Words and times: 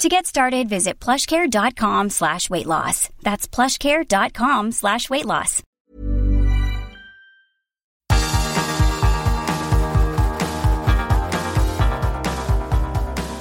To 0.00 0.08
get 0.08 0.24
started, 0.24 0.66
visit 0.66 0.98
plushcare.com 0.98 2.08
slash 2.08 2.48
weight 2.48 2.64
loss. 2.64 3.10
That's 3.22 3.46
plushcare.com 3.46 4.72
slash 4.72 5.10
weight 5.10 5.26
loss. 5.26 5.62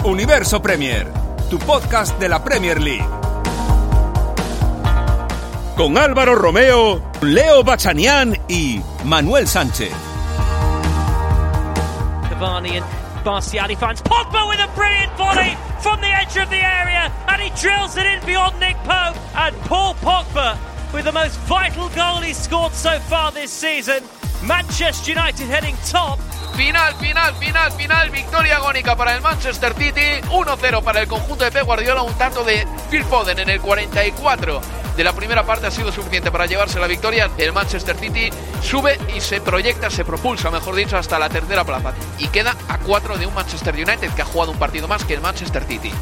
Universo 0.03 0.61
Premier, 0.61 1.07
tu 1.49 1.57
podcast 1.59 2.19
de 2.19 2.27
la 2.27 2.43
Premier 2.43 2.81
League. 2.81 3.07
Con 5.77 5.97
Álvaro 5.97 6.35
Romeo, 6.35 7.01
Leo 7.21 7.63
Bachanian 7.63 8.35
y 8.49 8.81
Manuel 9.05 9.47
Sánchez. 9.47 9.93
Cavani 12.29 12.81
and 12.81 12.85
Marciali 13.23 13.77
finds 13.77 14.01
Pogba 14.01 14.49
with 14.49 14.59
a 14.59 14.67
brilliant 14.75 15.13
volley 15.15 15.68
from 15.81 16.01
the 16.01 16.07
edge 16.07 16.35
of 16.37 16.49
the 16.49 16.57
area 16.57 17.11
and 17.27 17.41
he 17.41 17.49
drills 17.61 17.95
it 17.95 18.05
in 18.05 18.25
beyond 18.25 18.59
Nick 18.59 18.75
Pope 18.77 19.17
and 19.35 19.55
Paul 19.61 19.93
Pogba 19.95 20.57
with 20.93 21.05
the 21.05 21.11
most 21.11 21.37
vital 21.41 21.89
goal 21.89 22.17
he's 22.17 22.37
scored 22.37 22.73
so 22.73 22.99
far 22.99 23.31
this 23.31 23.51
season. 23.51 24.03
Manchester 24.43 25.17
United 25.17 25.49
heading 25.49 25.75
top 25.91 26.19
Final, 26.59 26.93
final, 26.95 27.33
final, 27.35 27.71
final. 27.71 28.09
Victoria 28.09 28.57
agónica 28.57 28.93
para 28.93 29.15
el 29.15 29.21
Manchester 29.21 29.73
City. 29.75 30.21
1-0 30.29 30.83
para 30.83 30.99
el 30.99 31.07
conjunto 31.07 31.45
de 31.45 31.51
Pep 31.51 31.63
Guardiola. 31.63 32.01
Un 32.01 32.13
tanto 32.15 32.43
de 32.43 32.67
Phil 32.91 33.05
Foden 33.05 33.39
en 33.39 33.49
el 33.49 33.61
44 33.61 34.59
de 34.97 35.03
la 35.05 35.13
primera 35.13 35.45
parte 35.45 35.67
ha 35.67 35.71
sido 35.71 35.89
suficiente 35.93 36.31
para 36.31 36.47
llevarse 36.47 36.77
la 36.77 36.87
victoria. 36.87 37.31
El 37.37 37.53
Manchester 37.53 37.95
City 37.95 38.29
sube 38.61 38.99
y 39.15 39.21
se 39.21 39.39
proyecta, 39.39 39.89
se 39.89 40.03
propulsa, 40.03 40.51
mejor 40.51 40.75
dicho, 40.75 40.97
hasta 40.97 41.17
la 41.17 41.29
tercera 41.29 41.63
plaza. 41.63 41.93
Y 42.17 42.27
queda 42.27 42.53
a 42.67 42.77
4 42.77 43.17
de 43.17 43.25
un 43.25 43.33
Manchester 43.33 43.73
United 43.73 44.11
que 44.13 44.21
ha 44.21 44.25
jugado 44.25 44.51
un 44.51 44.59
partido 44.59 44.89
más 44.89 45.05
que 45.05 45.13
el 45.13 45.21
Manchester 45.21 45.63
City. 45.63 45.93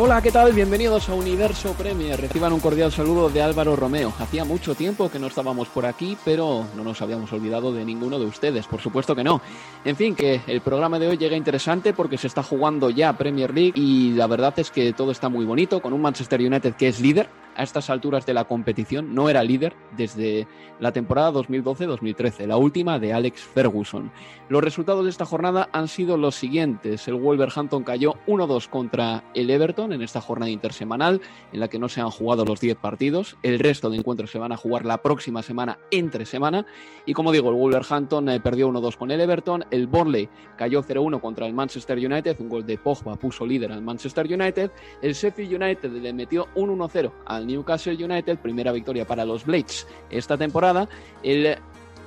Hola, 0.00 0.22
¿qué 0.22 0.30
tal? 0.30 0.52
Bienvenidos 0.52 1.08
a 1.08 1.14
Universo 1.14 1.72
Premier. 1.72 2.20
Reciban 2.20 2.52
un 2.52 2.60
cordial 2.60 2.92
saludo 2.92 3.28
de 3.30 3.42
Álvaro 3.42 3.74
Romeo. 3.74 4.12
Hacía 4.16 4.44
mucho 4.44 4.76
tiempo 4.76 5.10
que 5.10 5.18
no 5.18 5.26
estábamos 5.26 5.66
por 5.66 5.86
aquí, 5.86 6.16
pero 6.24 6.64
no 6.76 6.84
nos 6.84 7.02
habíamos 7.02 7.32
olvidado 7.32 7.72
de 7.72 7.84
ninguno 7.84 8.16
de 8.20 8.26
ustedes, 8.26 8.68
por 8.68 8.80
supuesto 8.80 9.16
que 9.16 9.24
no. 9.24 9.40
En 9.84 9.96
fin, 9.96 10.14
que 10.14 10.40
el 10.46 10.60
programa 10.60 11.00
de 11.00 11.08
hoy 11.08 11.16
llega 11.16 11.36
interesante 11.36 11.94
porque 11.94 12.16
se 12.16 12.28
está 12.28 12.44
jugando 12.44 12.90
ya 12.90 13.18
Premier 13.18 13.52
League 13.52 13.72
y 13.74 14.12
la 14.12 14.28
verdad 14.28 14.54
es 14.58 14.70
que 14.70 14.92
todo 14.92 15.10
está 15.10 15.28
muy 15.28 15.44
bonito 15.44 15.82
con 15.82 15.92
un 15.92 16.00
Manchester 16.00 16.40
United 16.42 16.74
que 16.74 16.86
es 16.86 17.00
líder 17.00 17.28
a 17.58 17.62
estas 17.64 17.90
alturas 17.90 18.24
de 18.24 18.32
la 18.32 18.44
competición, 18.44 19.14
no 19.14 19.28
era 19.28 19.42
líder 19.42 19.74
desde 19.96 20.46
la 20.80 20.92
temporada 20.92 21.32
2012-2013, 21.32 22.46
la 22.46 22.56
última 22.56 22.98
de 22.98 23.12
Alex 23.12 23.42
Ferguson. 23.42 24.10
Los 24.48 24.64
resultados 24.64 25.04
de 25.04 25.10
esta 25.10 25.26
jornada 25.26 25.68
han 25.72 25.88
sido 25.88 26.16
los 26.16 26.36
siguientes. 26.36 27.06
El 27.08 27.14
Wolverhampton 27.14 27.84
cayó 27.84 28.14
1-2 28.26 28.68
contra 28.68 29.24
el 29.34 29.50
Everton 29.50 29.92
en 29.92 30.02
esta 30.02 30.20
jornada 30.20 30.50
intersemanal, 30.50 31.20
en 31.52 31.60
la 31.60 31.68
que 31.68 31.78
no 31.78 31.88
se 31.88 32.00
han 32.00 32.10
jugado 32.10 32.44
los 32.44 32.60
10 32.60 32.76
partidos. 32.76 33.36
El 33.42 33.58
resto 33.58 33.90
de 33.90 33.98
encuentros 33.98 34.30
se 34.30 34.38
van 34.38 34.52
a 34.52 34.56
jugar 34.56 34.86
la 34.86 35.02
próxima 35.02 35.42
semana 35.42 35.78
entre 35.90 36.24
semana. 36.24 36.64
Y 37.04 37.12
como 37.12 37.32
digo, 37.32 37.50
el 37.50 37.56
Wolverhampton 37.56 38.28
eh, 38.28 38.40
perdió 38.40 38.68
1-2 38.68 38.96
con 38.96 39.10
el 39.10 39.20
Everton. 39.20 39.64
El 39.70 39.86
Burnley 39.86 40.28
cayó 40.56 40.82
0-1 40.82 41.20
contra 41.20 41.46
el 41.46 41.54
Manchester 41.54 41.98
United. 41.98 42.36
Un 42.38 42.48
gol 42.48 42.64
de 42.64 42.78
Pogba 42.78 43.16
puso 43.16 43.44
líder 43.44 43.72
al 43.72 43.82
Manchester 43.82 44.26
United. 44.32 44.70
El 45.02 45.12
Sheffield 45.12 45.60
United 45.60 45.90
le 45.90 46.12
metió 46.12 46.48
un 46.54 46.78
1-0 46.78 47.12
al 47.26 47.47
Newcastle 47.48 48.04
United, 48.04 48.38
primera 48.38 48.70
victoria 48.70 49.06
para 49.06 49.24
los 49.24 49.44
Blades 49.44 49.86
esta 50.10 50.36
temporada. 50.36 50.88
El 51.22 51.56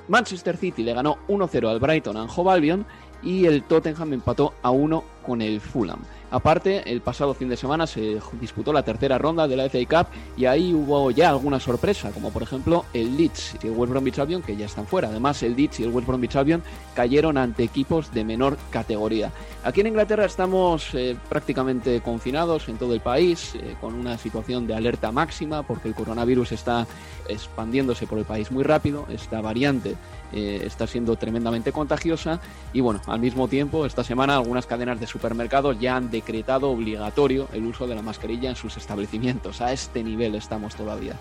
Manchester 0.08 0.56
City 0.56 0.84
le 0.84 0.94
ganó 0.94 1.18
1-0 1.28 1.70
al 1.70 1.80
Brighton 1.80 2.16
and 2.16 2.30
Hove 2.34 2.52
Albion 2.52 2.86
y 3.24 3.46
el 3.46 3.64
Tottenham 3.64 4.14
empató 4.14 4.54
a 4.62 4.72
1 4.72 5.04
con 5.26 5.42
el 5.42 5.60
Fulham. 5.60 6.00
Aparte, 6.32 6.90
el 6.90 7.02
pasado 7.02 7.34
fin 7.34 7.50
de 7.50 7.58
semana 7.58 7.86
se 7.86 8.20
disputó 8.40 8.72
la 8.72 8.84
tercera 8.84 9.18
ronda 9.18 9.50
de 9.50 9.58
la 9.58 9.70
FA 9.70 9.80
Cup 9.86 10.14
y 10.38 10.46
ahí 10.46 10.74
hubo 10.74 11.12
ya 11.12 11.30
alguna 11.30 11.60
sorpresa, 11.60 12.12
como 12.12 12.32
por 12.32 12.42
ejemplo 12.42 12.86
el 12.94 13.18
Leeds 13.18 13.58
y 13.62 13.68
el 13.68 13.74
West 13.74 13.92
Bromwich 13.92 14.18
Albion, 14.18 14.42
que 14.42 14.56
ya 14.56 14.66
están 14.66 14.88
fuera. 14.88 15.10
Además, 15.10 15.44
el 15.44 15.58
Leeds 15.58 15.82
y 15.82 15.84
el 15.84 15.90
West 15.90 16.08
Bromwich 16.08 16.38
Albion 16.38 16.64
cayeron 16.96 17.38
ante 17.38 17.64
equipos 17.64 18.14
de 18.14 18.24
menor 18.24 18.58
categoría. 18.70 19.32
Aquí 19.66 19.82
en 19.82 19.88
Inglaterra 19.88 20.24
estamos 20.24 20.96
eh, 20.96 21.18
prácticamente 21.28 22.00
confinados 22.00 22.70
en 22.70 22.78
todo 22.78 22.94
el 22.94 23.02
país, 23.02 23.54
eh, 23.56 23.76
con 23.82 23.94
una 23.94 24.18
situación 24.18 24.66
de 24.68 24.74
alerta 24.74 25.12
máxima, 25.12 25.64
porque 25.64 25.90
el 25.90 25.96
coronavirus 25.96 26.54
está 26.54 26.88
expandiéndose 27.28 28.08
por 28.08 28.18
el 28.18 28.26
país 28.26 28.52
muy 28.52 28.64
rápido, 28.64 29.06
esta 29.10 29.42
variante 29.42 29.96
eh, 30.34 30.62
está 30.66 30.88
siendo 30.88 31.16
tremendamente 31.16 31.72
contagiosa 31.72 32.40
y 32.74 32.82
bueno, 32.82 33.02
al 33.08 33.20
mismo 33.20 33.48
tiempo, 33.48 33.86
esta 33.86 34.04
semana 34.04 34.36
algunas 34.36 34.66
cadenas 34.66 35.00
de 35.00 35.08
supermercados 35.08 35.80
ya 35.80 35.96
han 35.96 36.10
decretado 36.10 36.70
obligatorio 36.70 37.48
el 37.54 37.66
uso 37.66 37.88
de 37.88 37.96
la 37.96 38.02
mascarilla 38.02 38.50
en 38.50 38.56
sus 38.56 38.78
establecimientos. 38.78 39.62
A 39.62 39.74
este 39.74 40.04
nivel 40.04 40.36
estamos 40.36 40.76
todavía. 40.76 41.16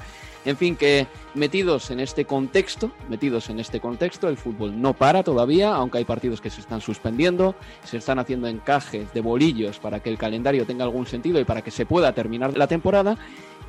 En 0.44 0.56
fin, 0.56 0.74
que 0.74 1.06
metidos 1.34 1.90
en 1.90 2.00
este 2.00 2.24
contexto, 2.24 2.90
metidos 3.10 3.50
en 3.50 3.60
este 3.60 3.78
contexto, 3.78 4.28
el 4.28 4.38
fútbol 4.38 4.80
no 4.80 4.94
para 4.94 5.22
todavía, 5.22 5.74
aunque 5.74 5.98
hay 5.98 6.04
partidos 6.04 6.40
que 6.40 6.48
se 6.48 6.62
están 6.62 6.80
suspendiendo, 6.80 7.54
se 7.84 7.98
están 7.98 8.18
haciendo 8.18 8.48
encajes 8.48 9.12
de 9.12 9.20
bolillos 9.20 9.78
para 9.78 10.00
que 10.00 10.08
el 10.08 10.16
calendario 10.16 10.64
tenga 10.64 10.84
algún 10.84 11.06
sentido 11.06 11.38
y 11.40 11.44
para 11.44 11.60
que 11.62 11.70
se 11.70 11.84
pueda 11.84 12.14
terminar 12.14 12.56
la 12.56 12.66
temporada. 12.66 13.18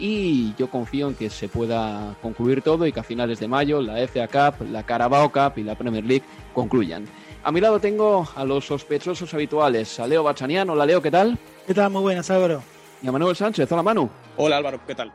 Y 0.04 0.56
yo 0.58 0.68
confío 0.68 1.10
en 1.10 1.14
que 1.14 1.30
se 1.30 1.48
pueda 1.48 2.16
concluir 2.24 2.64
todo 2.64 2.88
y 2.88 2.92
que 2.92 3.00
a 3.00 3.04
finales 3.04 3.40
de 3.40 3.48
mayo 3.48 3.84
la 3.84 4.00
FA 4.08 4.28
Cup, 4.28 4.66
la 4.72 4.82
Carabao 4.82 5.32
Cup 5.32 5.60
y 5.60 5.64
la 5.64 5.76
Premier 5.76 6.04
League 6.04 6.24
concluyan. 6.56 7.06
A 7.44 7.52
mi 7.52 7.62
lado 7.62 7.80
tengo 7.80 8.28
a 8.36 8.44
los 8.44 8.66
sospechosos 8.66 9.32
habituales, 9.36 10.00
a 10.00 10.08
Leo 10.08 10.24
Bachanian. 10.24 10.68
Hola 10.72 10.88
Leo, 10.88 11.04
¿qué 11.04 11.12
tal? 11.12 11.38
¿Qué 11.68 11.76
tal? 11.76 11.92
Muy 11.92 12.02
buenas, 12.02 12.32
Álvaro. 12.32 12.64
Y 13.04 13.08
a 13.08 13.12
Manuel 13.12 13.36
Sánchez. 13.36 13.72
Hola 13.72 13.84
Manu. 13.84 14.10
Hola 14.38 14.58
Álvaro, 14.58 14.82
¿qué 14.88 14.96
tal? 14.96 15.12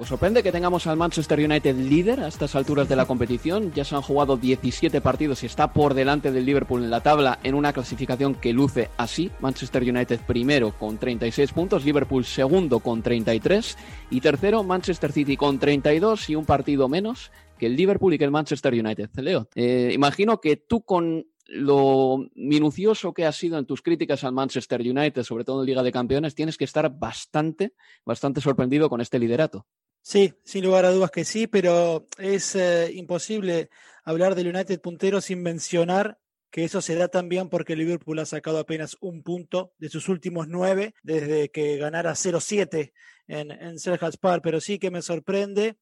¿Os 0.00 0.08
sorprende 0.08 0.42
que 0.42 0.50
tengamos 0.50 0.86
al 0.86 0.96
Manchester 0.96 1.38
United 1.40 1.76
líder 1.76 2.20
a 2.20 2.28
estas 2.28 2.54
alturas 2.54 2.88
de 2.88 2.96
la 2.96 3.04
competición? 3.04 3.70
Ya 3.74 3.84
se 3.84 3.94
han 3.94 4.00
jugado 4.00 4.38
17 4.38 5.02
partidos 5.02 5.42
y 5.42 5.46
está 5.46 5.74
por 5.74 5.92
delante 5.92 6.32
del 6.32 6.46
Liverpool 6.46 6.82
en 6.82 6.88
la 6.88 7.02
tabla 7.02 7.38
en 7.42 7.54
una 7.54 7.74
clasificación 7.74 8.34
que 8.34 8.54
luce 8.54 8.88
así. 8.96 9.30
Manchester 9.40 9.82
United 9.82 10.20
primero 10.26 10.72
con 10.78 10.96
36 10.96 11.52
puntos, 11.52 11.84
Liverpool 11.84 12.24
segundo 12.24 12.80
con 12.80 13.02
33 13.02 13.76
y 14.08 14.22
tercero 14.22 14.64
Manchester 14.64 15.12
City 15.12 15.36
con 15.36 15.58
32 15.58 16.30
y 16.30 16.34
un 16.34 16.46
partido 16.46 16.88
menos 16.88 17.30
que 17.58 17.66
el 17.66 17.76
Liverpool 17.76 18.14
y 18.14 18.18
que 18.18 18.24
el 18.24 18.30
Manchester 18.30 18.72
United. 18.72 19.10
Leo, 19.16 19.50
eh, 19.54 19.90
imagino 19.92 20.40
que 20.40 20.56
tú 20.56 20.80
con 20.80 21.26
lo 21.44 22.24
minucioso 22.36 23.12
que 23.12 23.26
has 23.26 23.36
sido 23.36 23.58
en 23.58 23.66
tus 23.66 23.82
críticas 23.82 24.24
al 24.24 24.32
Manchester 24.32 24.80
United, 24.80 25.24
sobre 25.24 25.44
todo 25.44 25.60
en 25.60 25.66
Liga 25.66 25.82
de 25.82 25.92
Campeones, 25.92 26.34
tienes 26.34 26.56
que 26.56 26.64
estar 26.64 26.90
bastante, 26.98 27.74
bastante 28.06 28.40
sorprendido 28.40 28.88
con 28.88 29.02
este 29.02 29.18
liderato. 29.18 29.66
Sí, 30.02 30.34
sin 30.44 30.64
lugar 30.64 30.84
a 30.86 30.90
dudas 30.90 31.10
que 31.10 31.24
sí, 31.24 31.46
pero 31.46 32.06
es 32.18 32.54
eh, 32.56 32.90
imposible 32.94 33.68
hablar 34.02 34.34
del 34.34 34.48
United 34.48 34.80
puntero 34.80 35.20
sin 35.20 35.42
mencionar 35.42 36.18
que 36.50 36.64
eso 36.64 36.80
se 36.80 36.96
da 36.96 37.08
también 37.08 37.48
porque 37.48 37.76
Liverpool 37.76 38.18
ha 38.18 38.26
sacado 38.26 38.58
apenas 38.58 38.96
un 39.00 39.22
punto 39.22 39.72
de 39.78 39.88
sus 39.88 40.08
últimos 40.08 40.48
nueve 40.48 40.94
desde 41.02 41.50
que 41.50 41.76
ganara 41.76 42.12
0-7 42.12 42.92
en, 43.28 43.50
en 43.52 43.78
Selhurst 43.78 44.18
Park, 44.20 44.40
pero 44.42 44.60
sí 44.60 44.78
que 44.78 44.90
me 44.90 45.02
sorprende. 45.02 45.76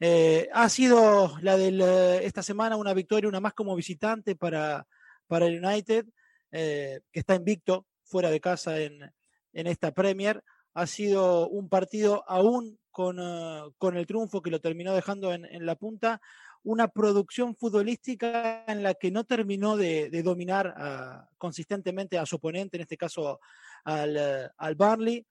Eh, 0.00 0.48
ha 0.52 0.68
sido 0.68 1.36
la 1.42 1.56
de 1.56 1.68
eh, 1.68 2.24
esta 2.24 2.42
semana 2.42 2.76
una 2.76 2.94
victoria, 2.94 3.28
una 3.28 3.40
más 3.40 3.52
como 3.52 3.76
visitante 3.76 4.34
para, 4.34 4.86
para 5.26 5.46
el 5.46 5.62
United, 5.62 6.06
que 6.50 7.02
está 7.12 7.34
invicto 7.34 7.86
fuera 8.04 8.30
de 8.30 8.40
casa 8.40 8.80
en, 8.80 9.12
en 9.52 9.66
esta 9.66 9.92
Premier. 9.92 10.42
Ha 10.72 10.86
sido 10.86 11.48
un 11.48 11.68
partido 11.68 12.24
aún 12.28 12.78
con, 12.94 13.18
uh, 13.18 13.72
con 13.76 13.96
el 13.96 14.06
triunfo 14.06 14.40
que 14.40 14.52
lo 14.52 14.60
terminó 14.60 14.94
dejando 14.94 15.32
en, 15.34 15.66
la 15.66 15.74
punta, 15.74 16.20
una 16.62 16.86
producción 16.86 17.56
futbolística 17.56 18.64
en 18.68 18.84
la 18.84 18.94
que 18.94 19.10
no 19.10 19.24
terminó 19.24 19.76
de, 19.76 20.10
de 20.10 20.22
dominar 20.22 20.68
uh, 20.68 21.36
consistentemente 21.36 22.16
a 22.18 22.24
su 22.24 22.36
oponente, 22.36 22.76
en 22.76 22.82
este 22.82 22.96
caso 22.96 23.40
al, 23.84 24.16
uh, 24.16 24.48
al 24.56 24.74
Barley. 24.76 25.26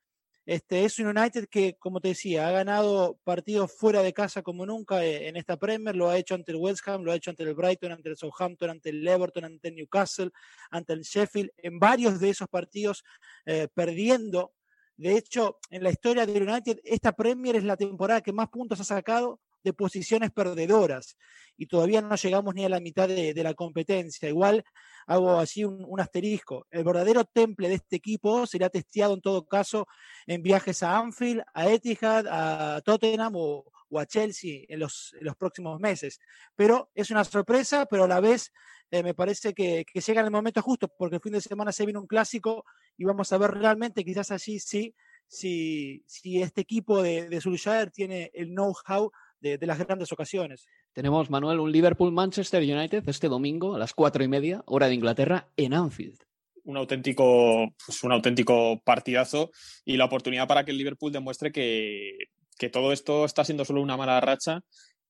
Este, 0.46 0.84
es 0.84 1.00
un 1.00 1.18
United 1.18 1.48
que, 1.50 1.78
como 1.80 2.02
te 2.02 2.10
decía, 2.10 2.50
ha 2.50 2.52
ganado 2.52 3.18
partidos 3.24 3.72
fuera 3.72 4.02
de 4.02 4.12
casa 4.12 4.42
como 4.42 4.66
nunca 4.66 5.06
eh, 5.06 5.30
en 5.30 5.38
esta 5.38 5.56
Premier, 5.56 5.96
lo 5.96 6.10
ha 6.10 6.18
hecho 6.18 6.36
ante 6.36 6.52
el 6.52 6.58
West 6.58 6.86
Ham, 6.86 7.04
lo 7.04 7.14
ha 7.14 7.16
hecho 7.16 7.30
ante 7.30 7.44
el 7.44 7.54
Brighton, 7.54 7.94
ante 7.94 8.10
el 8.10 8.18
Southampton, 8.18 8.72
ante 8.72 8.90
el 8.90 9.08
Everton, 9.08 9.46
ante 9.46 9.70
el 9.70 9.76
Newcastle, 9.76 10.32
ante 10.70 10.92
el 10.92 11.04
Sheffield, 11.04 11.50
en 11.56 11.80
varios 11.80 12.20
de 12.20 12.30
esos 12.30 12.50
partidos 12.50 13.06
eh, 13.46 13.70
perdiendo. 13.74 14.52
De 14.98 15.18
hecho, 15.18 15.58
en 15.70 15.84
la 15.84 15.90
historia 15.90 16.26
del 16.26 16.48
United, 16.48 16.80
esta 16.84 17.14
Premier 17.14 17.56
es 17.56 17.64
la 17.64 17.78
temporada 17.78 18.22
que 18.22 18.32
más 18.32 18.50
puntos 18.50 18.80
ha 18.80 18.84
sacado 18.84 19.40
de 19.64 19.74
posiciones 19.74 20.32
perdedoras 20.32 21.18
y 21.58 21.68
todavía 21.68 22.02
no 22.02 22.16
llegamos 22.16 22.54
ni 22.54 22.66
a 22.66 22.70
la 22.70 22.80
mitad 22.80 23.08
de, 23.08 23.34
la 23.36 23.54
competencia. 23.54 24.30
Igual 24.30 24.64
hago 25.08 25.40
así 25.40 25.64
un, 25.64 25.84
un, 25.88 26.00
asterisco. 26.00 26.68
El 26.70 26.84
verdadero 26.84 27.24
temple 27.26 27.70
de 27.70 27.76
este 27.76 27.96
equipo 27.96 28.46
será 28.46 28.70
testeado 28.70 29.14
en 29.14 29.22
todo 29.22 29.46
caso 29.46 29.88
en 30.28 30.42
viajes 30.44 30.84
a 30.84 30.98
Anfield, 30.98 31.44
a 31.54 31.70
Etihad, 31.70 32.28
a 32.28 32.82
Tottenham 32.82 33.34
o, 33.36 33.66
o 33.94 34.00
a 34.00 34.06
Chelsea 34.06 34.62
en 34.68 34.80
los, 34.80 35.16
en 35.20 35.26
los, 35.26 35.36
próximos 35.36 35.80
meses. 35.80 36.20
Pero 36.56 36.90
es 36.96 37.12
una 37.12 37.24
sorpresa, 37.24 37.86
pero 37.86 38.06
a 38.06 38.08
la 38.08 38.20
vez 38.20 38.52
eh, 38.90 39.04
me 39.04 39.14
parece 39.14 39.54
que, 39.54 39.86
que, 39.86 40.02
llega 40.02 40.22
en 40.22 40.28
el 40.28 40.32
momento 40.32 40.62
justo, 40.62 40.88
porque 40.98 41.18
el 41.18 41.22
fin 41.22 41.34
de 41.34 41.42
semana 41.42 41.72
se 41.72 41.86
viene 41.86 42.00
un 42.00 42.08
clásico 42.08 42.66
y 42.98 43.06
vamos 43.06 43.32
a 43.32 43.38
ver 43.38 43.52
realmente, 43.52 44.04
quizás 44.04 44.32
allí 44.32 44.60
sí, 44.60 44.96
si, 45.28 46.04
si 46.08 46.42
este 46.42 46.62
equipo 46.62 47.02
de, 47.02 47.30
de 47.30 47.42
Solskjaer 47.42 47.92
tiene 47.92 48.32
el 48.34 48.50
know-how 48.50 49.12
de, 49.40 49.58
de, 49.58 49.68
las 49.68 49.80
grandes 49.80 50.12
ocasiones. 50.12 50.68
Tenemos, 50.94 51.30
Manuel, 51.30 51.60
un 51.60 51.72
Liverpool-Manchester 51.72 52.62
United 52.64 53.08
este 53.08 53.28
domingo 53.28 53.76
a 53.76 53.80
las 53.80 53.94
cuatro 53.94 54.24
y 54.24 54.28
media, 54.28 54.64
hora 54.66 54.88
de 54.88 54.96
Inglaterra, 54.96 55.50
en 55.58 55.74
Anfield. 55.74 56.20
Un 56.66 56.78
auténtico, 56.78 57.74
pues 57.86 58.04
un 58.04 58.14
auténtico 58.14 58.82
partidazo 58.86 59.52
y 59.84 59.98
la 59.98 60.06
oportunidad 60.06 60.48
para 60.48 60.64
que 60.64 60.72
el 60.72 60.78
Liverpool 60.78 61.12
demuestre 61.12 61.52
que, 61.52 62.30
que 62.64 62.70
todo 62.70 62.94
esto 62.94 63.26
está 63.26 63.44
siendo 63.44 63.66
solo 63.66 63.82
una 63.82 63.98
mala 63.98 64.22
racha 64.22 64.62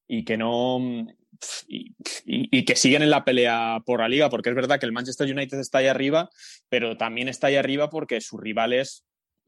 y 0.07 0.25
que 0.25 0.37
no 0.37 0.79
y, 1.67 1.91
y, 2.25 2.57
y, 2.57 2.65
que 2.65 2.75
siguen 2.75 3.03
en 3.03 3.11
la 3.11 3.23
pelea 3.23 3.77
por 3.85 3.99
la 3.99 4.09
liga, 4.09 4.27
porque 4.31 4.49
es 4.49 4.55
verdad 4.55 4.79
que 4.79 4.87
el 4.87 4.91
Manchester 4.91 5.31
United 5.31 5.59
está 5.59 5.77
ahí 5.77 5.85
arriba, 5.85 6.31
pero 6.67 6.97
también 6.97 7.29
está 7.29 7.47
ahí 7.47 7.55
arriba 7.55 7.91
porque 7.91 8.21
sus 8.21 8.41
rivales 8.41 9.05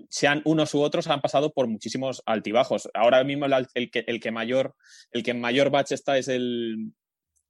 sean 0.07 0.43
unos 0.45 0.75
u 0.75 0.81
otros, 0.81 1.07
han 1.07 1.21
pasado 1.21 1.51
por 1.51 1.67
muchísimos 1.67 2.21
altibajos. 2.27 2.87
Ahora 2.93 3.23
mismo 3.23 3.47
el, 3.47 3.67
el, 3.73 3.89
que, 3.89 4.03
el 4.05 4.19
que, 4.19 4.29
mayor, 4.29 4.75
el 5.09 5.23
que 5.23 5.31
en 5.31 5.41
mayor 5.41 5.71
bache 5.71 5.95
está 5.95 6.19
es 6.19 6.27
el, 6.27 6.93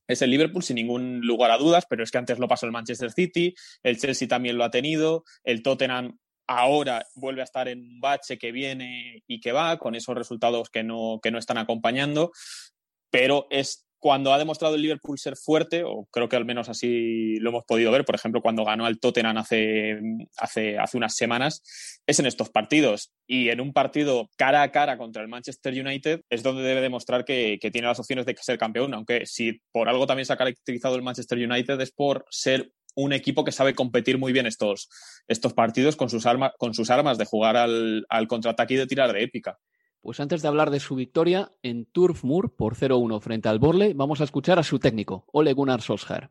es 0.07 0.21
el 0.21 0.29
Liverpool, 0.29 0.63
sin 0.63 0.75
ningún 0.75 1.19
lugar 1.19 1.51
a 1.51 1.57
dudas, 1.57 1.85
pero 1.89 2.01
es 2.01 2.11
que 2.11 2.17
antes 2.17 2.39
lo 2.39 2.47
pasó 2.47 2.65
el 2.65 2.71
Manchester 2.71 3.11
City, 3.11 3.53
el 3.83 3.97
Chelsea 3.97 4.29
también 4.29 4.57
lo 4.57 4.63
ha 4.63 4.71
tenido, 4.71 5.25
el 5.43 5.63
Tottenham 5.63 6.17
ahora 6.47 7.05
vuelve 7.15 7.41
a 7.41 7.45
estar 7.45 7.67
en 7.67 7.79
un 7.79 7.99
bache 7.99 8.37
que 8.37 8.51
viene 8.51 9.23
y 9.27 9.39
que 9.39 9.51
va, 9.51 9.77
con 9.77 9.95
esos 9.95 10.15
resultados 10.15 10.69
que 10.69 10.83
no, 10.83 11.19
que 11.21 11.31
no 11.31 11.37
están 11.37 11.57
acompañando, 11.57 12.31
pero 13.09 13.47
es 13.49 13.85
cuando 14.05 14.31
ha 14.31 14.37
demostrado 14.37 14.75
el 14.75 14.83
Liverpool 14.83 15.17
ser 15.17 15.35
fuerte, 15.35 15.83
o 15.83 16.07
creo 16.11 16.29
que 16.29 16.35
al 16.35 16.45
menos 16.45 16.69
así 16.69 17.39
lo 17.39 17.49
hemos 17.49 17.63
podido 17.65 17.91
ver, 17.91 18.05
por 18.05 18.13
ejemplo, 18.13 18.39
cuando 18.39 18.63
ganó 18.63 18.85
al 18.85 18.99
Tottenham 18.99 19.37
hace, 19.37 19.99
hace, 20.37 20.77
hace 20.77 20.97
unas 20.97 21.15
semanas, 21.15 21.63
es 22.05 22.19
en 22.19 22.27
estos 22.27 22.51
partidos. 22.51 23.13
Y 23.25 23.49
en 23.49 23.61
un 23.61 23.73
partido 23.73 24.29
cara 24.37 24.61
a 24.61 24.71
cara 24.71 24.99
contra 24.99 25.23
el 25.23 25.27
Manchester 25.27 25.73
United 25.73 26.21
es 26.29 26.43
donde 26.43 26.61
debe 26.61 26.81
demostrar 26.81 27.25
que, 27.25 27.57
que 27.59 27.71
tiene 27.71 27.87
las 27.87 27.99
opciones 27.99 28.27
de 28.27 28.35
ser 28.39 28.59
campeón, 28.59 28.93
aunque 28.93 29.25
si 29.25 29.59
por 29.71 29.89
algo 29.89 30.05
también 30.05 30.27
se 30.27 30.33
ha 30.33 30.37
caracterizado 30.37 30.95
el 30.95 31.01
Manchester 31.01 31.39
United 31.39 31.81
es 31.81 31.91
por 31.91 32.27
ser 32.29 32.69
un 32.95 33.13
equipo 33.13 33.43
que 33.43 33.51
sabe 33.51 33.75
competir 33.75 34.17
muy 34.17 34.33
bien 34.33 34.45
estos, 34.45 34.89
estos 35.27 35.53
partidos 35.53 35.95
con 35.95 36.09
sus, 36.09 36.25
arma, 36.25 36.53
con 36.57 36.73
sus 36.73 36.89
armas 36.89 37.17
de 37.17 37.25
jugar 37.25 37.57
al, 37.57 38.05
al 38.09 38.27
contraataque 38.27 38.73
y 38.73 38.77
de 38.77 38.87
tirar 38.87 39.13
de 39.13 39.23
épica. 39.23 39.59
Pues 40.01 40.19
antes 40.19 40.41
de 40.41 40.47
hablar 40.47 40.69
de 40.69 40.79
su 40.79 40.95
victoria 40.95 41.51
en 41.63 41.85
Turf 41.85 42.23
Moor 42.23 42.55
por 42.55 42.75
0-1 42.75 43.19
frente 43.21 43.49
al 43.49 43.59
Borley, 43.59 43.93
vamos 43.93 44.21
a 44.21 44.23
escuchar 44.23 44.59
a 44.59 44.63
su 44.63 44.77
técnico, 44.79 45.25
Ole 45.31 45.53
Gunnar 45.53 45.81
Solskjaer. 45.81 46.29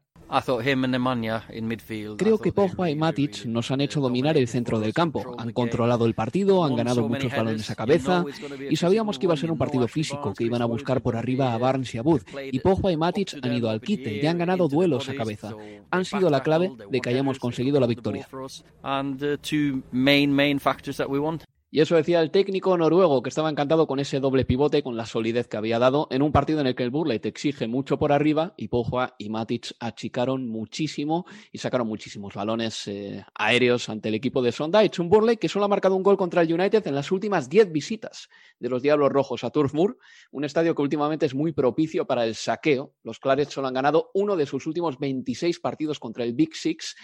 Creo 2.17 2.39
que 2.39 2.53
Pogba 2.53 2.91
y 2.91 2.97
Matic 2.97 3.45
nos 3.47 3.71
han 3.71 3.81
hecho 3.81 4.01
dominar 4.01 4.37
el 4.37 4.49
centro 4.49 4.81
del 4.81 4.93
campo. 4.93 5.35
Han 5.39 5.53
controlado 5.53 6.07
el 6.07 6.15
partido, 6.15 6.65
han 6.65 6.77
ganado 6.77 7.09
muchos 7.09 7.31
balones 7.31 7.71
a 7.71 7.75
cabeza 7.75 8.25
y 8.69 8.77
sabíamos 8.77 9.19
que 9.19 9.27
iba 9.27 9.35
a 9.35 9.37
ser 9.37 9.51
un 9.51 9.59
partido 9.59 9.87
físico, 9.89 10.33
que 10.35 10.45
iban 10.45 10.63
a 10.63 10.67
buscar 10.67 11.01
por 11.03 11.17
arriba 11.17 11.55
a 11.55 11.59
Barnes 11.59 11.95
y 11.95 11.99
a 11.99 12.03
Booth. 12.03 12.25
Y 12.51 12.59
Pogba 12.61 12.93
y 12.93 12.97
Matic 12.97 13.39
han 13.43 13.53
ido 13.53 13.71
al 13.71 13.81
quite 13.81 14.23
y 14.23 14.27
han 14.27 14.39
ganado 14.39 14.69
duelos 14.69 15.09
a 15.09 15.15
cabeza. 15.15 15.55
Han 15.91 16.05
sido 16.05 16.31
la 16.31 16.43
clave 16.43 16.73
de 16.91 17.01
que 17.01 17.11
hayamos 17.11 17.39
conseguido 17.39 17.81
la 17.81 17.87
victoria. 17.87 18.29
Y 21.75 21.81
eso 21.81 21.97
decía 21.97 22.21
el 22.21 22.31
técnico 22.31 22.79
noruego, 22.79 23.21
que 23.21 23.31
estaba 23.31 23.51
encantado 23.51 23.89
con 23.89 23.99
ese 23.99 24.21
doble 24.21 24.45
pivote, 24.45 24.85
con 24.85 24.97
la 24.97 25.07
solidez 25.07 25.49
que 25.49 25.57
había 25.57 25.81
dado 25.81 26.07
en 26.13 26.23
un 26.23 26.31
partido 26.31 26.61
en 26.61 26.69
el 26.69 26.77
que 26.77 26.85
el 26.85 26.91
Burley 26.91 27.19
te 27.19 27.29
exige 27.29 27.67
mucho 27.67 27.99
por 27.99 28.13
arriba 28.13 28.55
y 28.57 28.69
Pogba 28.69 29.17
y 29.19 29.29
Matic 29.29 29.73
achicaron 29.81 30.49
muchísimo 30.49 31.27
y 31.51 31.59
sacaron 31.59 31.89
muchísimos 31.89 32.33
balones 32.33 32.87
eh, 32.87 33.25
aéreos 33.35 33.89
ante 33.89 34.11
el 34.11 34.15
equipo 34.15 34.41
de 34.41 34.53
Sondage. 34.53 35.03
Un 35.03 35.09
Burley 35.09 35.37
que 35.37 35.49
solo 35.49 35.65
ha 35.65 35.69
marcado 35.69 35.97
un 35.97 36.05
gol 36.05 36.17
contra 36.17 36.43
el 36.43 36.55
United 36.55 36.87
en 36.87 36.95
las 36.95 37.11
últimas 37.11 37.49
10 37.49 37.73
visitas 37.73 38.29
de 38.61 38.69
los 38.69 38.81
Diablos 38.81 39.11
Rojos 39.11 39.43
a 39.43 39.51
Turf 39.51 39.75
Moor, 39.75 39.99
un 40.31 40.45
estadio 40.45 40.77
que 40.77 40.83
últimamente 40.83 41.27
es 41.27 41.35
muy 41.35 41.51
propicio 41.51 42.07
para 42.07 42.25
el 42.25 42.37
saqueo. 42.37 42.95
Los 43.03 43.19
Clarets 43.19 43.53
solo 43.53 43.67
han 43.67 43.75
ganado 43.75 44.13
uno 44.15 44.37
de 44.37 44.47
sus 44.47 44.69
últimos 44.69 45.01
26 45.01 45.59
partidos 45.59 45.99
contra 45.99 46.23
el 46.23 46.35
Big 46.35 46.55
Six 46.55 46.95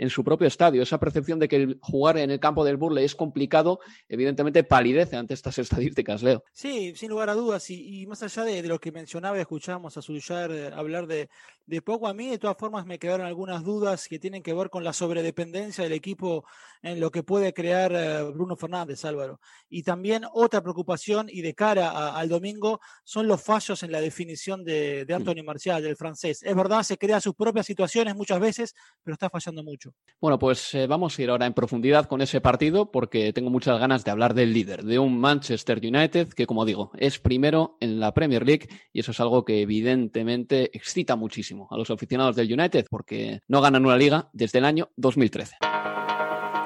en 0.00 0.08
su 0.08 0.24
propio 0.24 0.48
estadio. 0.48 0.82
Esa 0.82 0.98
percepción 0.98 1.38
de 1.38 1.46
que 1.46 1.56
el 1.56 1.78
jugar 1.82 2.16
en 2.16 2.30
el 2.30 2.40
campo 2.40 2.64
del 2.64 2.78
Burley 2.78 3.04
es 3.04 3.14
complicado, 3.14 3.80
evidentemente 4.08 4.64
palidece 4.64 5.16
ante 5.16 5.34
estas 5.34 5.58
estadísticas, 5.58 6.22
Leo. 6.22 6.42
Sí, 6.52 6.94
sin 6.96 7.10
lugar 7.10 7.28
a 7.28 7.34
dudas. 7.34 7.68
Y, 7.68 8.00
y 8.00 8.06
más 8.06 8.22
allá 8.22 8.44
de, 8.44 8.62
de, 8.62 8.68
lo 8.68 8.80
que 8.80 8.92
mencionaba 8.92 9.36
y 9.36 9.42
escuchábamos 9.42 9.98
a 9.98 10.02
Zulchar 10.02 10.52
eh, 10.52 10.70
hablar 10.72 11.06
de, 11.06 11.28
de 11.66 11.82
poco, 11.82 12.08
a 12.08 12.14
mí 12.14 12.28
de 12.28 12.38
todas 12.38 12.56
formas 12.56 12.86
me 12.86 12.98
quedaron 12.98 13.26
algunas 13.26 13.62
dudas 13.62 14.08
que 14.08 14.18
tienen 14.18 14.42
que 14.42 14.54
ver 14.54 14.70
con 14.70 14.84
la 14.84 14.94
sobredependencia 14.94 15.84
del 15.84 15.92
equipo 15.92 16.46
en 16.80 16.98
lo 16.98 17.10
que 17.10 17.22
puede 17.22 17.52
crear 17.52 17.92
eh, 17.94 18.22
Bruno 18.32 18.56
Fernández, 18.56 19.04
Álvaro. 19.04 19.38
Y 19.68 19.82
también 19.82 20.24
otra 20.32 20.62
preocupación 20.62 21.26
y 21.28 21.42
de 21.42 21.54
cara 21.54 21.90
a, 21.90 22.18
al 22.18 22.30
domingo 22.30 22.80
son 23.04 23.28
los 23.28 23.42
fallos 23.42 23.82
en 23.82 23.92
la 23.92 24.00
definición 24.00 24.64
de, 24.64 25.04
de 25.04 25.12
Anthony 25.14 25.44
Marcial, 25.44 25.82
del 25.82 25.96
francés. 25.96 26.42
Es 26.42 26.56
verdad, 26.56 26.84
se 26.84 26.96
crea 26.96 27.20
sus 27.20 27.34
propias 27.34 27.66
situaciones 27.66 28.16
muchas 28.16 28.40
veces, 28.40 28.74
pero 29.04 29.12
está 29.12 29.28
fallando 29.28 29.62
mucho. 29.62 29.89
Bueno, 30.20 30.38
pues 30.38 30.74
eh, 30.74 30.86
vamos 30.86 31.18
a 31.18 31.22
ir 31.22 31.30
ahora 31.30 31.46
en 31.46 31.54
profundidad 31.54 32.04
con 32.04 32.20
ese 32.20 32.42
partido 32.42 32.90
porque 32.90 33.32
tengo 33.32 33.48
muchas 33.48 33.80
ganas 33.80 34.04
de 34.04 34.10
hablar 34.10 34.34
del 34.34 34.52
líder, 34.52 34.84
de 34.84 34.98
un 34.98 35.18
Manchester 35.18 35.80
United 35.82 36.28
que, 36.34 36.46
como 36.46 36.66
digo, 36.66 36.90
es 36.98 37.18
primero 37.18 37.78
en 37.80 38.00
la 38.00 38.12
Premier 38.12 38.44
League 38.44 38.68
y 38.92 39.00
eso 39.00 39.12
es 39.12 39.20
algo 39.20 39.46
que 39.46 39.62
evidentemente 39.62 40.76
excita 40.76 41.16
muchísimo 41.16 41.68
a 41.70 41.78
los 41.78 41.90
aficionados 41.90 42.36
del 42.36 42.52
United 42.52 42.86
porque 42.90 43.40
no 43.48 43.62
ganan 43.62 43.86
una 43.86 43.96
liga 43.96 44.28
desde 44.34 44.58
el 44.58 44.66
año 44.66 44.90
2013. 44.96 45.56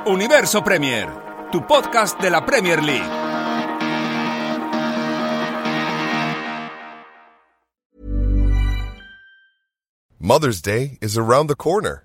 Universo 0.07 0.65
Premier, 0.65 1.09
tu 1.53 1.65
podcast 1.65 2.21
de 2.21 2.31
la 2.31 2.45
Premier 2.45 2.83
League. 2.83 3.25
Mother's 10.19 10.63
Day 10.63 10.99
is 11.01 11.19
around 11.19 11.49
the 11.49 11.55
corner. 11.55 12.05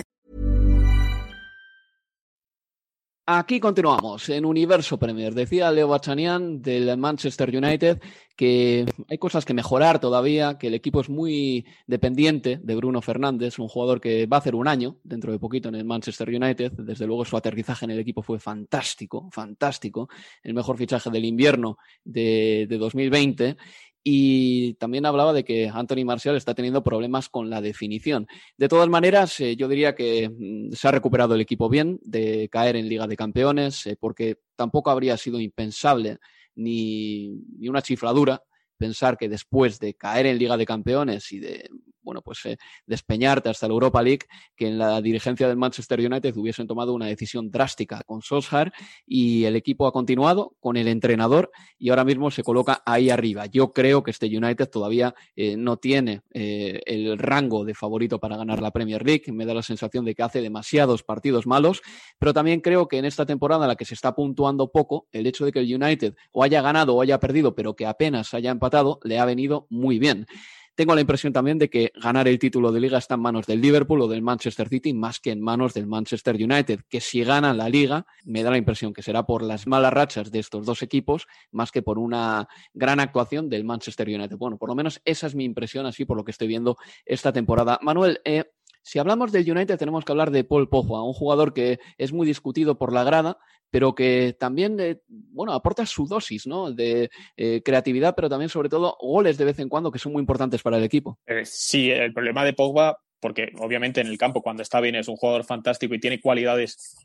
Aquí 3.27 3.59
continuamos 3.59 4.27
en 4.29 4.45
Universo 4.45 4.97
Premier. 4.97 5.35
Decía 5.35 5.69
Leo 5.69 5.87
Bachanian 5.87 6.59
del 6.59 6.97
Manchester 6.97 7.55
United 7.55 8.01
que 8.35 8.85
hay 9.07 9.17
cosas 9.19 9.45
que 9.45 9.53
mejorar 9.53 9.99
todavía, 9.99 10.57
que 10.57 10.67
el 10.67 10.73
equipo 10.73 11.01
es 11.01 11.09
muy 11.09 11.63
dependiente 11.85 12.59
de 12.63 12.75
Bruno 12.75 12.99
Fernández, 13.03 13.59
un 13.59 13.67
jugador 13.67 14.01
que 14.01 14.25
va 14.25 14.37
a 14.37 14.39
hacer 14.39 14.55
un 14.55 14.67
año 14.67 14.97
dentro 15.03 15.31
de 15.31 15.37
poquito 15.37 15.69
en 15.69 15.75
el 15.75 15.85
Manchester 15.85 16.29
United. 16.29 16.71
Desde 16.71 17.05
luego 17.05 17.23
su 17.23 17.37
aterrizaje 17.37 17.85
en 17.85 17.91
el 17.91 17.99
equipo 17.99 18.23
fue 18.23 18.39
fantástico, 18.39 19.29
fantástico. 19.31 20.09
El 20.41 20.55
mejor 20.55 20.77
fichaje 20.77 21.11
del 21.11 21.25
invierno 21.25 21.77
de, 22.03 22.65
de 22.67 22.77
2020 22.79 23.57
y 24.03 24.73
también 24.75 25.05
hablaba 25.05 25.31
de 25.33 25.43
que 25.43 25.69
Anthony 25.69 26.05
Martial 26.05 26.35
está 26.35 26.55
teniendo 26.55 26.83
problemas 26.83 27.29
con 27.29 27.49
la 27.49 27.61
definición. 27.61 28.27
De 28.57 28.67
todas 28.67 28.89
maneras, 28.89 29.39
eh, 29.39 29.55
yo 29.55 29.67
diría 29.67 29.93
que 29.93 30.29
mm, 30.29 30.71
se 30.71 30.87
ha 30.87 30.91
recuperado 30.91 31.35
el 31.35 31.41
equipo 31.41 31.69
bien 31.69 31.99
de 32.03 32.49
caer 32.49 32.75
en 32.75 32.89
Liga 32.89 33.07
de 33.07 33.15
Campeones, 33.17 33.85
eh, 33.85 33.97
porque 33.99 34.37
tampoco 34.55 34.89
habría 34.89 35.17
sido 35.17 35.39
impensable 35.39 36.17
ni, 36.55 37.29
ni 37.57 37.69
una 37.69 37.81
chifladura 37.81 38.41
pensar 38.77 39.17
que 39.17 39.29
después 39.29 39.79
de 39.79 39.93
caer 39.93 40.25
en 40.25 40.39
Liga 40.39 40.57
de 40.57 40.65
Campeones 40.65 41.31
y 41.31 41.39
de 41.39 41.69
bueno, 42.01 42.21
pues 42.21 42.45
eh, 42.45 42.57
despeñarte 42.85 43.49
hasta 43.49 43.67
la 43.67 43.73
Europa 43.73 44.01
League, 44.01 44.25
que 44.55 44.67
en 44.67 44.77
la 44.77 45.01
dirigencia 45.01 45.47
del 45.47 45.57
Manchester 45.57 45.99
United 45.99 46.35
hubiesen 46.35 46.67
tomado 46.67 46.93
una 46.93 47.05
decisión 47.05 47.51
drástica 47.51 48.01
con 48.05 48.21
Solskjaer 48.21 48.71
y 49.05 49.45
el 49.45 49.55
equipo 49.55 49.87
ha 49.87 49.91
continuado 49.91 50.55
con 50.59 50.77
el 50.77 50.87
entrenador 50.87 51.51
y 51.77 51.89
ahora 51.89 52.03
mismo 52.03 52.31
se 52.31 52.43
coloca 52.43 52.81
ahí 52.85 53.09
arriba. 53.09 53.45
Yo 53.45 53.73
creo 53.73 54.03
que 54.03 54.11
este 54.11 54.25
United 54.25 54.69
todavía 54.69 55.13
eh, 55.35 55.55
no 55.57 55.77
tiene 55.77 56.21
eh, 56.33 56.81
el 56.85 57.17
rango 57.17 57.65
de 57.65 57.73
favorito 57.73 58.19
para 58.19 58.37
ganar 58.37 58.61
la 58.61 58.71
Premier 58.71 59.05
League. 59.05 59.31
Me 59.31 59.45
da 59.45 59.53
la 59.53 59.63
sensación 59.63 60.05
de 60.05 60.15
que 60.15 60.23
hace 60.23 60.41
demasiados 60.41 61.03
partidos 61.03 61.47
malos, 61.47 61.81
pero 62.19 62.33
también 62.33 62.61
creo 62.61 62.87
que 62.87 62.97
en 62.97 63.05
esta 63.05 63.25
temporada 63.25 63.65
en 63.65 63.69
la 63.69 63.75
que 63.75 63.85
se 63.85 63.93
está 63.93 64.15
puntuando 64.15 64.71
poco, 64.71 65.07
el 65.11 65.27
hecho 65.27 65.45
de 65.45 65.51
que 65.51 65.59
el 65.59 65.81
United 65.81 66.15
o 66.31 66.43
haya 66.43 66.61
ganado 66.61 66.95
o 66.95 67.01
haya 67.01 67.19
perdido, 67.19 67.55
pero 67.55 67.75
que 67.75 67.85
apenas 67.85 68.33
haya 68.33 68.51
empatado, 68.51 68.99
le 69.03 69.19
ha 69.19 69.25
venido 69.25 69.67
muy 69.69 69.99
bien. 69.99 70.25
Tengo 70.73 70.95
la 70.95 71.01
impresión 71.01 71.33
también 71.33 71.57
de 71.57 71.69
que 71.69 71.91
ganar 72.01 72.27
el 72.27 72.39
título 72.39 72.71
de 72.71 72.79
liga 72.79 72.97
está 72.97 73.15
en 73.15 73.21
manos 73.21 73.45
del 73.45 73.59
Liverpool 73.59 74.01
o 74.01 74.07
del 74.07 74.21
Manchester 74.21 74.69
City 74.69 74.93
más 74.93 75.19
que 75.19 75.31
en 75.31 75.41
manos 75.41 75.73
del 75.73 75.85
Manchester 75.85 76.35
United, 76.35 76.81
que 76.87 77.01
si 77.01 77.23
gana 77.23 77.53
la 77.53 77.67
liga, 77.67 78.05
me 78.23 78.41
da 78.41 78.51
la 78.51 78.57
impresión 78.57 78.93
que 78.93 79.03
será 79.03 79.25
por 79.25 79.43
las 79.43 79.67
malas 79.67 79.91
rachas 79.91 80.31
de 80.31 80.39
estos 80.39 80.65
dos 80.65 80.81
equipos 80.81 81.27
más 81.51 81.71
que 81.71 81.81
por 81.81 81.99
una 81.99 82.47
gran 82.73 82.99
actuación 82.99 83.49
del 83.49 83.65
Manchester 83.65 84.07
United. 84.07 84.37
Bueno, 84.37 84.57
por 84.57 84.69
lo 84.69 84.75
menos 84.75 85.01
esa 85.03 85.27
es 85.27 85.35
mi 85.35 85.43
impresión 85.43 85.85
así 85.85 86.05
por 86.05 86.15
lo 86.15 86.23
que 86.23 86.31
estoy 86.31 86.47
viendo 86.47 86.77
esta 87.05 87.33
temporada. 87.33 87.77
Manuel, 87.81 88.21
eh, 88.23 88.45
si 88.81 88.99
hablamos 88.99 89.31
del 89.31 89.49
United 89.49 89.77
tenemos 89.77 90.05
que 90.05 90.11
hablar 90.11 90.31
de 90.31 90.43
Paul 90.43 90.69
Pogba, 90.69 91.03
un 91.03 91.13
jugador 91.13 91.53
que 91.53 91.79
es 91.97 92.11
muy 92.11 92.25
discutido 92.25 92.77
por 92.77 92.93
la 92.93 93.03
grada, 93.03 93.37
pero 93.69 93.95
que 93.95 94.35
también, 94.37 94.79
eh, 94.79 95.01
bueno, 95.07 95.53
aporta 95.53 95.85
su 95.85 96.05
dosis, 96.05 96.45
¿no? 96.45 96.71
De 96.71 97.09
eh, 97.37 97.61
creatividad, 97.63 98.15
pero 98.15 98.29
también, 98.29 98.49
sobre 98.49 98.69
todo, 98.69 98.97
goles 98.99 99.37
de 99.37 99.45
vez 99.45 99.59
en 99.59 99.69
cuando 99.69 99.91
que 99.91 99.99
son 99.99 100.11
muy 100.11 100.19
importantes 100.19 100.61
para 100.61 100.77
el 100.77 100.83
equipo. 100.83 101.17
Eh, 101.25 101.45
sí, 101.45 101.89
el 101.89 102.13
problema 102.13 102.43
de 102.43 102.53
Pogba, 102.53 102.97
porque 103.19 103.53
obviamente 103.59 104.01
en 104.01 104.07
el 104.07 104.17
campo 104.17 104.41
cuando 104.41 104.61
está 104.61 104.81
bien 104.81 104.95
es 104.95 105.07
un 105.07 105.15
jugador 105.15 105.45
fantástico 105.45 105.95
y 105.95 105.99
tiene 105.99 106.19
cualidades 106.19 106.95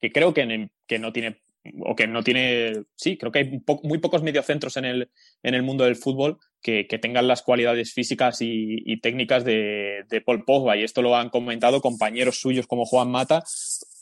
que 0.00 0.10
creo 0.10 0.34
que, 0.34 0.70
que 0.86 0.98
no 0.98 1.12
tiene 1.12 1.40
o 1.80 1.94
que 1.96 2.06
no 2.06 2.22
tiene, 2.22 2.72
sí, 2.96 3.16
creo 3.16 3.32
que 3.32 3.38
hay 3.40 3.62
muy 3.82 3.98
pocos 3.98 4.22
mediocentros 4.22 4.76
en 4.76 4.84
el, 4.84 5.10
en 5.42 5.54
el 5.54 5.62
mundo 5.62 5.84
del 5.84 5.96
fútbol 5.96 6.38
que, 6.62 6.86
que 6.86 6.98
tengan 6.98 7.28
las 7.28 7.42
cualidades 7.42 7.92
físicas 7.92 8.38
y, 8.40 9.00
técnicas 9.00 9.44
de, 9.44 10.04
Paul 10.24 10.44
Pogba. 10.44 10.76
Y 10.76 10.84
esto 10.84 11.02
lo 11.02 11.16
han 11.16 11.30
comentado 11.30 11.80
compañeros 11.80 12.40
suyos 12.40 12.66
como 12.66 12.84
Juan 12.84 13.10
Mata 13.10 13.44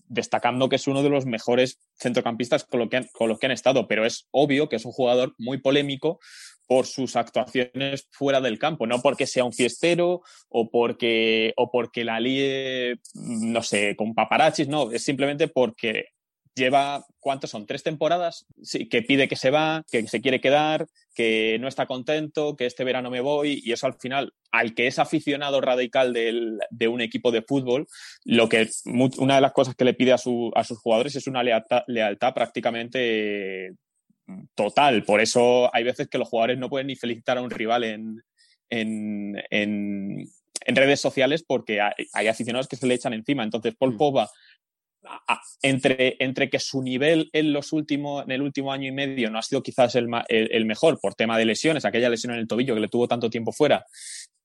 destacando 0.08 0.68
que 0.68 0.76
es 0.76 0.86
uno 0.86 1.02
de 1.02 1.08
los 1.08 1.26
mejores 1.26 1.80
centrocampistas 1.98 2.62
con, 2.62 2.78
lo 2.78 2.88
que 2.88 3.08
con 3.12 3.28
los 3.28 3.40
que 3.40 3.46
han 3.46 3.52
estado, 3.52 3.88
pero 3.88 4.06
es 4.06 4.28
obvio 4.30 4.68
que 4.68 4.76
es 4.76 4.84
un 4.84 4.92
jugador 4.92 5.34
muy 5.36 5.58
polémico 5.58 6.20
por 6.68 6.86
sus 6.86 7.16
actuaciones 7.16 8.08
fuera 8.10 8.40
del 8.40 8.58
campo, 8.58 8.86
no 8.86 9.00
porque 9.00 9.26
sea 9.26 9.44
un 9.44 9.52
fiestero 9.52 10.22
o 10.48 10.70
porque, 10.70 11.54
o 11.56 11.70
porque 11.70 12.04
la 12.04 12.20
líe, 12.20 13.00
no 13.14 13.62
sé, 13.62 13.96
con 13.96 14.14
paparachis, 14.14 14.68
no, 14.68 14.90
es 14.90 15.04
simplemente 15.04 15.48
porque 15.48 16.06
lleva, 16.56 17.04
¿cuántos 17.20 17.50
son? 17.50 17.66
¿Tres 17.66 17.82
temporadas? 17.82 18.46
Sí, 18.62 18.88
que 18.88 19.02
pide 19.02 19.28
que 19.28 19.36
se 19.36 19.50
va, 19.50 19.84
que 19.90 20.08
se 20.08 20.20
quiere 20.20 20.40
quedar, 20.40 20.86
que 21.14 21.58
no 21.60 21.68
está 21.68 21.86
contento, 21.86 22.56
que 22.56 22.66
este 22.66 22.82
verano 22.82 23.10
me 23.10 23.20
voy, 23.20 23.60
y 23.62 23.72
eso 23.72 23.86
al 23.86 23.94
final, 23.94 24.32
al 24.50 24.74
que 24.74 24.86
es 24.86 24.98
aficionado 24.98 25.60
radical 25.60 26.12
del, 26.12 26.58
de 26.70 26.88
un 26.88 27.00
equipo 27.02 27.30
de 27.30 27.42
fútbol, 27.42 27.86
lo 28.24 28.48
que 28.48 28.68
una 29.18 29.36
de 29.36 29.40
las 29.40 29.52
cosas 29.52 29.76
que 29.76 29.84
le 29.84 29.94
pide 29.94 30.12
a, 30.12 30.18
su, 30.18 30.50
a 30.56 30.64
sus 30.64 30.78
jugadores 30.78 31.14
es 31.14 31.26
una 31.26 31.42
lealtad, 31.42 31.82
lealtad 31.86 32.34
prácticamente 32.34 33.74
total. 34.54 35.04
Por 35.04 35.20
eso 35.20 35.74
hay 35.74 35.84
veces 35.84 36.08
que 36.08 36.18
los 36.18 36.28
jugadores 36.28 36.58
no 36.58 36.70
pueden 36.70 36.88
ni 36.88 36.96
felicitar 36.96 37.38
a 37.38 37.42
un 37.42 37.50
rival 37.50 37.84
en, 37.84 38.22
en, 38.70 39.42
en, 39.50 40.26
en 40.64 40.76
redes 40.76 41.00
sociales 41.00 41.44
porque 41.46 41.80
hay, 41.80 41.92
hay, 42.12 42.28
aficionados 42.28 42.66
que 42.66 42.76
se 42.76 42.86
le 42.86 42.94
echan 42.94 43.12
encima. 43.12 43.44
Entonces, 43.44 43.74
Paul 43.76 43.94
mm. 43.94 43.98
Pogba 43.98 44.30
entre, 45.62 46.16
entre 46.20 46.50
que 46.50 46.58
su 46.58 46.82
nivel 46.82 47.30
en, 47.32 47.52
los 47.52 47.72
últimos, 47.72 48.24
en 48.24 48.32
el 48.32 48.42
último 48.42 48.72
año 48.72 48.88
y 48.88 48.92
medio 48.92 49.30
no 49.30 49.38
ha 49.38 49.42
sido 49.42 49.62
quizás 49.62 49.94
el, 49.94 50.08
el, 50.28 50.66
mejor 50.66 50.98
por 51.00 51.14
tema 51.14 51.38
de 51.38 51.44
lesiones, 51.44 51.84
aquella 51.84 52.08
lesión 52.08 52.32
en 52.34 52.40
el 52.40 52.48
tobillo 52.48 52.74
que 52.74 52.80
le 52.80 52.88
tuvo 52.88 53.08
tanto 53.08 53.30
tiempo 53.30 53.52
fuera, 53.52 53.84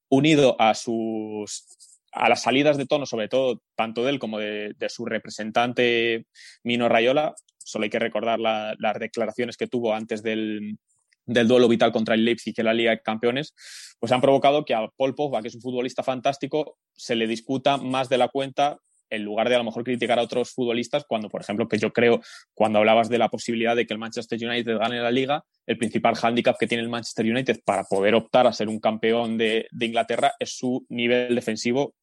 unido 0.10 0.56
a 0.60 0.74
sus 0.74 1.66
a 2.14 2.28
las 2.28 2.42
salidas 2.42 2.78
de 2.78 2.86
tono, 2.86 3.06
sobre 3.06 3.30
todo 3.30 3.62
tanto 3.76 4.04
de 4.04 4.10
él 4.10 4.20
como 4.20 4.38
de, 4.38 4.76
su 4.90 5.06
representante 5.06 6.26
Mino 6.64 6.90
Rayola, 6.90 7.34
solo 7.58 7.84
hay 7.84 7.90
que 7.90 8.00
recordar 8.00 8.38
la, 8.38 8.76
las 8.80 9.00
declaraciones 9.00 9.56
que 9.56 9.68
tuvo 9.68 9.94
antes 9.94 10.22
del, 10.22 10.78
del 11.26 11.48
duelo 11.48 11.68
vital 11.68 11.92
contra 11.92 12.16
el 12.16 12.26
Leipzig 12.26 12.54
en 12.58 12.66
la 12.66 12.74
Liga 12.74 12.92
de 12.92 13.02
Campeones, 13.02 13.54
pues 14.00 14.12
han 14.12 14.22
provocado 14.22 14.66
que 14.66 14.74
a 14.74 14.88
Paul 14.98 15.16
Pogba, 15.16 15.42
que 15.42 15.48
es 15.48 15.56
un 15.56 15.62
futbolista 15.62 16.04
fantástico, 16.04 16.78
se 16.94 17.16
le 17.16 17.28
discuta 17.28 17.78
más 17.78 18.10
de 18.10 18.18
la 18.18 18.28
cuenta 18.28 18.78
en 19.12 19.24
lugar 19.24 19.50
de 19.50 19.56
a 19.56 19.58
lo 19.60 19.64
mejor 19.64 19.84
criticar 19.84 20.18
a 20.18 20.24
otros 20.24 20.52
futbolistas, 20.52 21.06
cuando, 21.08 21.30
por 21.30 21.42
ejemplo, 21.42 21.68
que 21.68 21.78
yo 21.78 21.94
creo, 21.94 22.22
cuando 22.54 22.80
hablabas 22.80 23.10
de 23.10 23.18
la 23.18 23.30
posibilidad 23.30 23.76
de 23.76 23.86
que 23.86 23.94
el 23.94 24.00
Manchester 24.00 24.40
United 24.44 24.78
gane 24.78 25.00
la 25.00 25.12
liga, 25.12 25.44
el 25.68 25.78
principal 25.78 26.16
hándicap 26.16 26.58
que 26.58 26.68
tiene 26.68 26.84
el 26.84 26.90
Manchester 26.90 27.26
United 27.26 27.62
para 27.64 27.84
poder 27.84 28.16
optar 28.16 28.48
a 28.48 28.54
ser 28.54 28.70
un 28.70 28.80
campeón 28.80 29.38
de, 29.38 29.68
de 29.72 29.86
Inglaterra 29.86 30.34
es 30.40 30.58
su 30.58 30.86
nivel 30.90 31.36
defensivo 31.36 31.94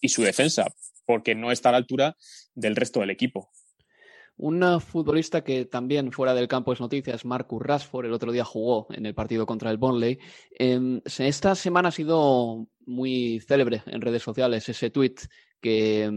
y 0.00 0.08
su 0.08 0.22
defensa, 0.22 0.72
porque 1.04 1.34
no 1.34 1.52
está 1.52 1.68
a 1.68 1.72
la 1.72 1.78
altura 1.78 2.16
del 2.54 2.76
resto 2.76 3.00
del 3.00 3.10
equipo. 3.10 3.50
Un 4.42 4.80
futbolista 4.80 5.44
que 5.44 5.66
también 5.66 6.10
fuera 6.10 6.34
del 6.34 6.48
campo 6.48 6.72
es 6.72 6.80
noticia 6.80 7.14
es 7.14 7.24
Marcus 7.24 7.62
Rashford. 7.62 8.06
El 8.06 8.12
otro 8.12 8.32
día 8.32 8.44
jugó 8.44 8.88
en 8.90 9.06
el 9.06 9.14
partido 9.14 9.46
contra 9.46 9.70
el 9.70 9.76
Burnley. 9.76 10.18
Eh, 10.58 11.00
esta 11.04 11.54
semana 11.54 11.90
ha 11.90 11.92
sido 11.92 12.66
muy 12.84 13.38
célebre 13.46 13.84
en 13.86 14.00
redes 14.00 14.24
sociales 14.24 14.68
ese 14.68 14.90
tweet 14.90 15.14
que, 15.60 16.10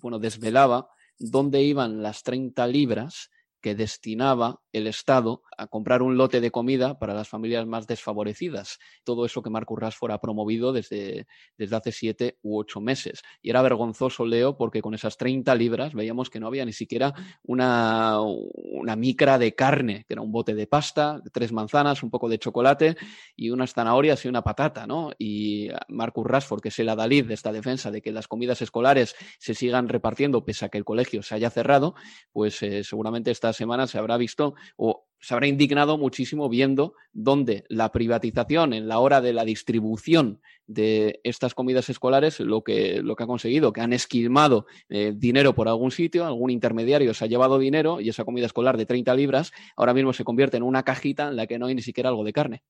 bueno, 0.00 0.18
desvelaba 0.18 0.88
dónde 1.18 1.60
iban 1.60 2.02
las 2.02 2.22
30 2.22 2.66
libras 2.66 3.30
que 3.66 3.74
destinaba 3.74 4.60
el 4.72 4.86
Estado 4.86 5.42
a 5.58 5.66
comprar 5.66 6.00
un 6.00 6.16
lote 6.16 6.40
de 6.40 6.52
comida 6.52 7.00
para 7.00 7.14
las 7.14 7.28
familias 7.28 7.66
más 7.66 7.88
desfavorecidas. 7.88 8.78
Todo 9.02 9.26
eso 9.26 9.42
que 9.42 9.50
Marcus 9.50 9.80
Rashford 9.80 10.12
ha 10.12 10.20
promovido 10.20 10.72
desde, 10.72 11.26
desde 11.58 11.74
hace 11.74 11.90
siete 11.90 12.38
u 12.42 12.60
ocho 12.60 12.80
meses. 12.80 13.22
Y 13.42 13.50
era 13.50 13.62
vergonzoso, 13.62 14.24
Leo, 14.24 14.56
porque 14.56 14.80
con 14.80 14.94
esas 14.94 15.16
30 15.16 15.52
libras 15.56 15.94
veíamos 15.94 16.30
que 16.30 16.38
no 16.38 16.46
había 16.46 16.64
ni 16.64 16.72
siquiera 16.72 17.12
una, 17.42 18.20
una 18.20 18.94
micra 18.94 19.36
de 19.36 19.56
carne, 19.56 20.04
que 20.06 20.14
era 20.14 20.22
un 20.22 20.30
bote 20.30 20.54
de 20.54 20.68
pasta, 20.68 21.20
tres 21.32 21.50
manzanas, 21.50 22.04
un 22.04 22.10
poco 22.10 22.28
de 22.28 22.38
chocolate 22.38 22.96
y 23.34 23.50
unas 23.50 23.72
zanahorias 23.72 24.24
y 24.24 24.28
una 24.28 24.42
patata, 24.42 24.86
¿no? 24.86 25.10
Y 25.18 25.70
Marcus 25.88 26.24
Rashford, 26.24 26.60
que 26.60 26.68
es 26.68 26.78
el 26.78 26.88
adalid 26.88 27.24
de 27.24 27.34
esta 27.34 27.50
defensa 27.50 27.90
de 27.90 28.00
que 28.00 28.12
las 28.12 28.28
comidas 28.28 28.62
escolares 28.62 29.16
se 29.40 29.54
sigan 29.54 29.88
repartiendo 29.88 30.44
pese 30.44 30.66
a 30.66 30.68
que 30.68 30.78
el 30.78 30.84
colegio 30.84 31.24
se 31.24 31.34
haya 31.34 31.50
cerrado, 31.50 31.96
pues 32.30 32.62
eh, 32.62 32.84
seguramente 32.84 33.32
esta 33.32 33.55
semana 33.56 33.86
se 33.86 33.98
habrá 33.98 34.16
visto 34.16 34.54
o 34.76 35.06
se 35.20 35.34
habrá 35.34 35.46
indignado 35.46 35.98
muchísimo 35.98 36.48
viendo 36.48 36.94
dónde 37.12 37.64
la 37.68 37.90
privatización 37.90 38.72
en 38.72 38.86
la 38.86 38.98
hora 38.98 39.20
de 39.20 39.32
la 39.32 39.44
distribución 39.44 40.40
de 40.66 41.20
estas 41.24 41.54
comidas 41.54 41.88
escolares 41.88 42.40
lo 42.40 42.62
que, 42.62 43.00
lo 43.02 43.16
que 43.16 43.24
ha 43.24 43.26
conseguido, 43.26 43.72
que 43.72 43.80
han 43.80 43.92
esquilmado 43.92 44.66
eh, 44.88 45.12
dinero 45.16 45.54
por 45.54 45.68
algún 45.68 45.90
sitio, 45.90 46.26
algún 46.26 46.50
intermediario 46.50 47.14
se 47.14 47.24
ha 47.24 47.28
llevado 47.28 47.58
dinero 47.58 48.00
y 48.00 48.08
esa 48.08 48.24
comida 48.24 48.46
escolar 48.46 48.76
de 48.76 48.86
30 48.86 49.14
libras 49.14 49.52
ahora 49.76 49.94
mismo 49.94 50.12
se 50.12 50.24
convierte 50.24 50.56
en 50.56 50.62
una 50.62 50.82
cajita 50.82 51.28
en 51.28 51.36
la 51.36 51.46
que 51.46 51.58
no 51.58 51.66
hay 51.66 51.74
ni 51.74 51.82
siquiera 51.82 52.10
algo 52.10 52.24
de 52.24 52.32
carne. 52.32 52.62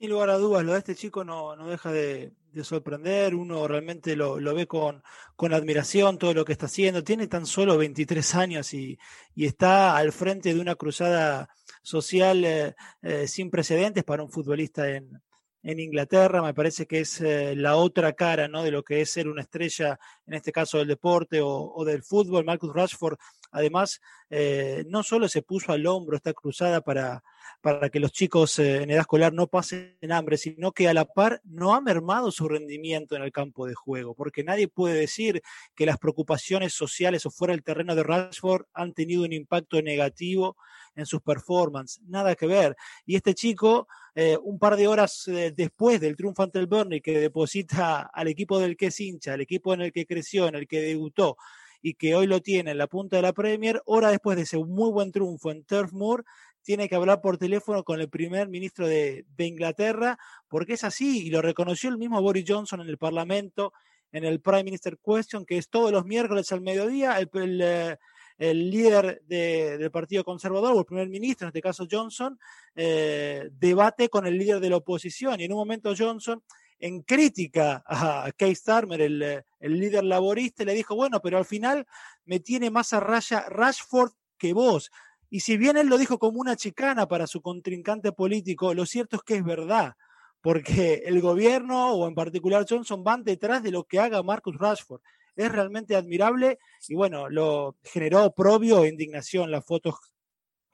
Sin 0.00 0.08
lugar 0.08 0.30
a 0.30 0.38
dudas, 0.38 0.64
lo 0.64 0.72
de 0.72 0.78
este 0.78 0.94
chico 0.94 1.24
no, 1.24 1.54
no 1.56 1.68
deja 1.68 1.92
de, 1.92 2.32
sorprender, 2.62 3.34
uno 3.34 3.68
realmente 3.68 4.16
lo, 4.16 4.38
ve 4.54 4.66
con, 4.66 5.02
con, 5.36 5.52
admiración, 5.52 6.16
todo 6.16 6.32
lo 6.32 6.46
que 6.46 6.52
está 6.52 6.64
haciendo, 6.64 7.04
tiene 7.04 7.26
tan 7.26 7.44
solo 7.44 7.76
23 7.76 8.34
años 8.34 8.72
y, 8.72 8.98
y 9.34 9.44
está 9.44 9.98
al 9.98 10.12
frente 10.12 10.54
de 10.54 10.60
una 10.60 10.74
cruzada 10.74 11.50
social 11.82 12.42
eh, 12.46 12.74
eh, 13.02 13.28
sin 13.28 13.50
precedentes 13.50 14.02
para 14.02 14.22
un 14.22 14.30
futbolista 14.30 14.88
en, 14.88 15.20
en 15.62 15.78
Inglaterra, 15.78 16.42
me 16.42 16.54
parece 16.54 16.86
que 16.86 17.00
es 17.00 17.20
eh, 17.20 17.54
la 17.54 17.76
otra 17.76 18.14
cara 18.14 18.48
¿no? 18.48 18.62
de 18.62 18.70
lo 18.70 18.82
que 18.82 19.02
es 19.02 19.10
ser 19.10 19.28
una 19.28 19.42
estrella, 19.42 19.98
en 20.26 20.34
este 20.34 20.52
caso 20.52 20.78
del 20.78 20.88
deporte 20.88 21.40
o, 21.42 21.84
del 21.84 22.02
fútbol. 22.02 22.44
Marcus 22.44 22.72
Rashford, 22.72 23.18
además, 23.50 24.00
eh, 24.28 24.84
no 24.88 25.02
solo 25.02 25.28
se 25.28 25.42
puso 25.42 25.72
al 25.72 25.86
hombro 25.86 26.16
esta 26.16 26.32
cruzada 26.32 26.80
para, 26.80 27.22
para 27.60 27.90
que 27.90 28.00
los 28.00 28.12
chicos 28.12 28.58
eh, 28.58 28.82
en 28.82 28.90
edad 28.90 29.00
escolar 29.00 29.32
no 29.32 29.48
pasen 29.48 29.96
hambre, 30.10 30.36
sino 30.36 30.72
que 30.72 30.88
a 30.88 30.94
la 30.94 31.04
par 31.04 31.40
no 31.44 31.74
ha 31.74 31.80
mermado 31.80 32.30
su 32.30 32.48
rendimiento 32.48 33.16
en 33.16 33.22
el 33.22 33.32
campo 33.32 33.66
de 33.66 33.74
juego, 33.74 34.14
porque 34.14 34.44
nadie 34.44 34.68
puede 34.68 34.98
decir 34.98 35.42
que 35.74 35.86
las 35.86 35.98
preocupaciones 35.98 36.72
sociales 36.72 37.26
o 37.26 37.30
fuera 37.30 37.52
del 37.52 37.64
terreno 37.64 37.94
de 37.94 38.02
Rashford 38.02 38.66
han 38.72 38.92
tenido 38.92 39.24
un 39.24 39.32
impacto 39.32 39.82
negativo 39.82 40.56
en 40.94 41.06
sus 41.06 41.20
performances, 41.22 42.02
nada 42.06 42.34
que 42.34 42.46
ver. 42.46 42.76
Y 43.06 43.16
este 43.16 43.34
chico, 43.34 43.88
eh, 44.14 44.36
un 44.42 44.58
par 44.58 44.76
de 44.76 44.88
horas 44.88 45.24
después 45.54 46.00
del 46.00 46.16
triunfo 46.16 46.42
ante 46.42 46.58
el 46.58 46.66
Burnley, 46.66 47.00
que 47.00 47.18
deposita 47.18 48.10
al 48.12 48.28
equipo 48.28 48.58
del 48.58 48.76
que 48.76 48.86
es 48.86 49.00
hincha, 49.00 49.34
al 49.34 49.40
equipo 49.40 49.72
en 49.72 49.82
el 49.82 49.92
que 49.92 50.06
creció, 50.06 50.48
en 50.48 50.56
el 50.56 50.66
que 50.66 50.80
debutó, 50.80 51.36
y 51.82 51.94
que 51.94 52.14
hoy 52.14 52.26
lo 52.26 52.40
tiene 52.40 52.72
en 52.72 52.78
la 52.78 52.86
punta 52.86 53.16
de 53.16 53.22
la 53.22 53.32
Premier, 53.32 53.82
hora 53.86 54.10
después 54.10 54.36
de 54.36 54.42
ese 54.42 54.58
muy 54.58 54.90
buen 54.90 55.12
triunfo 55.12 55.50
en 55.50 55.64
Turf 55.64 55.92
Moor, 55.92 56.24
tiene 56.62 56.88
que 56.88 56.94
hablar 56.94 57.20
por 57.20 57.38
teléfono 57.38 57.84
con 57.84 58.00
el 58.00 58.08
primer 58.08 58.48
ministro 58.48 58.86
de, 58.86 59.24
Inglaterra, 59.38 60.18
porque 60.48 60.74
es 60.74 60.84
así, 60.84 61.26
y 61.26 61.30
lo 61.30 61.42
reconoció 61.42 61.90
el 61.90 61.98
mismo 61.98 62.20
Boris 62.20 62.44
Johnson 62.46 62.80
en 62.80 62.88
el 62.88 62.98
Parlamento, 62.98 63.72
en 64.12 64.24
el 64.24 64.40
Prime 64.40 64.64
Minister 64.64 64.98
Question, 64.98 65.46
que 65.46 65.56
es 65.56 65.68
todos 65.68 65.92
los 65.92 66.04
miércoles 66.04 66.52
al 66.52 66.60
mediodía, 66.60 67.18
el, 67.18 67.60
eh, 67.62 67.96
el 68.38 68.70
líder 68.70 69.22
del 69.26 69.90
Partido 69.90 70.24
Conservador, 70.24 70.72
o 70.74 70.80
el 70.80 70.86
primer 70.86 71.08
ministro, 71.08 71.46
en 71.46 71.48
este 71.50 71.60
caso 71.60 71.86
Johnson, 71.90 72.38
eh, 72.74 73.48
debate 73.52 74.08
con 74.08 74.26
el 74.26 74.36
líder 74.36 74.60
de 74.60 74.70
la 74.70 74.76
oposición. 74.76 75.40
Y 75.40 75.44
en 75.44 75.52
un 75.52 75.58
momento 75.58 75.94
Johnson, 75.96 76.42
en 76.80 77.02
crítica 77.02 77.84
a 77.86 78.32
Keith 78.36 78.56
Starmer, 78.56 79.00
el, 79.02 79.44
líder 79.60 80.04
laborista, 80.04 80.64
le 80.64 80.74
dijo, 80.74 80.96
bueno, 80.96 81.20
pero 81.20 81.38
al 81.38 81.44
final 81.44 81.86
me 82.24 82.40
tiene 82.40 82.70
más 82.70 82.92
a 82.92 83.00
raya 83.00 83.44
Rashford 83.48 84.12
que 84.38 84.54
vos. 84.54 84.90
Y 85.28 85.40
si 85.40 85.56
bien 85.56 85.76
él 85.76 85.88
lo 85.88 85.98
dijo 85.98 86.18
como 86.18 86.40
una 86.40 86.56
chicana 86.56 87.06
para 87.06 87.26
su 87.26 87.42
contrincante 87.42 88.12
político, 88.12 88.74
lo 88.74 88.86
cierto 88.86 89.16
es 89.16 89.22
que 89.22 89.36
es 89.36 89.44
verdad, 89.44 89.94
porque 90.40 91.02
el 91.04 91.20
gobierno 91.20 91.92
o 91.92 92.08
en 92.08 92.14
particular 92.14 92.66
Johnson 92.68 93.04
van 93.04 93.22
detrás 93.22 93.62
de 93.62 93.70
lo 93.70 93.84
que 93.84 94.00
haga 94.00 94.22
Marcus 94.22 94.56
Rashford 94.58 95.02
es 95.36 95.52
realmente 95.52 95.94
admirable 95.96 96.58
y 96.88 96.94
bueno, 96.94 97.28
lo 97.28 97.76
generó 97.84 98.32
propio 98.32 98.84
e 98.84 98.88
indignación 98.88 99.50
las 99.50 99.64
fotos 99.64 99.94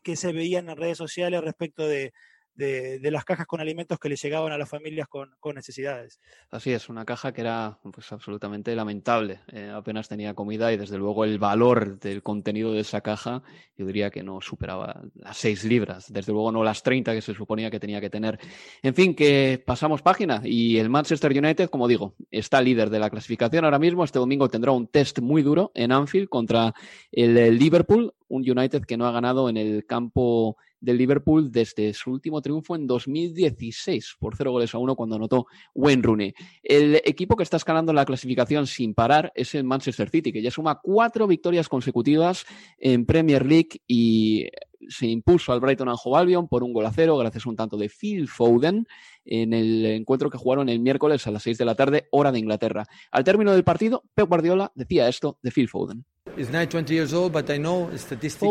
que 0.03 0.17
se 0.17 0.33
veían 0.33 0.69
en 0.71 0.77
redes 0.77 0.99
sociales 0.99 1.43
respecto 1.43 1.87
de, 1.87 2.13
de, 2.57 3.01
las 3.11 3.25
cajas 3.25 3.47
con 3.47 3.61
alimentos 3.61 3.99
que 3.99 4.09
le 4.09 4.17
llegaban 4.17 4.53
a 4.53 4.59
las 4.59 4.69
familias 4.69 5.09
con, 5.09 5.31
necesidades. 5.55 6.21
Así 6.51 6.73
es, 6.73 6.89
una 6.89 7.05
caja 7.05 7.33
que 7.33 7.41
era 7.41 7.79
pues 7.93 8.13
absolutamente 8.13 8.75
lamentable. 8.75 9.41
Eh, 9.53 9.71
apenas 9.73 10.09
tenía 10.09 10.35
comida 10.35 10.73
y 10.73 10.77
desde 10.77 10.99
luego 10.99 11.25
el 11.25 11.39
valor 11.39 11.99
del 11.99 12.23
contenido 12.23 12.73
de 12.73 12.81
esa 12.81 13.01
caja 13.01 13.43
yo 13.77 13.87
diría 13.87 14.11
que 14.11 14.23
no 14.23 14.41
superaba 14.41 15.03
las 15.15 15.37
6 15.39 15.65
libras, 15.65 16.13
desde 16.13 16.33
luego 16.33 16.53
no 16.53 16.65
las 16.65 16.83
30 16.83 17.15
que 17.15 17.23
se 17.23 17.35
suponía 17.35 17.71
que 17.71 17.81
tenía 17.81 18.01
que 18.01 18.11
tener. 18.11 18.39
En 18.83 18.95
fin, 18.95 19.15
que 19.15 19.63
pasamos 19.65 20.03
página 20.03 20.41
y 20.45 20.79
el 20.79 20.91
Manchester 20.91 21.33
United, 21.33 21.71
como 21.71 21.89
digo, 21.89 22.15
está 22.31 22.61
líder 22.61 22.91
de 22.91 22.99
la 22.99 23.11
clasificación 23.11 23.65
ahora 23.65 23.79
mismo. 23.79 24.05
Este 24.05 24.19
domingo 24.19 24.49
tendrá 24.49 24.73
un 24.73 24.89
test 24.89 25.21
muy 25.21 25.43
duro 25.43 25.73
en 25.75 25.93
Anfield 25.93 26.29
contra 26.29 26.75
el 27.13 27.59
Liverpool, 27.59 28.13
un 28.29 28.49
United 28.49 28.83
que 28.83 28.97
no 28.97 29.07
ha 29.07 29.13
ganado 29.13 29.49
en 29.49 29.57
el 29.57 29.87
campo 29.87 30.57
del 30.81 30.99
Liverpool 30.99 31.51
desde 31.51 31.93
su 31.95 32.11
último 32.11 32.41
triunfo 32.43 32.77
en 32.77 32.87
2016 32.87 34.17
por 34.19 34.37
0 34.37 34.53
goles 34.53 34.75
a 34.75 34.79
1 34.79 34.95
cuando 34.95 35.17
anotó 35.17 35.47
Wayne 35.75 36.03
Rooney. 36.03 36.35
El 36.63 36.97
equipo 36.97 37.37
que 37.37 37.43
está 37.43 37.57
escalando 37.57 37.93
la 37.93 38.05
clasificación 38.05 38.67
sin 38.67 38.95
parar 38.95 39.33
es 39.35 39.55
el 39.55 39.65
Manchester 39.65 40.11
City, 40.11 40.33
que 40.33 40.43
ya 40.43 40.51
suma 40.51 40.81
cuatro 40.83 41.27
victorias 41.27 41.69
consecutivas 41.69 42.45
en 42.79 43.07
Premier 43.07 43.45
League 43.45 43.81
y 43.87 44.49
se 44.89 45.07
impuso 45.07 45.53
al 45.53 45.61
Brighton 45.61 45.89
and 45.89 45.99
Hove 46.03 46.19
Albion 46.19 46.49
por 46.49 46.63
un 46.63 46.73
gol 46.73 46.87
a 46.87 46.93
cero 46.93 47.17
gracias 47.17 47.47
a 47.47 47.49
un 47.49 47.57
tanto 47.57 47.77
de 47.77 47.89
Phil 47.89 48.29
Foden 48.29 48.87
en 49.25 49.53
el 49.53 49.85
encuentro 49.87 50.31
que 50.31 50.39
jugaron 50.39 50.69
el 50.69 50.81
miércoles 50.81 51.27
a 51.27 51.31
las 51.31 51.43
6 51.43 51.59
de 51.59 51.65
la 51.65 51.75
tarde, 51.75 52.07
hora 52.11 52.31
de 52.31 52.39
Inglaterra. 52.39 52.87
Al 53.11 53.25
término 53.25 53.53
del 53.53 53.65
partido, 53.65 54.05
Pep 54.15 54.29
Guardiola 54.29 54.73
decía 54.75 55.09
esto 55.09 55.39
de 55.43 55.51
Phil 55.51 55.69
Foden. 55.69 56.05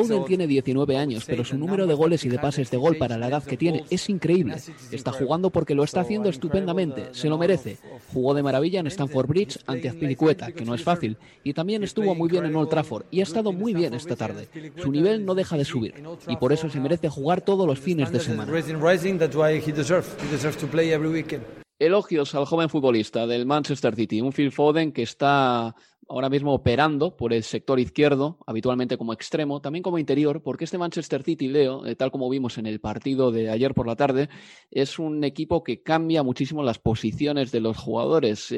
Foden 0.08 0.26
tiene 0.26 0.48
19 0.48 0.98
años, 0.98 1.24
pero 1.26 1.44
su 1.44 1.58
número 1.58 1.88
de 1.88 1.94
goles 1.94 2.26
y 2.26 2.30
de 2.30 2.40
pases 2.40 2.72
de 2.72 2.78
gol 2.78 2.98
para 2.98 3.18
la 3.18 3.28
edad 3.28 3.44
que 3.44 3.58
tiene 3.58 3.86
es 3.90 4.10
increíble. 4.10 4.56
Está 4.92 5.12
jugando 5.12 5.50
porque 5.50 5.76
lo 5.76 5.84
está 5.84 6.02
haciendo 6.02 6.30
estupendamente, 6.30 7.10
se 7.12 7.30
lo 7.30 7.38
merece. 7.38 7.78
Jugó 8.14 8.34
de 8.34 8.44
maravilla 8.44 8.80
en 8.80 8.88
Stamford 8.88 9.28
Bridge 9.28 9.60
ante 9.68 9.90
Azpilicueta, 9.90 10.52
que 10.52 10.66
no 10.66 10.74
es 10.74 10.84
fácil, 10.84 11.18
y 11.44 11.54
también 11.54 11.84
estuvo 11.84 12.16
muy 12.16 12.30
bien 12.30 12.46
en 12.46 12.56
Old 12.56 12.70
Trafford 12.70 13.06
y 13.12 13.20
ha 13.20 13.24
estado 13.24 13.52
muy 13.52 13.74
bien 13.74 13.94
esta 13.94 14.16
tarde. 14.16 14.48
Su 14.82 14.92
nivel 14.92 15.26
no 15.26 15.36
deja 15.36 15.58
de 15.58 15.66
subir 15.66 15.94
y 16.28 16.36
por 16.38 16.54
eso 16.54 16.70
se 16.70 16.80
merece 16.80 17.10
jugar 17.10 17.42
todos 17.42 17.68
los 17.68 17.80
fines 17.80 18.12
de 18.12 18.20
semana. 18.20 18.52
Elogios 21.78 22.34
al 22.36 22.46
joven 22.46 22.70
futbolista 22.70 23.28
del 23.28 23.46
Manchester 23.46 23.96
City, 23.96 24.22
un 24.22 24.32
Phil 24.32 24.52
Foden 24.52 24.92
que 24.92 25.04
está 25.04 25.76
ahora 26.08 26.30
mismo 26.30 26.54
operando 26.54 27.18
por 27.18 27.34
el 27.34 27.44
sector 27.44 27.80
izquierdo, 27.80 28.38
habitualmente 28.46 28.98
como 28.98 29.14
extremo, 29.14 29.60
también 29.60 29.84
como 29.84 29.98
interior, 29.98 30.42
porque 30.44 30.66
este 30.66 30.78
Manchester 30.78 31.24
City, 31.24 31.48
Leo, 31.48 31.86
eh, 31.86 31.96
tal 31.96 32.12
como 32.12 32.30
vimos 32.30 32.58
en 32.58 32.68
el 32.68 32.80
partido 32.80 33.32
de 33.32 33.50
ayer 33.50 33.74
por 33.74 33.88
la 33.88 33.96
tarde, 33.96 34.30
es 34.70 35.00
un 35.00 35.24
equipo 35.24 35.64
que 35.64 35.82
cambia 35.82 36.24
muchísimo 36.24 36.64
las 36.64 36.80
posiciones 36.80 37.52
de 37.52 37.60
los 37.60 37.78
jugadores, 37.78 38.54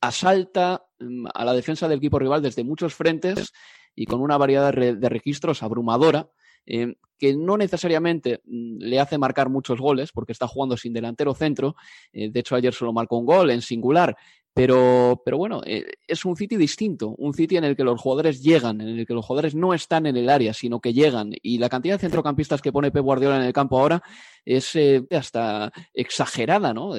asalta 0.00 0.86
mm, 0.98 1.26
a 1.32 1.44
la 1.44 1.54
defensa 1.54 1.88
del 1.88 1.98
equipo 1.98 2.18
rival 2.18 2.42
desde 2.42 2.64
muchos 2.64 2.94
frentes 2.94 3.52
y 3.94 4.06
con 4.06 4.20
una 4.20 4.36
variedad 4.36 4.72
de 4.74 5.08
registros 5.08 5.62
abrumadora. 5.62 6.28
Eh, 6.66 6.96
que 7.18 7.36
no 7.36 7.56
necesariamente 7.56 8.40
mm, 8.44 8.78
le 8.78 9.00
hace 9.00 9.18
marcar 9.18 9.48
muchos 9.48 9.80
goles, 9.80 10.12
porque 10.12 10.32
está 10.32 10.46
jugando 10.46 10.76
sin 10.76 10.92
delantero 10.92 11.34
centro. 11.34 11.76
Eh, 12.12 12.30
de 12.30 12.40
hecho, 12.40 12.54
ayer 12.54 12.72
solo 12.72 12.92
marcó 12.92 13.18
un 13.18 13.26
gol 13.26 13.50
en 13.50 13.62
singular. 13.62 14.16
Pero, 14.54 15.22
pero 15.24 15.38
bueno, 15.38 15.60
eh, 15.64 15.84
es 16.08 16.24
un 16.24 16.34
City 16.34 16.56
distinto, 16.56 17.14
un 17.18 17.32
City 17.32 17.58
en 17.58 17.64
el 17.64 17.76
que 17.76 17.84
los 17.84 18.00
jugadores 18.00 18.42
llegan, 18.42 18.80
en 18.80 18.88
el 18.88 19.06
que 19.06 19.14
los 19.14 19.24
jugadores 19.24 19.54
no 19.54 19.72
están 19.72 20.06
en 20.06 20.16
el 20.16 20.28
área, 20.28 20.52
sino 20.52 20.80
que 20.80 20.92
llegan. 20.92 21.32
Y 21.42 21.58
la 21.58 21.68
cantidad 21.68 21.94
de 21.94 22.00
centrocampistas 22.00 22.60
que 22.60 22.72
pone 22.72 22.90
Pep 22.90 23.04
Guardiola 23.04 23.36
en 23.36 23.44
el 23.44 23.52
campo 23.52 23.78
ahora 23.78 24.02
es 24.44 24.76
hasta 25.12 25.72
exagerada, 25.94 26.74
¿no? 26.74 26.94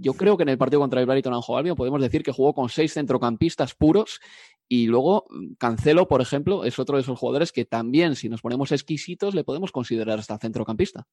yo 0.00 0.14
creo 0.14 0.36
que 0.36 0.44
en 0.44 0.48
el 0.48 0.58
partido 0.58 0.80
contra 0.80 1.00
el 1.00 1.06
Brighton 1.06 1.34
and 1.34 1.42
Albion 1.46 1.76
podemos 1.76 2.00
decir 2.00 2.22
que 2.22 2.32
jugó 2.32 2.54
con 2.54 2.68
seis 2.68 2.94
centrocampistas 2.94 3.74
puros 3.74 4.20
y 4.72 4.86
luego 4.86 5.26
mm, 5.28 5.54
Cancelo, 5.58 6.06
por 6.06 6.20
ejemplo, 6.20 6.64
es 6.64 6.78
otro 6.78 6.96
de 6.96 7.02
esos 7.02 7.18
jugadores 7.18 7.50
que 7.50 7.64
también, 7.64 8.14
si 8.14 8.28
nos 8.28 8.40
ponemos 8.40 8.70
exquisitos, 8.70 9.34
le 9.34 9.42
podemos 9.42 9.59
considerar 9.72 10.18
hasta 10.18 10.38
centrocampista. 10.38 11.06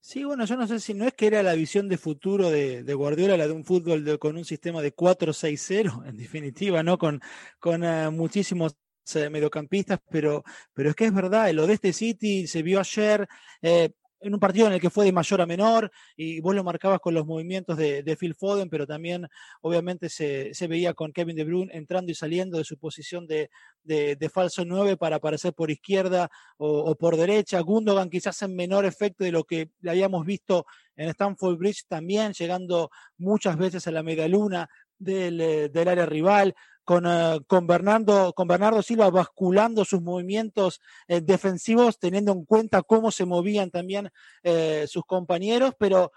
Sí, 0.00 0.24
bueno, 0.24 0.44
yo 0.46 0.56
no 0.56 0.66
sé 0.66 0.80
si 0.80 0.94
no 0.94 1.06
es 1.06 1.14
que 1.14 1.28
era 1.28 1.44
la 1.44 1.54
visión 1.54 1.88
de 1.88 1.96
futuro 1.96 2.50
de, 2.50 2.82
Guardiola, 2.94 3.36
la 3.36 3.46
de 3.46 3.52
un 3.52 3.64
fútbol 3.64 4.18
con 4.18 4.36
un 4.36 4.44
sistema 4.44 4.82
de 4.82 4.94
4-6-0, 4.94 6.04
en 6.08 6.16
definitiva, 6.16 6.82
¿no? 6.82 6.98
Con, 6.98 7.20
con 7.60 7.84
eh, 7.84 8.10
muchísimos 8.10 8.76
eh, 9.14 9.30
mediocampistas, 9.30 10.00
pero, 10.10 10.42
pero 10.72 10.90
es 10.90 10.96
que 10.96 11.04
es 11.04 11.14
verdad, 11.14 11.52
lo 11.52 11.66
de 11.66 11.74
este 11.74 11.92
City 11.92 12.46
se 12.48 12.62
vio 12.62 12.80
ayer. 12.80 13.28
Eh, 13.60 13.90
en 14.22 14.34
un 14.34 14.40
partido 14.40 14.66
en 14.66 14.74
el 14.74 14.80
que 14.80 14.90
fue 14.90 15.04
de 15.04 15.12
mayor 15.12 15.40
a 15.40 15.46
menor, 15.46 15.90
y 16.16 16.40
vos 16.40 16.54
lo 16.54 16.64
marcabas 16.64 17.00
con 17.00 17.14
los 17.14 17.26
movimientos 17.26 17.76
de, 17.76 18.16
Phil 18.18 18.34
Foden, 18.34 18.68
pero 18.68 18.86
también 18.86 19.28
obviamente 19.60 20.08
se, 20.08 20.52
veía 20.68 20.94
con 20.94 21.12
Kevin 21.12 21.36
De 21.36 21.44
Bruyne 21.44 21.72
entrando 21.74 22.12
y 22.12 22.14
saliendo 22.14 22.58
de 22.58 22.64
su 22.64 22.78
posición 22.78 23.26
de, 23.26 23.50
falso 24.32 24.64
9 24.64 24.96
para 24.96 25.16
aparecer 25.16 25.52
por 25.54 25.70
izquierda 25.70 26.30
o, 26.56 26.94
por 26.96 27.16
derecha. 27.16 27.60
Gundogan 27.60 28.10
quizás 28.10 28.40
en 28.42 28.54
menor 28.54 28.84
efecto 28.84 29.24
de 29.24 29.32
lo 29.32 29.44
que 29.44 29.70
le 29.80 29.90
habíamos 29.90 30.24
visto 30.24 30.66
en 30.96 31.08
Stamford 31.08 31.58
Bridge 31.58 31.84
también, 31.88 32.32
llegando 32.32 32.90
muchas 33.18 33.56
veces 33.56 33.86
a 33.86 33.90
la 33.90 34.02
media 34.02 34.28
luna 34.28 34.68
del, 35.02 35.40
eh, 35.40 35.68
del 35.68 35.88
área 35.88 36.06
rival. 36.06 36.54
Eh, 36.88 37.40
con, 37.46 37.66
Bernardo, 37.66 38.32
con 38.32 38.48
Bernardo 38.48 38.82
Silva 38.82 39.08
basculando 39.08 39.84
sus 39.84 40.02
movimientos 40.02 40.80
eh, 41.06 41.20
defensivos, 41.20 41.98
teniendo 41.98 42.32
en 42.32 42.44
cuenta 42.44 42.82
cómo 42.82 43.10
se 43.10 43.24
movían 43.24 43.70
también 43.70 44.10
sus 44.88 45.04
compañeros, 45.04 45.74
pero 45.78 46.10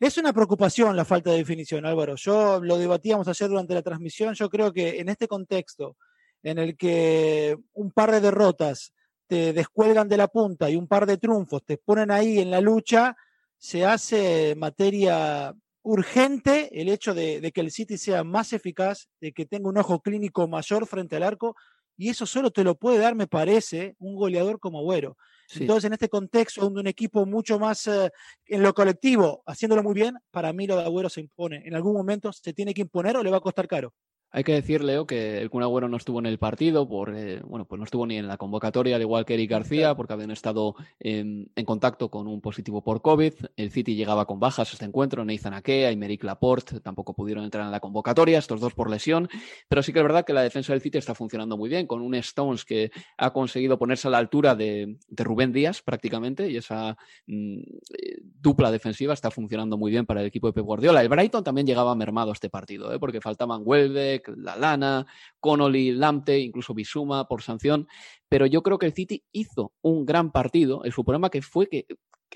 es 0.00 0.16
una 0.16 0.32
preocupación 0.32 0.96
la 0.96 1.04
falta 1.04 1.30
de 1.30 1.38
definición, 1.38 1.84
Álvaro. 1.84 2.16
Yo 2.16 2.60
lo 2.60 2.78
debatíamos 2.78 3.28
ayer 3.28 3.48
durante 3.48 3.74
la 3.74 3.82
transmisión, 3.82 4.34
yo 4.34 4.48
creo 4.48 4.72
que 4.72 5.00
en 5.00 5.10
este 5.10 5.28
contexto 5.28 5.96
en 6.42 6.58
el 6.58 6.76
que 6.76 7.56
un 7.74 7.90
par 7.90 8.10
de 8.10 8.20
derrotas 8.20 8.92
te 9.26 9.52
descuelgan 9.52 10.08
de 10.08 10.16
la 10.16 10.28
punta 10.28 10.70
y 10.70 10.76
un 10.76 10.86
par 10.86 11.06
de 11.06 11.18
triunfos 11.18 11.64
te 11.64 11.78
ponen 11.78 12.10
ahí 12.10 12.38
en 12.38 12.50
la 12.50 12.60
lucha, 12.60 13.16
se 13.58 13.84
hace 13.84 14.54
materia 14.56 15.54
urgente 15.86 16.68
el 16.80 16.88
hecho 16.88 17.14
de, 17.14 17.52
que 17.54 17.60
el 17.60 17.70
City 17.70 17.96
sea 17.96 18.24
más 18.24 18.52
eficaz, 18.52 19.08
de 19.20 19.32
que 19.32 19.46
tenga 19.46 19.68
un 19.68 19.78
ojo 19.78 20.00
clínico 20.00 20.48
mayor 20.48 20.84
frente 20.86 21.14
al 21.14 21.22
arco, 21.22 21.54
y 21.96 22.08
eso 22.10 22.26
solo 22.26 22.50
te 22.50 22.64
lo 22.64 22.74
puede 22.74 22.98
dar, 22.98 23.14
me 23.14 23.28
parece, 23.28 23.94
un 23.98 24.16
goleador 24.16 24.58
como 24.58 24.80
Agüero. 24.80 25.16
Entonces, 25.54 25.84
en 25.84 25.92
este 25.92 26.08
contexto, 26.08 26.60
donde 26.60 26.80
un 26.80 26.88
equipo 26.88 27.24
mucho 27.24 27.60
más 27.60 27.86
eh, 27.86 28.10
en 28.46 28.62
lo 28.64 28.74
colectivo, 28.74 29.44
haciéndolo 29.46 29.84
muy 29.84 29.94
bien, 29.94 30.16
para 30.32 30.52
mí 30.52 30.66
lo 30.66 30.76
de 30.76 30.82
Agüero 30.82 31.08
se 31.08 31.20
impone. 31.20 31.62
En 31.64 31.76
algún 31.76 31.94
momento 31.94 32.32
se 32.32 32.52
tiene 32.52 32.74
que 32.74 32.80
imponer 32.80 33.16
o 33.16 33.22
le 33.22 33.30
va 33.30 33.36
a 33.36 33.40
costar 33.40 33.68
caro. 33.68 33.94
Hay 34.32 34.44
que 34.44 34.52
decir, 34.52 34.84
Leo, 34.84 35.06
que 35.06 35.40
el 35.40 35.48
Kun 35.50 35.62
Agüero 35.62 35.88
no 35.88 35.96
estuvo 35.96 36.18
en 36.18 36.26
el 36.26 36.38
partido, 36.38 36.88
por, 36.88 37.14
eh, 37.16 37.40
bueno, 37.44 37.64
pues 37.64 37.78
no 37.78 37.84
estuvo 37.84 38.06
ni 38.06 38.16
en 38.16 38.26
la 38.26 38.36
convocatoria, 38.36 38.96
al 38.96 39.02
igual 39.02 39.24
que 39.24 39.34
Eric 39.34 39.50
García, 39.50 39.94
porque 39.94 40.12
habían 40.12 40.30
estado 40.30 40.74
en, 41.00 41.50
contacto 41.64 42.10
con 42.10 42.26
un 42.26 42.40
positivo 42.40 42.82
por 42.82 43.02
COVID. 43.02 43.32
El 43.56 43.70
City 43.70 43.94
llegaba 43.94 44.26
con 44.26 44.38
bajas 44.38 44.70
a 44.70 44.72
este 44.72 44.84
encuentro, 44.84 45.24
Nathan 45.24 45.54
Ake, 45.54 45.86
Aymeric 45.86 46.24
Laporte 46.24 46.80
tampoco 46.80 47.14
pudieron 47.14 47.44
entrar 47.44 47.64
en 47.64 47.70
la 47.70 47.80
convocatoria, 47.80 48.38
estos 48.38 48.60
dos 48.60 48.74
por 48.74 48.90
lesión, 48.90 49.28
pero 49.68 49.82
sí 49.82 49.92
que 49.92 50.00
es 50.00 50.04
verdad 50.04 50.24
que 50.24 50.32
la 50.32 50.42
defensa 50.42 50.72
del 50.72 50.82
City 50.82 50.98
está 50.98 51.14
funcionando 51.14 51.56
muy 51.56 51.68
bien, 51.68 51.86
con 51.86 52.02
un 52.02 52.14
Stones 52.16 52.64
que 52.64 52.90
ha 53.16 53.32
conseguido 53.32 53.78
ponerse 53.78 54.08
a 54.08 54.10
la 54.10 54.18
altura 54.18 54.54
de, 54.54 54.98
Rubén 55.10 55.52
Díaz 55.52 55.82
prácticamente, 55.82 56.50
y 56.50 56.56
esa 56.56 56.96
mm, 57.26 57.58
eh, 57.58 58.18
dupla 58.22 58.70
defensiva 58.70 59.14
está 59.14 59.30
funcionando 59.30 59.76
muy 59.76 59.90
bien 59.90 60.06
para 60.06 60.20
el 60.20 60.26
equipo 60.26 60.46
de 60.46 60.52
Pep 60.52 60.64
Guardiola. 60.64 61.02
El 61.02 61.08
Brighton 61.08 61.42
también 61.42 61.66
llegaba 61.66 61.94
mermado 61.94 62.30
a 62.30 62.32
este 62.34 62.50
partido, 62.50 62.92
¿eh? 62.92 62.98
porque 62.98 63.20
faltaban 63.20 63.62
Huelve, 63.64 64.15
la 64.36 64.56
Lana, 64.56 65.06
Connolly, 65.40 65.92
Lamte, 65.92 66.38
incluso 66.38 66.74
Bisuma 66.74 67.28
por 67.28 67.42
sanción. 67.42 67.88
Pero 68.28 68.46
yo 68.46 68.62
creo 68.62 68.78
que 68.78 68.86
el 68.86 68.92
City 68.92 69.24
hizo 69.32 69.72
un 69.82 70.04
gran 70.04 70.32
partido. 70.32 70.84
El 70.84 70.92
su 70.92 71.04
problema 71.04 71.30
que 71.30 71.42
fue 71.42 71.68
que, 71.68 71.86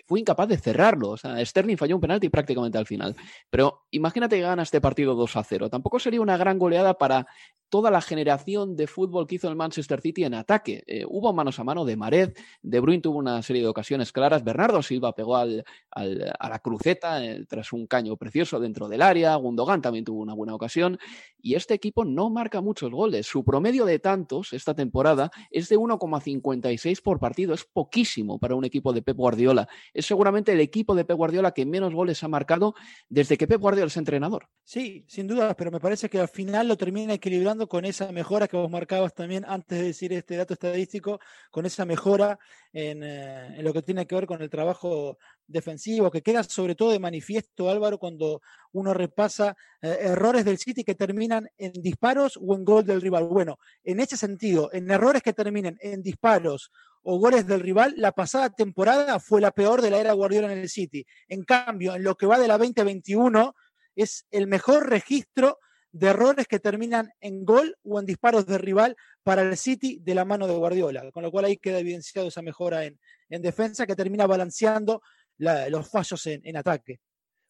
fue 0.06 0.20
incapaz 0.20 0.48
de 0.48 0.58
cerrarlo. 0.58 1.10
O 1.10 1.16
sea, 1.16 1.44
Sterling 1.44 1.76
falló 1.76 1.96
un 1.96 2.00
penalti 2.00 2.28
prácticamente 2.28 2.78
al 2.78 2.86
final. 2.86 3.16
Pero 3.50 3.86
imagínate 3.90 4.36
que 4.36 4.42
gana 4.42 4.62
este 4.62 4.80
partido 4.80 5.14
2 5.14 5.36
a 5.36 5.44
0. 5.44 5.70
Tampoco 5.70 5.98
sería 5.98 6.20
una 6.20 6.36
gran 6.36 6.58
goleada 6.58 6.94
para 6.94 7.26
toda 7.70 7.90
la 7.90 8.00
generación 8.00 8.76
de 8.76 8.86
fútbol 8.86 9.26
que 9.26 9.36
hizo 9.36 9.48
el 9.48 9.56
Manchester 9.56 10.00
City 10.00 10.24
en 10.24 10.34
ataque. 10.34 10.82
Eh, 10.86 11.04
hubo 11.08 11.32
manos 11.32 11.58
a 11.58 11.64
mano 11.64 11.84
de 11.84 11.96
Mared, 11.96 12.36
De 12.62 12.80
Bruyne 12.80 13.00
tuvo 13.00 13.18
una 13.18 13.42
serie 13.42 13.62
de 13.62 13.68
ocasiones 13.68 14.12
claras, 14.12 14.44
Bernardo 14.44 14.82
Silva 14.82 15.14
pegó 15.14 15.36
al, 15.36 15.64
a 15.92 16.48
la 16.48 16.58
cruceta 16.58 17.24
eh, 17.24 17.46
tras 17.48 17.72
un 17.72 17.86
caño 17.86 18.16
precioso 18.16 18.60
dentro 18.60 18.88
del 18.88 19.02
área, 19.02 19.34
Gundogan 19.36 19.80
también 19.80 20.04
tuvo 20.04 20.20
una 20.20 20.34
buena 20.34 20.54
ocasión 20.54 20.98
y 21.40 21.54
este 21.54 21.74
equipo 21.74 22.04
no 22.04 22.28
marca 22.28 22.60
muchos 22.60 22.90
goles. 22.90 23.26
Su 23.26 23.44
promedio 23.44 23.84
de 23.84 23.98
tantos 23.98 24.52
esta 24.52 24.74
temporada 24.74 25.30
es 25.50 25.68
de 25.68 25.78
1,56 25.78 27.02
por 27.02 27.18
partido, 27.18 27.54
es 27.54 27.64
poquísimo 27.64 28.38
para 28.38 28.54
un 28.54 28.64
equipo 28.64 28.92
de 28.92 29.02
Pep 29.02 29.16
Guardiola. 29.16 29.68
Es 29.94 30.06
seguramente 30.06 30.52
el 30.52 30.60
equipo 30.60 30.94
de 30.94 31.04
Pep 31.04 31.16
Guardiola 31.16 31.52
que 31.52 31.64
menos 31.64 31.94
goles 31.94 32.22
ha 32.24 32.28
marcado 32.28 32.74
desde 33.08 33.36
que 33.36 33.46
Pep 33.46 33.60
Guardiola 33.60 33.86
es 33.86 33.96
entrenador. 33.96 34.48
Sí, 34.64 35.04
sin 35.08 35.26
duda, 35.26 35.54
pero 35.56 35.70
me 35.70 35.80
parece 35.80 36.08
que 36.08 36.18
al 36.18 36.28
final 36.28 36.68
lo 36.68 36.76
termina 36.76 37.14
equilibrando 37.14 37.59
con 37.68 37.84
esa 37.84 38.12
mejora 38.12 38.48
que 38.48 38.56
vos 38.56 38.70
marcabas 38.70 39.14
también 39.14 39.44
antes 39.46 39.78
de 39.78 39.84
decir 39.84 40.12
este 40.12 40.36
dato 40.36 40.54
estadístico, 40.54 41.20
con 41.50 41.66
esa 41.66 41.84
mejora 41.84 42.38
en, 42.72 43.02
eh, 43.02 43.62
lo 43.62 43.72
que 43.72 43.82
tiene 43.82 44.06
que 44.06 44.14
ver 44.14 44.26
con 44.26 44.42
el 44.42 44.50
trabajo 44.50 45.18
defensivo, 45.46 46.10
que 46.10 46.22
queda 46.22 46.42
sobre 46.44 46.74
todo 46.74 46.90
de 46.90 46.98
manifiesto, 46.98 47.70
Álvaro, 47.70 47.98
cuando 47.98 48.40
uno 48.72 48.94
repasa 48.94 49.56
eh, 49.82 49.98
errores 50.00 50.44
del 50.44 50.58
City 50.58 50.84
que 50.84 50.94
terminan 50.94 51.48
en 51.58 51.72
disparos 51.72 52.38
o 52.40 52.54
en 52.54 52.64
gol 52.64 52.84
del 52.84 53.00
rival. 53.00 53.24
Bueno, 53.26 53.58
en 53.82 54.00
ese 54.00 54.16
sentido, 54.16 54.70
en 54.72 54.90
errores 54.90 55.22
que 55.22 55.32
terminen 55.32 55.76
en 55.80 56.02
disparos 56.02 56.70
o 57.02 57.18
goles 57.18 57.46
del 57.46 57.60
rival, 57.60 57.94
la 57.96 58.12
pasada 58.12 58.50
temporada 58.50 59.18
fue 59.20 59.40
la 59.40 59.50
peor 59.50 59.82
de 59.82 59.90
la 59.90 59.98
era 59.98 60.12
Guardiola 60.12 60.52
en 60.52 60.58
el 60.58 60.68
City. 60.68 61.04
En 61.28 61.44
cambio, 61.44 61.94
en 61.94 62.04
lo 62.04 62.14
que 62.14 62.26
va 62.26 62.38
de 62.38 62.48
la 62.48 62.58
2021, 62.58 63.54
es 63.96 64.26
el 64.30 64.46
mejor 64.46 64.88
registro 64.88 65.58
de 65.92 66.08
errores 66.08 66.46
que 66.46 66.58
terminan 66.58 67.10
en 67.20 67.44
gol 67.44 67.76
o 67.82 67.98
en 67.98 68.06
disparos 68.06 68.46
de 68.46 68.58
rival 68.58 68.96
para 69.22 69.42
el 69.42 69.56
City 69.56 69.98
de 70.00 70.14
la 70.14 70.24
mano 70.24 70.46
de 70.46 70.54
Guardiola, 70.54 71.10
con 71.12 71.22
lo 71.22 71.30
cual 71.30 71.46
ahí 71.46 71.56
queda 71.56 71.78
evidenciado 71.78 72.28
esa 72.28 72.42
mejora 72.42 72.84
en, 72.84 72.98
defensa 73.28 73.86
que 73.86 73.94
termina 73.94 74.26
balanceando 74.26 75.02
los 75.38 75.88
fallos 75.88 76.26
en, 76.26 76.40
en 76.44 76.56
ataque. 76.56 77.00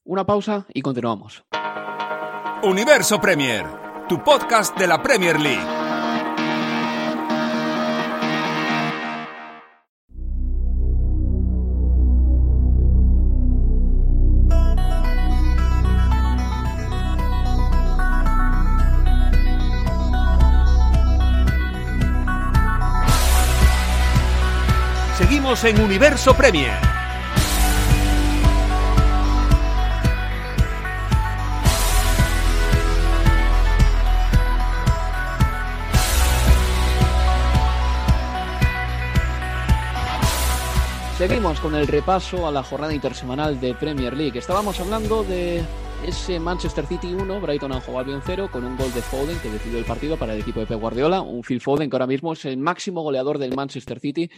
Una 0.04 0.24
pausa 0.24 0.66
y 0.72 0.82
continuamos. 0.82 1.44
Universo 2.62 3.20
Premier, 3.20 3.64
tu 4.08 4.22
podcast 4.22 4.78
de 4.78 4.86
la 4.86 5.02
Premier 5.02 5.40
League. 5.40 5.79
En 25.50 25.80
Universo 25.80 26.32
Premier. 26.32 26.78
Seguimos 41.18 41.58
con 41.58 41.74
el 41.74 41.88
repaso 41.88 42.46
a 42.46 42.52
la 42.52 42.62
jornada 42.62 42.94
intersemanal 42.94 43.60
de 43.60 43.74
Premier 43.74 44.16
League. 44.16 44.38
Estábamos 44.38 44.78
hablando 44.78 45.24
de 45.24 45.64
ese 46.06 46.38
Manchester 46.38 46.86
City 46.86 47.12
1, 47.12 47.40
Brighton 47.40 47.72
and 47.72 47.82
Hove 47.88 47.98
Albion 47.98 48.22
0, 48.24 48.50
con 48.52 48.64
un 48.64 48.76
gol 48.76 48.92
de 48.94 49.02
Foden 49.02 49.38
que 49.40 49.50
decidió 49.50 49.80
el 49.80 49.84
partido 49.84 50.16
para 50.16 50.32
el 50.34 50.42
equipo 50.42 50.60
de 50.60 50.66
Pep 50.66 50.80
Guardiola. 50.80 51.22
Un 51.22 51.42
Phil 51.42 51.60
Foden 51.60 51.90
que 51.90 51.96
ahora 51.96 52.06
mismo 52.06 52.34
es 52.34 52.44
el 52.44 52.56
máximo 52.56 53.02
goleador 53.02 53.38
del 53.38 53.56
Manchester 53.56 53.98
City 53.98 54.30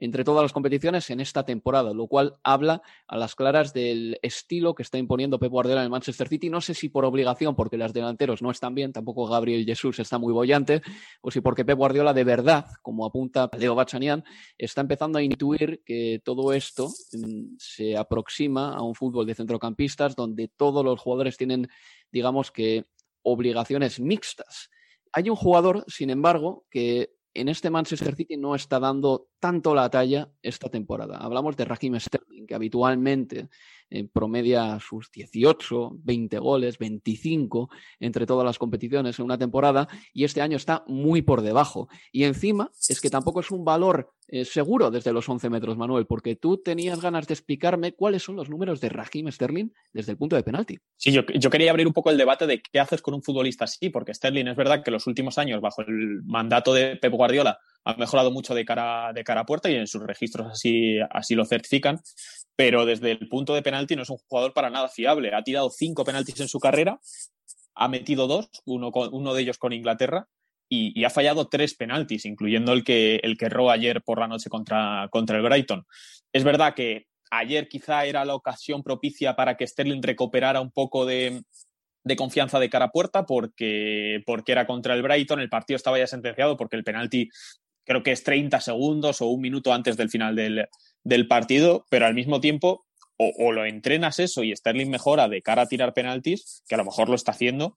entre 0.00 0.24
todas 0.24 0.42
las 0.42 0.52
competiciones 0.52 1.10
en 1.10 1.20
esta 1.20 1.44
temporada, 1.44 1.92
lo 1.92 2.06
cual 2.06 2.38
habla 2.42 2.82
a 3.06 3.16
las 3.16 3.34
claras 3.34 3.72
del 3.72 4.18
estilo 4.22 4.74
que 4.74 4.82
está 4.82 4.96
imponiendo 4.96 5.38
Pep 5.38 5.50
Guardiola 5.50 5.80
en 5.80 5.86
el 5.86 5.90
Manchester 5.90 6.28
City. 6.28 6.48
No 6.50 6.60
sé 6.60 6.74
si 6.74 6.88
por 6.88 7.04
obligación, 7.04 7.56
porque 7.56 7.76
los 7.76 7.92
delanteros 7.92 8.40
no 8.40 8.50
están 8.50 8.74
bien, 8.74 8.92
tampoco 8.92 9.26
Gabriel 9.26 9.64
Jesús 9.64 9.98
está 9.98 10.18
muy 10.18 10.32
bollante, 10.32 10.82
o 11.20 11.30
si 11.30 11.40
porque 11.40 11.64
Pep 11.64 11.76
Guardiola 11.76 12.14
de 12.14 12.24
verdad, 12.24 12.66
como 12.82 13.04
apunta 13.04 13.50
Leo 13.58 13.74
Bachanian, 13.74 14.24
está 14.56 14.80
empezando 14.80 15.18
a 15.18 15.22
intuir 15.22 15.82
que 15.84 16.20
todo 16.24 16.52
esto 16.52 16.88
mm, 17.12 17.56
se 17.58 17.96
aproxima 17.96 18.74
a 18.74 18.82
un 18.82 18.94
fútbol 18.94 19.26
de 19.26 19.34
centrocampistas 19.34 20.14
donde 20.14 20.48
todos 20.48 20.84
los 20.84 21.00
jugadores 21.00 21.36
tienen, 21.36 21.68
digamos 22.12 22.50
que, 22.52 22.86
obligaciones 23.22 24.00
mixtas. 24.00 24.70
Hay 25.12 25.28
un 25.28 25.36
jugador, 25.36 25.84
sin 25.88 26.10
embargo, 26.10 26.66
que 26.70 27.17
en 27.40 27.48
este 27.48 27.70
Manchester 27.70 28.14
City 28.14 28.36
no 28.36 28.54
está 28.54 28.80
dando 28.80 29.28
tanto 29.38 29.74
la 29.74 29.88
talla 29.90 30.30
esta 30.42 30.68
temporada. 30.68 31.18
Hablamos 31.18 31.56
de 31.56 31.64
Raheem 31.64 31.98
Sterling, 31.98 32.46
que 32.46 32.54
habitualmente 32.54 33.48
eh, 33.90 34.06
promedia 34.12 34.78
sus 34.80 35.10
18, 35.10 35.96
20 36.04 36.38
goles, 36.38 36.78
25 36.78 37.70
entre 38.00 38.26
todas 38.26 38.44
las 38.44 38.58
competiciones 38.58 39.18
en 39.18 39.24
una 39.24 39.38
temporada 39.38 39.88
y 40.12 40.24
este 40.24 40.42
año 40.42 40.56
está 40.56 40.84
muy 40.86 41.22
por 41.22 41.42
debajo. 41.42 41.88
Y 42.12 42.24
encima 42.24 42.70
es 42.88 43.00
que 43.00 43.10
tampoco 43.10 43.40
es 43.40 43.50
un 43.50 43.64
valor 43.64 44.12
eh, 44.30 44.44
seguro 44.44 44.90
desde 44.90 45.12
los 45.12 45.26
11 45.26 45.48
metros, 45.48 45.78
Manuel, 45.78 46.06
porque 46.06 46.36
tú 46.36 46.58
tenías 46.58 47.00
ganas 47.00 47.26
de 47.26 47.32
explicarme 47.32 47.92
cuáles 47.92 48.22
son 48.22 48.36
los 48.36 48.50
números 48.50 48.78
de 48.80 48.90
Raheem 48.90 49.32
Sterling 49.32 49.70
desde 49.94 50.12
el 50.12 50.18
punto 50.18 50.36
de 50.36 50.42
penalti. 50.42 50.78
Sí, 50.98 51.12
yo, 51.12 51.22
yo 51.24 51.48
quería 51.48 51.70
abrir 51.70 51.86
un 51.86 51.94
poco 51.94 52.10
el 52.10 52.18
debate 52.18 52.46
de 52.46 52.60
qué 52.60 52.78
haces 52.78 53.00
con 53.00 53.14
un 53.14 53.22
futbolista 53.22 53.64
así, 53.64 53.88
porque 53.88 54.12
Sterling 54.12 54.48
es 54.48 54.56
verdad 54.56 54.84
que 54.84 54.90
los 54.90 55.06
últimos 55.06 55.38
años, 55.38 55.62
bajo 55.62 55.80
el 55.80 56.22
mandato 56.24 56.74
de 56.74 56.96
Pep 56.96 57.12
Guardiola, 57.12 57.58
ha 57.84 57.94
mejorado 57.94 58.30
mucho 58.30 58.54
de 58.54 58.66
cara, 58.66 59.12
de 59.14 59.24
cara 59.24 59.40
a 59.40 59.46
puerta 59.46 59.70
y 59.70 59.76
en 59.76 59.86
sus 59.86 60.02
registros 60.02 60.48
así, 60.52 60.98
así 61.10 61.34
lo 61.34 61.46
certifican, 61.46 61.98
pero 62.58 62.84
desde 62.84 63.12
el 63.12 63.28
punto 63.28 63.54
de 63.54 63.62
penalti 63.62 63.94
no 63.94 64.02
es 64.02 64.10
un 64.10 64.16
jugador 64.16 64.52
para 64.52 64.68
nada 64.68 64.88
fiable. 64.88 65.32
Ha 65.32 65.44
tirado 65.44 65.70
cinco 65.70 66.04
penaltis 66.04 66.40
en 66.40 66.48
su 66.48 66.58
carrera, 66.58 66.98
ha 67.76 67.86
metido 67.86 68.26
dos, 68.26 68.50
uno, 68.64 68.90
uno 69.12 69.32
de 69.32 69.42
ellos 69.42 69.58
con 69.58 69.72
Inglaterra, 69.72 70.26
y, 70.68 71.04
ha 71.04 71.10
fallado 71.10 71.46
tres 71.46 71.74
penaltis, 71.76 72.26
incluyendo 72.26 72.72
el 72.72 72.82
que, 72.82 73.20
el 73.22 73.38
que 73.38 73.44
erró 73.44 73.70
ayer 73.70 74.02
por 74.02 74.18
la 74.18 74.26
noche 74.26 74.50
contra, 74.50 75.06
contra 75.12 75.36
el 75.36 75.44
Brighton. 75.44 75.86
Es 76.32 76.42
verdad 76.42 76.74
que 76.74 77.06
ayer 77.30 77.68
quizá 77.68 78.06
era 78.06 78.24
la 78.24 78.34
ocasión 78.34 78.82
propicia 78.82 79.36
para 79.36 79.56
que 79.56 79.64
Sterling 79.64 80.02
recuperara 80.02 80.60
un 80.60 80.72
poco 80.72 81.06
de, 81.06 81.44
de 82.02 82.16
confianza 82.16 82.58
de 82.58 82.70
cara 82.70 82.86
a 82.86 82.90
puerta 82.90 83.24
porque, 83.24 84.20
porque 84.26 84.50
era 84.50 84.66
contra 84.66 84.94
el 84.94 85.02
Brighton, 85.02 85.38
el 85.38 85.48
partido 85.48 85.76
estaba 85.76 85.96
ya 85.96 86.08
sentenciado 86.08 86.56
porque 86.56 86.74
el 86.74 86.82
penalti 86.82 87.28
creo 87.84 88.02
que 88.02 88.10
es 88.10 88.24
30 88.24 88.60
segundos 88.60 89.22
o 89.22 89.28
un 89.28 89.42
minuto 89.42 89.72
antes 89.72 89.96
del 89.96 90.10
final 90.10 90.34
del, 90.34 90.68
partido, 91.28 91.86
pero 91.90 92.06
al 92.06 92.14
mismo 92.14 92.40
tiempo 92.40 92.86
o, 93.18 93.52
lo 93.52 93.64
entrenas 93.64 94.20
eso 94.20 94.44
y 94.44 94.54
Sterling 94.54 94.88
mejora 94.88 95.28
de 95.28 95.42
cara 95.42 95.62
a 95.62 95.66
tirar 95.66 95.92
penaltis, 95.92 96.62
que 96.68 96.76
a 96.76 96.78
lo 96.78 96.84
mejor 96.84 97.08
lo 97.08 97.16
está 97.16 97.32
haciendo, 97.32 97.76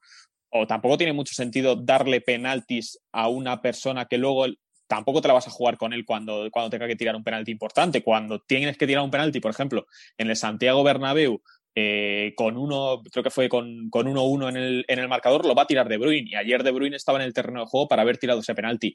o 0.49 0.67
tampoco 0.67 0.97
tiene 0.97 1.13
mucho 1.13 1.33
sentido 1.33 1.75
darle 1.75 2.21
penaltis 2.21 2.99
a 3.11 3.27
una 3.27 3.61
persona 3.61 4.05
que 4.05 4.17
luego 4.17 4.45
tampoco 4.87 5.21
te 5.21 5.29
la 5.29 5.33
vas 5.33 5.47
a 5.47 5.51
jugar 5.51 5.77
con 5.77 5.93
él 5.93 6.05
cuando, 6.05 6.49
cuando 6.51 6.69
tenga 6.69 6.87
que 6.87 6.97
tirar 6.97 7.15
un 7.15 7.23
penalti 7.23 7.51
importante. 7.51 8.03
Cuando 8.03 8.39
tienes 8.39 8.77
que 8.77 8.85
tirar 8.85 9.03
un 9.03 9.09
penalti, 9.09 9.39
por 9.39 9.51
ejemplo, 9.51 9.87
en 10.17 10.29
el 10.29 10.35
Santiago 10.35 10.83
Bernabéu, 10.83 11.41
eh, 11.73 12.33
con 12.35 12.57
uno, 12.57 13.01
creo 13.09 13.23
que 13.23 13.29
fue 13.29 13.47
con, 13.47 13.89
con 13.89 14.05
1-1 14.05 14.49
en 14.49 14.57
el, 14.57 14.85
en 14.89 14.99
el 14.99 15.07
marcador, 15.07 15.45
lo 15.45 15.55
va 15.55 15.63
a 15.63 15.67
tirar 15.67 15.87
De 15.87 15.97
Bruyne. 15.97 16.29
Y 16.29 16.35
ayer 16.35 16.61
De 16.63 16.71
Bruyne 16.71 16.97
estaba 16.97 17.19
en 17.19 17.25
el 17.25 17.33
terreno 17.33 17.61
de 17.61 17.67
juego 17.67 17.87
para 17.87 18.01
haber 18.01 18.17
tirado 18.17 18.41
ese 18.41 18.53
penalti. 18.53 18.93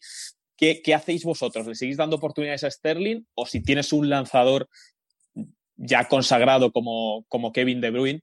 ¿Qué, 0.56 0.82
hacéis 0.94 1.24
vosotros? 1.24 1.66
¿Le 1.66 1.74
seguís 1.74 1.96
dando 1.96 2.16
oportunidades 2.16 2.64
a 2.64 2.70
Sterling? 2.70 3.26
O 3.34 3.46
si 3.46 3.62
tienes 3.62 3.92
un 3.92 4.08
lanzador 4.08 4.68
ya 5.76 6.08
consagrado 6.08 6.72
como, 6.72 7.24
como 7.28 7.52
Kevin 7.52 7.80
De 7.80 7.90
Bruyne, 7.90 8.22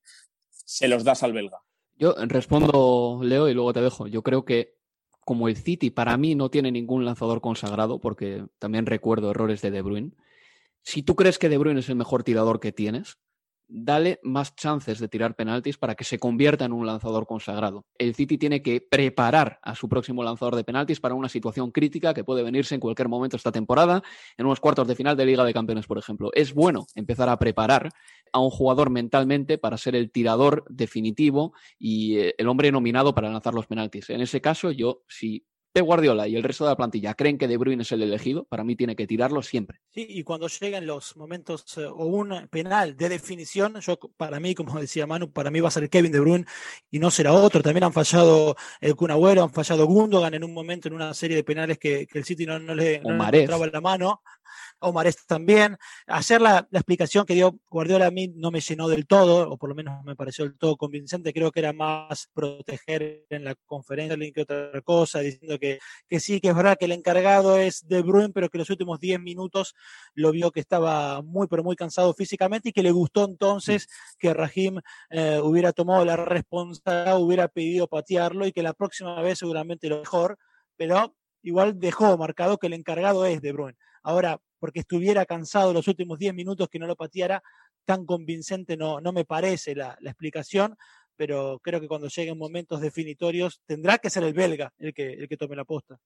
se 0.50 0.88
los 0.88 1.04
das 1.04 1.24
al 1.24 1.34
belga. 1.34 1.60
Yo 1.96 2.16
respondo, 2.26 3.20
Leo, 3.22 3.48
y 3.48 3.54
luego 3.54 3.74
te 3.74 3.82
dejo. 3.82 4.08
Yo 4.08 4.24
creo 4.24 4.46
que 4.46 4.76
como 5.24 5.48
el 5.48 5.56
City 5.56 5.92
para 5.92 6.18
mí 6.18 6.36
no 6.36 6.50
tiene 6.50 6.72
ningún 6.72 7.06
lanzador 7.06 7.42
consagrado, 7.42 8.00
porque 8.00 8.46
también 8.60 8.86
recuerdo 8.86 9.32
errores 9.32 9.62
de 9.62 9.72
De 9.72 9.82
Bruyne, 9.82 10.12
si 10.82 11.04
tú 11.04 11.16
crees 11.16 11.40
que 11.40 11.50
De 11.50 11.58
Bruyne 11.58 11.80
es 11.80 11.90
el 11.90 11.96
mejor 11.96 12.24
tirador 12.24 12.60
que 12.60 12.72
tienes, 12.72 13.18
dale 13.76 14.20
más 14.22 14.56
chances 14.56 15.00
de 15.00 15.08
tirar 15.08 15.36
penaltis 15.36 15.78
para 15.78 15.96
que 15.96 16.04
se 16.04 16.20
convierta 16.20 16.64
en 16.64 16.74
un 16.74 16.86
lanzador 16.86 17.26
consagrado. 17.26 17.86
El 17.98 18.14
City 18.14 18.38
tiene 18.38 18.62
que 18.62 18.82
preparar 18.82 19.60
a 19.64 19.74
su 19.74 19.90
próximo 19.90 20.24
lanzador 20.24 20.56
de 20.56 20.64
penaltis 20.64 21.00
para 21.00 21.16
una 21.16 21.28
situación 21.28 21.72
crítica 21.72 22.14
que 22.14 22.24
puede 22.24 22.44
venirse 22.44 22.76
en 22.76 22.82
cualquier 22.82 23.10
momento 23.10 23.36
esta 23.36 23.52
temporada, 23.52 24.04
en 24.38 24.46
unos 24.46 24.60
cuartos 24.60 24.88
de 24.88 24.96
final 24.96 25.18
de 25.18 25.26
Liga 25.26 25.44
de 25.44 25.54
Campeones, 25.54 25.88
por 25.88 25.98
ejemplo. 25.98 26.30
Es 26.34 26.54
bueno 26.54 26.86
empezar 26.94 27.30
a 27.30 27.40
preparar 27.40 27.90
a 28.32 28.40
un 28.40 28.52
jugador 28.52 28.92
mentalmente 28.92 29.58
para 29.58 29.78
ser 29.78 29.96
el 29.96 30.12
tirador 30.12 30.66
definitivo 30.70 31.54
y 31.80 32.18
eh, 32.18 32.36
el 32.38 32.48
hombre 32.50 32.72
nominado 32.72 33.16
para 33.16 33.32
lanzar 33.32 33.56
los 33.56 33.66
penaltis. 33.66 34.12
En 34.12 34.22
ese 34.22 34.40
caso, 34.40 34.70
yo, 34.70 35.02
si 35.08 35.48
Pep 35.74 35.84
Guardiola 35.84 36.28
y 36.28 36.36
el 36.36 36.44
resto 36.44 36.66
de 36.66 36.70
la 36.70 36.76
plantilla 36.76 37.16
creen 37.16 37.40
que 37.40 37.48
De 37.48 37.58
Bruyne 37.58 37.82
es 37.82 37.92
el 37.92 38.04
elegido, 38.04 38.46
para 38.46 38.64
mí 38.64 38.76
tiene 38.76 38.96
que 38.96 39.08
tirarlo 39.08 39.42
siempre. 39.42 39.82
Sí, 39.90 40.06
y 40.08 40.24
cuando 40.24 40.48
lleguen 40.48 40.86
los 40.86 41.18
momentos 41.18 41.66
eh, 41.80 41.86
o 41.86 42.06
un 42.06 42.48
penal 42.50 42.96
de 42.96 43.10
definición, 43.10 43.80
yo 43.82 43.98
para 44.16 44.40
mí, 44.40 44.54
como 44.54 44.80
decía 44.80 45.08
Manu, 45.08 45.32
para 45.32 45.50
mí 45.50 45.60
va 45.60 45.70
a 45.70 45.72
ser 45.72 45.90
Kevin 45.90 46.12
De 46.12 46.20
Bruyne 46.20 46.46
y 46.92 47.00
no 47.00 47.10
será 47.10 47.34
otro. 47.34 47.64
También 47.64 47.86
han 47.86 47.94
fallado 47.94 48.56
el 48.82 48.96
Kun 48.96 49.10
han 49.10 49.52
fallado 49.52 49.88
Gundogan 49.88 50.36
en 50.36 50.44
un 50.44 50.54
momento 50.54 50.90
en 50.90 50.94
una 50.94 51.12
serie 51.16 51.38
de 51.38 51.44
penales 51.44 51.80
que, 51.80 52.08
el 52.14 52.24
City 52.24 52.46
no, 52.46 52.60
le 52.60 53.02
no, 53.02 53.18
la 53.18 53.82
mano. 53.82 54.22
Omares 54.84 55.26
también. 55.26 55.78
Hacer 56.08 56.42
la, 56.42 56.68
explicación 56.72 57.26
que 57.26 57.34
dio 57.34 57.60
Guardiola 57.70 58.08
a 58.08 58.12
mí 58.12 58.28
no 58.36 58.52
me 58.52 58.60
llenó 58.60 58.88
del 58.88 59.08
todo, 59.08 59.50
o 59.50 59.58
por 59.58 59.70
lo 59.70 59.76
menos 59.76 60.04
me 60.04 60.16
pareció 60.16 60.46
del 60.46 60.58
todo 60.58 60.78
convincente. 60.78 61.34
Creo 61.34 61.52
que 61.52 61.60
era 61.60 61.74
más 61.74 62.30
proteger 62.34 63.26
en 63.30 63.44
la 63.44 63.56
conferencia 63.66 64.18
que 64.34 64.42
otra 64.42 64.82
cosa, 64.82 65.20
diciendo 65.20 65.58
que, 65.60 65.80
que 66.08 66.20
sí, 66.20 66.40
que 66.40 66.50
es 66.50 66.56
verdad 66.56 66.78
que 66.78 66.86
el 66.86 66.92
encargado 66.92 67.58
es 67.58 67.88
De 67.88 68.02
Bruyne, 68.02 68.34
pero 68.34 68.50
que 68.50 68.58
los 68.58 68.70
últimos 68.70 69.00
10 69.00 69.20
minutos 69.20 69.76
lo 70.14 70.32
vio 70.32 70.52
que 70.52 70.60
estaba 70.60 71.22
muy, 71.22 71.48
pero 71.48 71.64
muy 71.64 71.76
cansado 71.76 72.14
físicamente 72.14 72.70
y 72.70 72.72
que 72.72 72.84
le 72.84 72.92
gustó 72.92 73.26
entonces 73.26 73.88
que 74.20 74.34
Rahim 74.34 74.80
eh, 75.10 75.40
hubiera 75.44 75.72
tomado 75.74 76.06
la 76.06 76.16
responsabilidad, 76.16 77.20
hubiera 77.20 77.48
pedido 77.48 77.88
patearlo 77.88 78.46
y 78.46 78.52
que 78.52 78.64
la 78.64 78.74
próxima 78.74 79.22
vez 79.22 79.40
seguramente 79.40 79.90
lo 79.90 80.00
mejor, 80.00 80.38
pero 80.76 81.16
igual 81.42 81.80
dejó 81.80 82.18
marcado 82.18 82.58
que 82.58 82.68
el 82.68 82.74
encargado 82.74 83.26
es 83.26 83.42
De 83.42 83.52
Bruyne. 83.52 83.78
Ahora, 84.02 84.40
porque 84.64 84.80
estuviera 84.80 85.26
cansado 85.26 85.74
los 85.74 85.90
últimos 85.90 86.18
10 86.18 86.34
minutos 86.34 86.70
que 86.70 86.80
no 86.80 86.88
lo 86.88 86.96
pateara, 86.96 87.44
tan 87.84 88.06
convincente 88.06 88.78
no, 88.78 89.02
no 89.02 89.12
me 89.12 89.26
parece 89.26 89.76
la, 89.76 89.98
explicación, 90.02 90.78
pero 91.18 91.60
creo 91.62 91.82
que 91.82 91.90
cuando 91.90 92.08
lleguen 92.08 92.38
momentos 92.38 92.80
definitorios 92.80 93.60
tendrá 93.66 93.98
que 93.98 94.10
ser 94.10 94.24
el 94.24 94.32
belga 94.32 94.72
el 94.80 94.94
que, 94.94 95.16
el 95.16 95.28
que 95.28 95.36
tome 95.36 95.58
la 95.58 95.66
posta. 95.66 96.00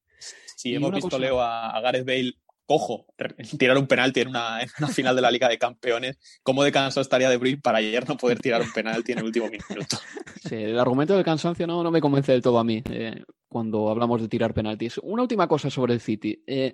Sí, 0.56 0.74
hemos 0.74 0.92
visto, 0.92 1.20
Leo, 1.20 1.40
a, 1.40 1.80
Gareth 1.82 2.08
Bale 2.08 2.34
cojo 2.66 3.06
tirar 3.60 3.78
un 3.78 3.86
penalti 3.86 4.22
en 4.22 4.30
una, 4.30 4.58
final 4.92 5.16
de 5.16 5.22
la 5.22 5.30
Liga 5.30 5.48
de 5.50 5.60
Campeones. 5.60 6.18
¿Cómo 6.42 6.64
de 6.64 6.72
cansado 6.72 7.04
estaría 7.04 7.30
de 7.30 7.38
Bruyne 7.38 7.62
para 7.62 7.78
ayer 7.78 8.10
no 8.10 8.18
poder 8.18 8.40
tirar 8.40 8.64
un 8.64 8.74
penalti 8.74 9.12
en 9.12 9.20
el 9.20 9.26
último 9.26 9.50
minuto? 9.52 10.00
Sí, 10.50 10.56
el 10.56 10.80
argumento 10.80 11.14
del 11.14 11.24
cansancio 11.24 11.68
no, 11.68 11.84
no 11.84 11.92
me 11.92 12.02
convence 12.02 12.32
del 12.32 12.42
todo 12.42 12.58
a 12.58 12.64
mí 12.64 12.82
eh, 12.90 13.22
cuando 13.48 13.88
hablamos 13.92 14.20
de 14.20 14.28
tirar 14.28 14.56
penaltis. 14.56 14.98
Una 15.04 15.22
última 15.22 15.48
cosa 15.48 15.70
sobre 15.70 15.94
el 15.94 16.02
City. 16.02 16.44
Eh, 16.48 16.74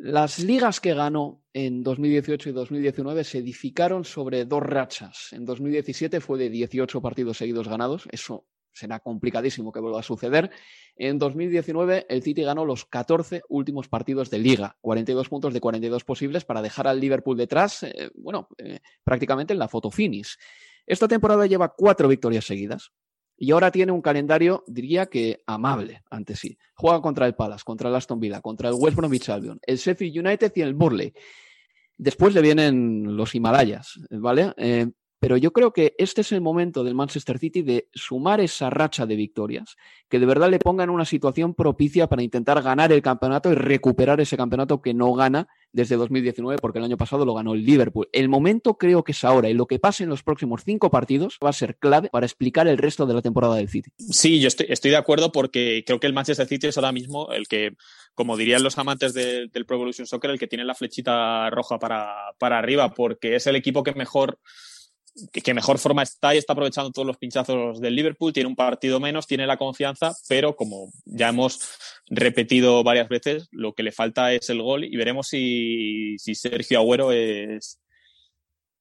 las 0.00 0.38
ligas 0.38 0.80
que 0.80 0.94
ganó 0.94 1.42
en 1.52 1.82
2018 1.82 2.50
y 2.50 2.52
2019 2.52 3.24
se 3.24 3.38
edificaron 3.38 4.04
sobre 4.04 4.44
dos 4.44 4.62
rachas. 4.62 5.32
En 5.32 5.44
2017 5.44 6.20
fue 6.20 6.38
de 6.38 6.50
18 6.50 7.02
partidos 7.02 7.38
seguidos 7.38 7.68
ganados. 7.68 8.08
Eso 8.12 8.46
será 8.72 9.00
complicadísimo 9.00 9.72
que 9.72 9.80
vuelva 9.80 9.98
a 9.98 10.04
suceder. 10.04 10.50
En 10.94 11.18
2019 11.18 12.06
el 12.08 12.22
City 12.22 12.42
ganó 12.42 12.64
los 12.64 12.84
14 12.84 13.42
últimos 13.48 13.88
partidos 13.88 14.30
de 14.30 14.38
liga, 14.38 14.76
42 14.82 15.28
puntos 15.28 15.52
de 15.52 15.60
42 15.60 16.04
posibles 16.04 16.44
para 16.44 16.62
dejar 16.62 16.86
al 16.86 17.00
Liverpool 17.00 17.36
detrás, 17.36 17.82
eh, 17.82 18.10
bueno, 18.14 18.48
eh, 18.58 18.78
prácticamente 19.02 19.52
en 19.52 19.58
la 19.58 19.66
foto 19.66 19.90
finish. 19.90 20.36
Esta 20.86 21.08
temporada 21.08 21.46
lleva 21.46 21.74
cuatro 21.76 22.06
victorias 22.06 22.44
seguidas, 22.44 22.92
y 23.38 23.52
ahora 23.52 23.70
tiene 23.70 23.92
un 23.92 24.02
calendario, 24.02 24.64
diría 24.66 25.06
que 25.06 25.42
amable 25.46 26.02
ante 26.10 26.34
sí. 26.34 26.58
Juega 26.74 27.00
contra 27.00 27.26
el 27.26 27.34
Palace, 27.34 27.62
contra 27.64 27.88
el 27.88 27.94
Aston 27.94 28.18
Villa, 28.18 28.40
contra 28.40 28.68
el 28.68 28.74
West 28.76 28.96
Bromwich 28.96 29.28
Albion, 29.28 29.60
el 29.64 29.76
Sheffield 29.76 30.26
United 30.26 30.52
y 30.56 30.60
el 30.60 30.74
Burley. 30.74 31.12
Después 31.96 32.34
le 32.34 32.42
vienen 32.42 33.16
los 33.16 33.34
Himalayas, 33.34 34.00
¿vale? 34.10 34.52
Eh, 34.56 34.88
pero 35.20 35.36
yo 35.36 35.52
creo 35.52 35.72
que 35.72 35.94
este 35.98 36.20
es 36.20 36.32
el 36.32 36.40
momento 36.40 36.84
del 36.84 36.94
Manchester 36.94 37.38
City 37.38 37.62
de 37.62 37.88
sumar 37.92 38.40
esa 38.40 38.70
racha 38.70 39.06
de 39.06 39.16
victorias, 39.16 39.76
que 40.08 40.18
de 40.18 40.26
verdad 40.26 40.50
le 40.50 40.58
ponga 40.58 40.84
en 40.84 40.90
una 40.90 41.04
situación 41.04 41.54
propicia 41.54 42.08
para 42.08 42.22
intentar 42.22 42.62
ganar 42.62 42.92
el 42.92 43.02
campeonato 43.02 43.50
y 43.50 43.54
recuperar 43.54 44.20
ese 44.20 44.36
campeonato 44.36 44.80
que 44.80 44.94
no 44.94 45.12
gana 45.14 45.48
desde 45.72 45.96
2019, 45.96 46.58
porque 46.60 46.78
el 46.78 46.84
año 46.84 46.96
pasado 46.96 47.24
lo 47.24 47.34
ganó 47.34 47.54
el 47.54 47.64
Liverpool. 47.64 48.08
El 48.12 48.28
momento 48.28 48.78
creo 48.78 49.04
que 49.04 49.12
es 49.12 49.24
ahora 49.24 49.48
y 49.48 49.54
lo 49.54 49.66
que 49.66 49.78
pase 49.78 50.04
en 50.04 50.10
los 50.10 50.22
próximos 50.22 50.62
cinco 50.64 50.90
partidos 50.90 51.38
va 51.44 51.50
a 51.50 51.52
ser 51.52 51.76
clave 51.76 52.08
para 52.10 52.26
explicar 52.26 52.68
el 52.68 52.78
resto 52.78 53.06
de 53.06 53.14
la 53.14 53.22
temporada 53.22 53.56
del 53.56 53.68
City. 53.68 53.90
Sí, 53.98 54.40
yo 54.40 54.48
estoy, 54.48 54.90
de 54.90 54.96
acuerdo 54.96 55.32
porque 55.32 55.84
creo 55.86 56.00
que 56.00 56.06
el 56.06 56.12
Manchester 56.12 56.46
City 56.46 56.68
es 56.68 56.78
ahora 56.78 56.92
mismo 56.92 57.32
el 57.32 57.48
que, 57.48 57.76
como 58.14 58.36
dirían 58.36 58.62
los 58.62 58.78
amantes 58.78 59.14
del 59.14 59.50
Pro 59.66 59.76
Evolution 59.76 60.06
Soccer, 60.06 60.30
el 60.30 60.38
que 60.38 60.46
tiene 60.46 60.64
la 60.64 60.74
flechita 60.74 61.50
roja 61.50 61.78
para, 61.78 62.14
para 62.38 62.58
arriba, 62.58 62.94
porque 62.94 63.36
es 63.36 63.46
el 63.46 63.56
equipo 63.56 63.82
que 63.82 63.92
mejor 63.92 64.38
que 65.32 65.54
mejor 65.54 65.78
forma 65.78 66.02
está 66.02 66.34
y 66.34 66.38
está 66.38 66.52
aprovechando 66.52 66.90
todos 66.90 67.06
los 67.06 67.16
pinchazos 67.16 67.80
del 67.80 67.94
Liverpool, 67.94 68.32
tiene 68.32 68.48
un 68.48 68.56
partido 68.56 69.00
menos, 69.00 69.26
tiene 69.26 69.46
la 69.46 69.56
confianza, 69.56 70.14
pero 70.28 70.56
como 70.56 70.90
ya 71.04 71.28
hemos 71.28 71.60
repetido 72.08 72.82
varias 72.82 73.08
veces, 73.08 73.48
lo 73.50 73.74
que 73.74 73.82
le 73.82 73.92
falta 73.92 74.32
es 74.32 74.48
el 74.50 74.62
gol 74.62 74.84
y 74.84 74.96
veremos 74.96 75.28
si, 75.28 76.16
Sergio 76.18 76.78
Agüero 76.78 77.12
es 77.12 77.80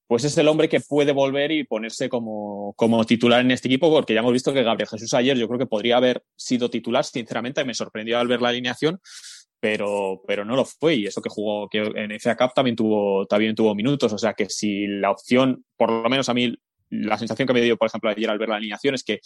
pues 0.07 0.23
es 0.23 0.37
el 0.37 0.47
hombre 0.47 0.69
que 0.69 0.79
puede 0.79 1.11
volver 1.11 1.51
y 1.51 1.65
ponerse 1.65 2.07
como, 2.07 2.73
como 2.77 3.03
titular 3.03 3.41
en 3.41 3.51
este 3.51 3.67
equipo, 3.67 3.91
porque 3.91 4.13
ya 4.13 4.21
hemos 4.21 4.31
visto 4.31 4.53
que 4.53 4.63
Gabriel 4.63 4.87
Jesús 4.87 5.13
ayer 5.13 5.37
yo 5.37 5.47
creo 5.49 5.59
que 5.59 5.65
podría 5.65 5.97
haber 5.97 6.23
sido 6.37 6.69
titular, 6.69 7.03
sinceramente, 7.03 7.65
me 7.65 7.73
sorprendió 7.73 8.17
al 8.17 8.27
ver 8.29 8.41
la 8.41 8.49
alineación, 8.49 9.01
pero, 9.59 10.21
pero 10.27 10.45
no 10.45 10.55
lo 10.55 10.65
fue. 10.65 10.95
Y 10.95 11.05
eso 11.05 11.21
que 11.21 11.29
jugó, 11.29 11.67
que 11.69 11.79
en 11.79 12.11
FA 12.19 12.35
Cup 12.35 12.53
también 12.53 12.75
tuvo, 12.75 13.25
también 13.25 13.55
tuvo 13.55 13.75
minutos. 13.75 14.13
O 14.13 14.17
sea 14.17 14.33
que 14.33 14.49
si 14.49 14.87
la 14.87 15.11
opción, 15.11 15.65
por 15.75 15.91
lo 15.91 16.09
menos 16.09 16.29
a 16.29 16.33
mí, 16.33 16.55
la 16.89 17.17
sensación 17.17 17.47
que 17.47 17.53
me 17.53 17.61
dio, 17.61 17.77
por 17.77 17.87
ejemplo, 17.87 18.09
ayer 18.09 18.29
al 18.29 18.39
ver 18.39 18.49
la 18.49 18.55
alineación 18.55 18.95
es 18.95 19.03
que 19.03 19.19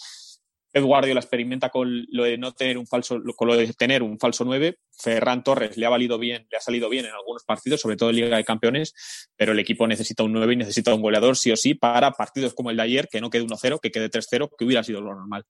Pep 0.72 0.84
Guardiola 0.84 1.20
experimenta 1.20 1.70
con 1.70 2.06
lo 2.12 2.24
de 2.24 2.38
no 2.38 2.54
tener 2.54 2.78
un 2.78 2.88
falso, 2.88 3.22
con 3.36 3.48
lo 3.48 3.58
de 3.58 3.74
tener 3.74 4.02
un 4.04 4.18
falso 4.18 4.46
9. 4.46 4.78
Ferran 4.92 5.44
Torres 5.44 5.76
le 5.76 5.86
ha 5.86 5.90
valido 5.90 6.18
bien, 6.18 6.48
le 6.50 6.58
ha 6.58 6.62
salido 6.62 6.90
bien 6.90 7.06
en 7.06 7.12
algunos 7.12 7.44
partidos, 7.44 7.82
sobre 7.82 7.98
todo 7.98 8.10
en 8.10 8.16
Liga 8.16 8.38
de 8.38 8.44
Campeones, 8.46 8.94
pero 9.36 9.52
el 9.52 9.60
equipo 9.60 9.86
necesita 9.86 10.24
un 10.24 10.32
9 10.32 10.54
y 10.54 10.58
necesita 10.58 10.94
un 10.94 11.02
goleador 11.02 11.36
sí 11.36 11.52
o 11.52 11.58
sí 11.58 11.74
para 11.74 12.12
partidos 12.12 12.54
como 12.54 12.72
el 12.72 12.78
de 12.78 12.84
ayer, 12.84 13.10
que 13.12 13.20
no 13.20 13.30
quede 13.30 13.44
1-0, 13.44 13.80
que 13.82 13.92
quede 13.92 14.10
3-0, 14.10 14.50
que 14.58 14.66
hubiera 14.66 14.84
sido 14.84 15.02
lo 15.02 15.14
normal. 15.14 15.44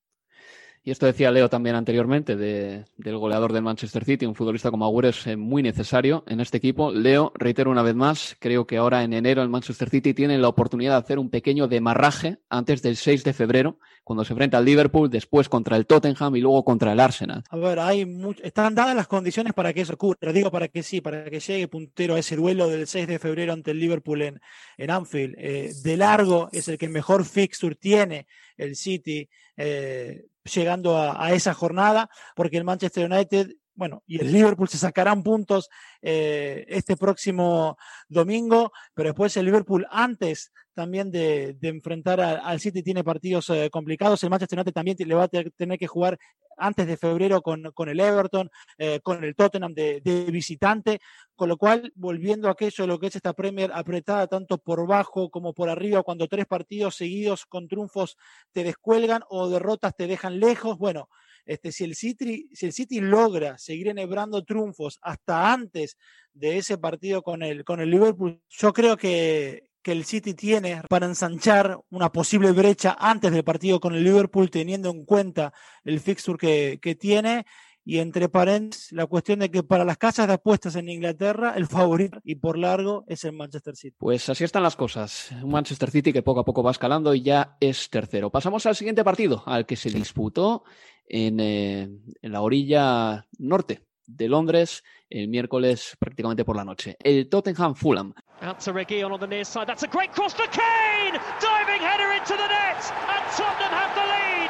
Y 0.83 0.89
esto 0.89 1.05
decía 1.05 1.29
Leo 1.29 1.47
también 1.47 1.75
anteriormente 1.75 2.35
de, 2.35 2.85
del 2.97 3.17
goleador 3.17 3.53
del 3.53 3.61
Manchester 3.61 4.03
City, 4.03 4.25
un 4.25 4.33
futbolista 4.33 4.71
como 4.71 4.85
Agüero 4.85 5.09
es 5.09 5.27
eh, 5.27 5.35
muy 5.35 5.61
necesario 5.61 6.23
en 6.25 6.39
este 6.39 6.57
equipo. 6.57 6.91
Leo, 6.91 7.31
reitero 7.35 7.69
una 7.69 7.83
vez 7.83 7.93
más, 7.93 8.35
creo 8.39 8.65
que 8.65 8.77
ahora 8.77 9.03
en 9.03 9.13
enero 9.13 9.43
el 9.43 9.49
Manchester 9.49 9.91
City 9.91 10.15
tiene 10.15 10.39
la 10.39 10.47
oportunidad 10.47 10.93
de 10.93 10.97
hacer 10.97 11.19
un 11.19 11.29
pequeño 11.29 11.67
demarraje 11.67 12.39
antes 12.49 12.81
del 12.81 12.95
6 12.95 13.23
de 13.23 13.33
febrero, 13.33 13.77
cuando 14.03 14.25
se 14.25 14.33
enfrenta 14.33 14.57
al 14.57 14.65
Liverpool, 14.65 15.07
después 15.07 15.49
contra 15.49 15.77
el 15.77 15.85
Tottenham 15.85 16.35
y 16.35 16.41
luego 16.41 16.65
contra 16.65 16.93
el 16.93 16.99
Arsenal. 16.99 17.43
A 17.51 17.57
ver, 17.57 17.77
hay 17.77 18.07
están 18.41 18.73
dadas 18.73 18.95
las 18.95 19.07
condiciones 19.07 19.53
para 19.53 19.73
que 19.73 19.81
eso 19.81 19.93
ocurra. 19.93 20.33
Digo 20.33 20.49
para 20.49 20.67
que 20.67 20.81
sí, 20.81 20.99
para 20.99 21.29
que 21.29 21.39
llegue 21.39 21.67
puntero 21.67 22.15
a 22.15 22.19
ese 22.19 22.35
duelo 22.35 22.67
del 22.67 22.87
6 22.87 23.07
de 23.07 23.19
febrero 23.19 23.53
ante 23.53 23.69
el 23.69 23.79
Liverpool 23.79 24.23
en, 24.23 24.41
en 24.77 24.89
Anfield. 24.89 25.35
Eh, 25.37 25.71
de 25.83 25.97
largo 25.97 26.49
es 26.51 26.67
el 26.67 26.79
que 26.79 26.89
mejor 26.89 27.23
fixture 27.23 27.75
tiene 27.75 28.25
el 28.57 28.75
City. 28.75 29.29
Eh, 29.55 30.25
llegando 30.43 30.97
a, 30.97 31.31
esa 31.33 31.53
jornada, 31.53 32.09
porque 32.35 32.57
el 32.57 32.63
Manchester 32.63 33.11
United, 33.11 33.51
bueno, 33.73 34.03
y 34.05 34.19
el 34.19 34.31
Liverpool 34.31 34.69
se 34.69 34.77
sacarán 34.77 35.23
puntos 35.23 35.69
eh, 36.01 36.65
este 36.67 36.97
próximo 36.97 37.77
domingo, 38.07 38.71
pero 38.93 39.09
después 39.09 39.35
el 39.37 39.45
Liverpool 39.45 39.87
antes 39.89 40.51
también 40.73 41.11
de, 41.11 41.57
enfrentar 41.61 42.21
al 42.21 42.59
City 42.59 42.83
tiene 42.83 43.03
partidos 43.03 43.49
eh, 43.49 43.69
complicados, 43.71 44.23
el 44.23 44.29
Manchester 44.29 44.59
United 44.59 44.73
también 44.73 44.97
le 44.99 45.15
va 45.15 45.23
a 45.23 45.27
tener 45.27 45.77
que 45.77 45.87
jugar 45.87 46.17
antes 46.57 46.87
de 46.87 46.97
febrero 46.97 47.41
con, 47.41 47.89
el 47.89 47.99
Everton, 47.99 48.49
eh, 48.77 48.99
con 49.01 49.23
el 49.23 49.35
Tottenham 49.35 49.73
de, 49.73 50.01
visitante, 50.31 50.99
con 51.35 51.49
lo 51.49 51.57
cual, 51.57 51.91
volviendo 51.95 52.47
a 52.47 52.51
aquello 52.51 52.83
de 52.83 52.87
lo 52.87 52.99
que 52.99 53.07
es 53.07 53.15
esta 53.15 53.33
Premier 53.33 53.71
apretada 53.73 54.27
tanto 54.27 54.57
por 54.57 54.87
bajo 54.87 55.29
como 55.29 55.53
por 55.53 55.69
arriba, 55.69 56.03
cuando 56.03 56.27
tres 56.27 56.45
partidos 56.45 56.95
seguidos 56.95 57.45
con 57.45 57.67
triunfos 57.67 58.17
te 58.51 58.63
descuelgan 58.63 59.23
o 59.29 59.49
derrotas 59.49 59.95
te 59.95 60.07
dejan 60.07 60.39
lejos, 60.39 60.77
bueno, 60.77 61.09
este, 61.45 61.71
si, 61.71 61.83
el 61.83 61.95
City, 61.95 62.49
si 62.53 62.67
el 62.67 62.73
City 62.73 63.01
logra 63.01 63.57
seguir 63.57 63.87
enhebrando 63.87 64.43
triunfos 64.43 64.99
hasta 65.01 65.51
antes 65.51 65.97
de 66.33 66.57
ese 66.57 66.77
partido 66.77 67.23
con 67.23 67.41
el, 67.41 67.65
con 67.65 67.81
el 67.81 67.89
Liverpool, 67.89 68.39
yo 68.49 68.71
creo 68.71 68.95
que, 68.95 69.70
que 69.81 69.91
el 69.91 70.05
City 70.05 70.33
tiene 70.33 70.81
para 70.89 71.05
ensanchar 71.05 71.79
una 71.89 72.11
posible 72.11 72.51
brecha 72.51 72.95
antes 72.99 73.31
del 73.31 73.43
partido 73.43 73.79
con 73.79 73.95
el 73.95 74.03
Liverpool, 74.03 74.49
teniendo 74.49 74.89
en 74.89 75.05
cuenta 75.05 75.53
el 75.83 75.99
fixture 75.99 76.37
que, 76.37 76.79
que 76.81 76.95
tiene. 76.95 77.45
Y 77.83 77.97
entre 77.97 78.29
paréntesis, 78.29 78.91
la 78.91 79.07
cuestión 79.07 79.39
de 79.39 79.49
que 79.49 79.63
para 79.63 79.83
las 79.83 79.97
casas 79.97 80.27
de 80.27 80.33
apuestas 80.33 80.75
en 80.75 80.87
Inglaterra, 80.87 81.55
el 81.57 81.65
favorito 81.65 82.19
y 82.23 82.35
por 82.35 82.55
largo 82.55 83.05
es 83.07 83.23
el 83.23 83.33
Manchester 83.33 83.75
City. 83.75 83.95
Pues 83.97 84.29
así 84.29 84.43
están 84.43 84.61
las 84.61 84.75
cosas. 84.75 85.31
Un 85.41 85.49
Manchester 85.49 85.89
City 85.89 86.13
que 86.13 86.21
poco 86.21 86.41
a 86.41 86.45
poco 86.45 86.61
va 86.61 86.69
escalando 86.69 87.15
y 87.15 87.23
ya 87.23 87.57
es 87.59 87.89
tercero. 87.89 88.29
Pasamos 88.29 88.67
al 88.67 88.75
siguiente 88.75 89.03
partido, 89.03 89.41
al 89.47 89.65
que 89.65 89.75
se 89.75 89.89
disputó 89.89 90.63
en, 91.07 91.39
eh, 91.39 91.89
en 92.21 92.31
la 92.31 92.41
orilla 92.41 93.25
norte 93.39 93.81
de 94.17 94.27
Londres 94.27 94.83
el 95.09 95.27
miércoles 95.27 95.95
prácticamente 95.99 96.45
por 96.45 96.55
la 96.55 96.63
noche. 96.63 96.95
El 97.03 97.27
Tottenham 97.29 97.75
Fulham. 97.75 98.13
Out 98.41 98.59
to 98.59 98.73
Reguilon 98.73 99.11
on 99.11 99.19
the 99.19 99.27
near 99.27 99.45
side. 99.45 99.67
That's 99.67 99.83
a 99.83 99.87
great 99.87 100.11
cross 100.13 100.33
for 100.33 100.47
Kane! 100.47 101.19
Diving 101.39 101.81
header 101.81 102.11
into 102.13 102.33
the 102.33 102.47
net! 102.47 102.81
And 103.07 103.23
Tottenham 103.37 103.71
have 103.71 103.93
the 103.93 104.05
lead! 104.07 104.49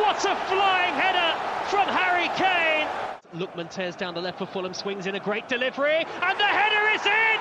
What 0.00 0.24
a 0.24 0.36
flying 0.46 0.94
header 0.94 1.34
from 1.68 1.88
Harry 1.88 2.28
Kane! 2.36 2.86
Lookman 3.34 3.70
tears 3.70 3.96
down 3.96 4.14
the 4.14 4.20
left 4.20 4.38
for 4.38 4.46
Fulham, 4.46 4.74
swings 4.74 5.06
in 5.06 5.14
a 5.14 5.20
great 5.20 5.48
delivery, 5.48 6.04
and 6.04 6.38
the 6.38 6.44
header 6.44 6.94
is 6.94 7.04
in! 7.04 7.38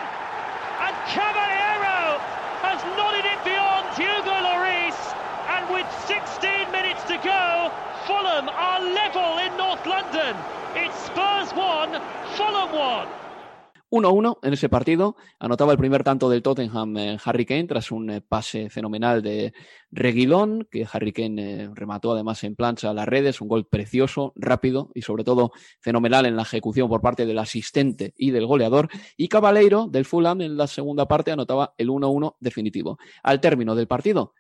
And 0.81 0.95
Caballero 1.13 2.17
has 2.63 2.81
nodded 2.97 3.25
it 3.25 3.43
beyond 3.43 3.86
Hugo 3.93 4.31
Lloris, 4.31 4.97
and 5.53 5.69
with 5.69 5.86
16 6.07 6.71
minutes 6.71 7.03
to 7.03 7.17
go, 7.21 7.71
Fulham 8.12 8.50
are 8.50 8.82
level 8.82 9.39
in 9.39 9.56
North 9.56 9.86
London. 9.86 10.36
It's 10.76 10.97
Spurs 11.06 11.50
1, 11.56 12.02
Fulham 12.36 12.74
1. 12.74 13.08
1-1 13.89 14.39
en 14.43 14.54
ese 14.54 14.67
partido. 14.67 15.15
Anotaba 15.39 15.71
el 15.71 15.78
primer 15.78 16.04
tanto 16.04 16.30
del 16.30 16.41
Tottenham 16.41 16.97
en 16.97 17.19
Harry 17.24 17.45
Kane 17.45 17.67
tras 17.67 17.89
un 17.89 18.10
eh, 18.10 18.21
pase 18.21 18.69
fenomenal 18.69 19.21
de 19.21 19.54
Reguilón, 19.91 20.67
que 20.69 20.86
Harry 20.91 21.13
Kane 21.13 21.63
eh, 21.63 21.69
remató 21.74 22.12
además 22.12 22.43
en 22.43 22.56
plancha 22.56 22.89
a 22.89 22.93
las 22.93 23.08
redes. 23.08 23.39
Un 23.39 23.47
gol 23.47 23.65
precioso, 23.65 24.34
rápido 24.36 24.91
y 24.93 25.04
sobre 25.04 25.24
todo 25.24 25.54
fenomenal 25.80 26.26
en 26.26 26.36
la 26.36 26.41
ejecución 26.41 26.89
por 26.89 27.02
parte 27.02 27.26
del 27.26 27.39
asistente 27.39 28.13
y 28.17 28.32
del 28.32 28.45
goleador. 28.45 28.89
Y 29.15 29.30
Cabaleiro 29.30 29.88
del 29.88 30.04
Fulham 30.04 30.41
en 30.41 30.58
la 30.58 30.67
segunda 30.67 31.08
parte 31.08 31.32
anotaba 31.32 31.76
el 31.78 31.88
1-1 31.88 32.36
definitivo. 32.41 32.97
Al 33.24 33.39
término 33.39 33.74
del 33.74 33.88
partido, 33.88 34.34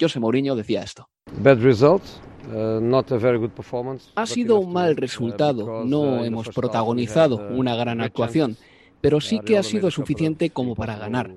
José 0.00 0.20
Mourinho 0.20 0.56
decía 0.56 0.82
esto. 0.82 1.08
Bad 1.42 1.60
results. 1.60 2.20
Uh, 2.50 2.80
ha 4.14 4.26
sido 4.26 4.58
un 4.58 4.72
mal 4.72 4.92
uh, 4.92 4.96
resultado, 4.96 5.84
no 5.84 6.24
hemos 6.24 6.48
protagonizado 6.48 7.36
uh, 7.36 7.54
una 7.54 7.76
gran 7.76 8.00
actuación, 8.00 8.56
pero 9.02 9.20
sí 9.20 9.40
que 9.40 9.58
ha 9.58 9.62
sido 9.62 9.90
suficiente 9.90 10.48
como 10.48 10.74
para 10.74 10.96
ganar. 10.96 11.30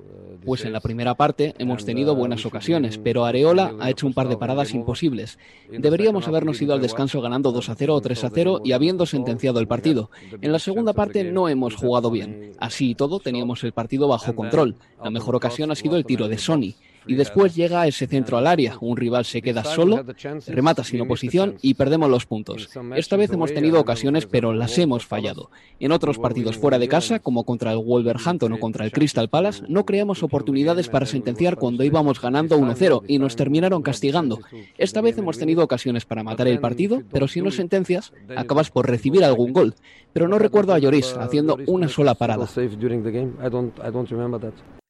Pues 0.46 0.64
en 0.64 0.72
la 0.72 0.80
primera 0.80 1.14
parte 1.16 1.54
hemos 1.60 1.86
tenido 1.86 2.16
buenas 2.16 2.46
ocasiones, 2.46 2.98
pero 2.98 3.26
Areola 3.26 3.76
ha 3.80 3.90
hecho 3.90 4.08
un 4.08 4.14
par 4.14 4.30
de 4.30 4.38
paradas 4.38 4.74
imposibles. 4.74 5.38
Deberíamos 5.70 6.28
habernos 6.28 6.62
ido 6.62 6.74
al 6.74 6.82
descanso 6.82 7.22
ganando 7.22 7.52
2 7.52 7.70
a 7.70 7.76
0 7.76 7.94
o 7.94 8.02
3 8.02 8.24
a 8.24 8.30
0 8.34 8.62
y 8.64 8.72
habiendo 8.72 9.06
sentenciado 9.06 9.60
el 9.60 9.68
partido. 9.68 10.10
En 10.42 10.52
la 10.52 10.60
segunda 10.60 10.94
parte 10.94 11.26
no 11.26 11.48
hemos 11.50 11.76
jugado 11.76 12.10
bien. 12.10 12.54
Así 12.58 12.92
y 12.92 12.96
todo 12.96 13.20
teníamos 13.20 13.64
el 13.64 13.74
partido 13.74 14.08
bajo 14.08 14.34
control. 14.34 14.78
La 15.04 15.12
mejor 15.12 15.36
ocasión 15.36 15.70
ha 15.72 15.76
sido 15.76 15.96
el 15.96 16.06
tiro 16.06 16.28
de 16.28 16.38
Sony 16.38 16.74
y 17.08 17.16
después 17.16 17.56
llega 17.56 17.88
ese 17.88 18.08
centro 18.08 18.38
al 18.38 18.48
área. 18.48 18.78
Un 18.82 18.98
rival 18.98 19.26
se 19.26 19.42
queda 19.42 19.64
solo, 19.64 20.04
remata 20.48 20.84
sin 20.84 21.02
oposición 21.02 21.56
y 21.62 21.74
perdemos 21.74 22.10
los 22.10 22.26
puntos. 22.26 22.70
Esta 22.96 23.18
vez 23.18 23.32
hemos 23.32 23.54
tenido 23.54 23.80
ocasiones, 23.80 24.26
pero 24.26 24.54
las 24.54 24.78
hemos 24.78 25.06
fallado. 25.06 25.50
En 25.80 25.92
otros 25.92 26.18
partidos 26.18 26.58
fuera 26.58 26.80
de 26.80 26.88
casa, 26.88 27.20
como 27.20 27.44
contra 27.44 27.72
el 27.72 27.80
Wolverhampton 27.80 28.54
o 28.54 28.60
contra 28.60 28.86
el 28.86 28.92
Crystal 28.92 29.30
Palace, 29.30 29.64
no 29.68 29.86
creamos 29.86 30.24
oportunidades 30.24 30.90
para 30.90 31.06
sentenciar 31.06 31.58
cuando 31.58 31.84
íbamos 31.84 32.22
ganando 32.22 32.58
1-0 32.58 33.04
y 33.08 33.20
nos 33.20 33.36
terminaron 33.36 33.82
castigando. 33.82 34.40
Esta 34.78 35.02
vez 35.02 35.18
hemos 35.18 35.38
tenido 35.38 35.64
ocasiones 35.64 36.06
para 36.06 36.24
matar 36.24 36.48
el 36.48 36.60
partido, 36.60 37.02
pero 37.12 37.28
si 37.28 37.42
no 37.42 37.52
sentencias, 37.52 38.14
acabas 38.36 38.70
por 38.70 38.88
recibir 38.88 39.24
algún 39.24 39.54
gol. 39.54 39.76
Pero 40.14 40.28
no 40.28 40.40
recuerdo 40.40 40.74
a 40.74 40.80
Lloris 40.80 41.16
haciendo 41.18 41.58
una 41.68 41.88
sola 41.88 42.16
parada. 42.16 42.48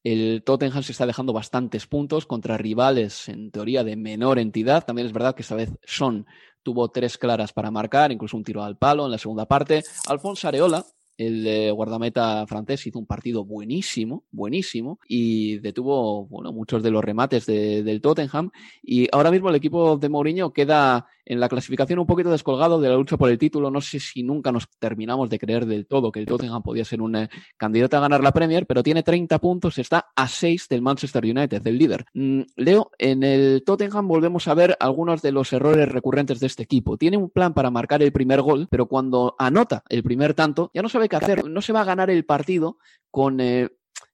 El 0.04 0.42
Tottenham 0.44 0.82
se 0.82 0.92
está 0.92 1.06
dejando 1.06 1.32
bastantes 1.32 1.86
puntos 1.86 2.26
contra 2.26 2.58
rivales 2.58 3.28
en 3.28 3.50
teoría 3.50 3.84
de 3.84 3.96
menor 3.96 4.38
entidad. 4.38 4.84
También 4.84 5.06
es 5.06 5.12
verdad 5.12 5.34
que 5.34 5.42
esta 5.42 5.54
vez 5.54 5.70
Son 5.84 6.26
tuvo 6.62 6.90
tres 6.90 7.18
claras 7.18 7.52
para 7.52 7.70
marcar, 7.70 8.12
incluso 8.12 8.36
un 8.36 8.44
tiro 8.44 8.62
al 8.62 8.76
palo 8.76 9.04
en 9.04 9.12
la 9.12 9.18
segunda 9.18 9.46
parte. 9.46 9.82
Alfonso 10.08 10.48
Areola, 10.48 10.84
el 11.16 11.72
guardameta 11.72 12.46
francés 12.46 12.86
hizo 12.86 12.98
un 12.98 13.06
partido 13.06 13.44
buenísimo, 13.44 14.24
buenísimo, 14.30 14.98
y 15.06 15.58
detuvo 15.58 16.26
bueno, 16.26 16.52
muchos 16.52 16.82
de 16.82 16.90
los 16.90 17.04
remates 17.04 17.46
del 17.46 18.00
Tottenham. 18.00 18.50
Y 18.82 19.08
ahora 19.12 19.30
mismo 19.30 19.50
el 19.50 19.56
equipo 19.56 19.98
de 19.98 20.08
Mourinho 20.08 20.52
queda 20.52 21.06
en 21.24 21.40
la 21.40 21.48
clasificación 21.48 21.98
un 21.98 22.06
poquito 22.06 22.30
descolgado 22.30 22.80
de 22.80 22.88
la 22.88 22.96
lucha 22.96 23.16
por 23.16 23.30
el 23.30 23.38
título. 23.38 23.70
No 23.70 23.80
sé 23.80 24.00
si 24.00 24.22
nunca 24.22 24.52
nos 24.52 24.68
terminamos 24.78 25.28
de 25.30 25.38
creer 25.38 25.66
del 25.66 25.86
todo 25.86 26.12
que 26.12 26.20
el 26.20 26.26
Tottenham 26.26 26.62
podía 26.62 26.84
ser 26.84 27.00
un 27.00 27.16
eh, 27.16 27.28
candidato 27.56 27.96
a 27.96 28.00
ganar 28.00 28.22
la 28.22 28.32
Premier, 28.32 28.66
pero 28.66 28.82
tiene 28.82 29.02
30 29.02 29.38
puntos, 29.38 29.78
está 29.78 30.12
a 30.14 30.28
6 30.28 30.68
del 30.68 30.82
Manchester 30.82 31.24
United, 31.24 31.62
del 31.62 31.78
líder. 31.78 32.04
Mm, 32.14 32.42
Leo, 32.56 32.90
en 32.98 33.22
el 33.22 33.62
Tottenham 33.64 34.08
volvemos 34.08 34.48
a 34.48 34.54
ver 34.54 34.76
algunos 34.80 35.22
de 35.22 35.32
los 35.32 35.52
errores 35.52 35.88
recurrentes 35.88 36.40
de 36.40 36.46
este 36.46 36.62
equipo. 36.62 36.96
Tiene 36.96 37.16
un 37.16 37.30
plan 37.30 37.54
para 37.54 37.70
marcar 37.70 38.02
el 38.02 38.12
primer 38.12 38.42
gol, 38.42 38.68
pero 38.70 38.86
cuando 38.86 39.34
anota 39.38 39.84
el 39.88 40.02
primer 40.02 40.34
tanto, 40.34 40.70
ya 40.74 40.82
no 40.82 40.88
sabe 40.88 41.08
qué 41.08 41.16
hacer. 41.16 41.48
No 41.48 41.62
se 41.62 41.72
va 41.72 41.82
a 41.82 41.84
ganar 41.84 42.10
el 42.10 42.24
partido 42.24 42.78
con 43.10 43.40
eh, 43.40 43.68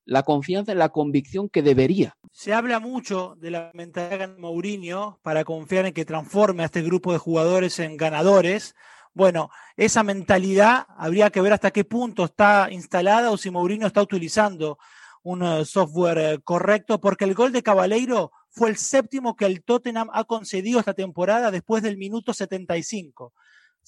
la 0.08 0.22
confianza 0.22 0.72
en 0.72 0.78
la 0.78 0.88
convicción 0.88 1.50
que 1.50 1.62
debería. 1.62 2.16
Se 2.32 2.54
habla 2.54 2.80
mucho 2.80 3.36
de 3.38 3.50
la 3.50 3.70
mentalidad 3.74 4.28
de 4.28 4.40
Mourinho 4.40 5.18
para 5.22 5.44
confiar 5.44 5.84
en 5.84 5.92
que 5.92 6.06
transforme 6.06 6.62
a 6.62 6.66
este 6.66 6.80
grupo 6.82 7.12
de 7.12 7.18
jugadores 7.18 7.78
en 7.78 7.98
ganadores. 7.98 8.74
Bueno, 9.12 9.50
esa 9.76 10.02
mentalidad 10.02 10.86
habría 10.96 11.28
que 11.28 11.42
ver 11.42 11.52
hasta 11.52 11.70
qué 11.70 11.84
punto 11.84 12.24
está 12.24 12.68
instalada 12.70 13.30
o 13.30 13.36
si 13.36 13.50
Mourinho 13.50 13.86
está 13.86 14.00
utilizando 14.00 14.78
un 15.22 15.42
eh, 15.42 15.64
software 15.66 16.18
eh, 16.18 16.38
correcto, 16.42 17.00
porque 17.00 17.24
el 17.24 17.34
gol 17.34 17.52
de 17.52 17.62
Cabaleiro 17.62 18.32
fue 18.48 18.70
el 18.70 18.78
séptimo 18.78 19.36
que 19.36 19.44
el 19.44 19.62
Tottenham 19.62 20.08
ha 20.14 20.24
concedido 20.24 20.80
esta 20.80 20.94
temporada 20.94 21.50
después 21.50 21.82
del 21.82 21.98
minuto 21.98 22.32
75 22.32 23.34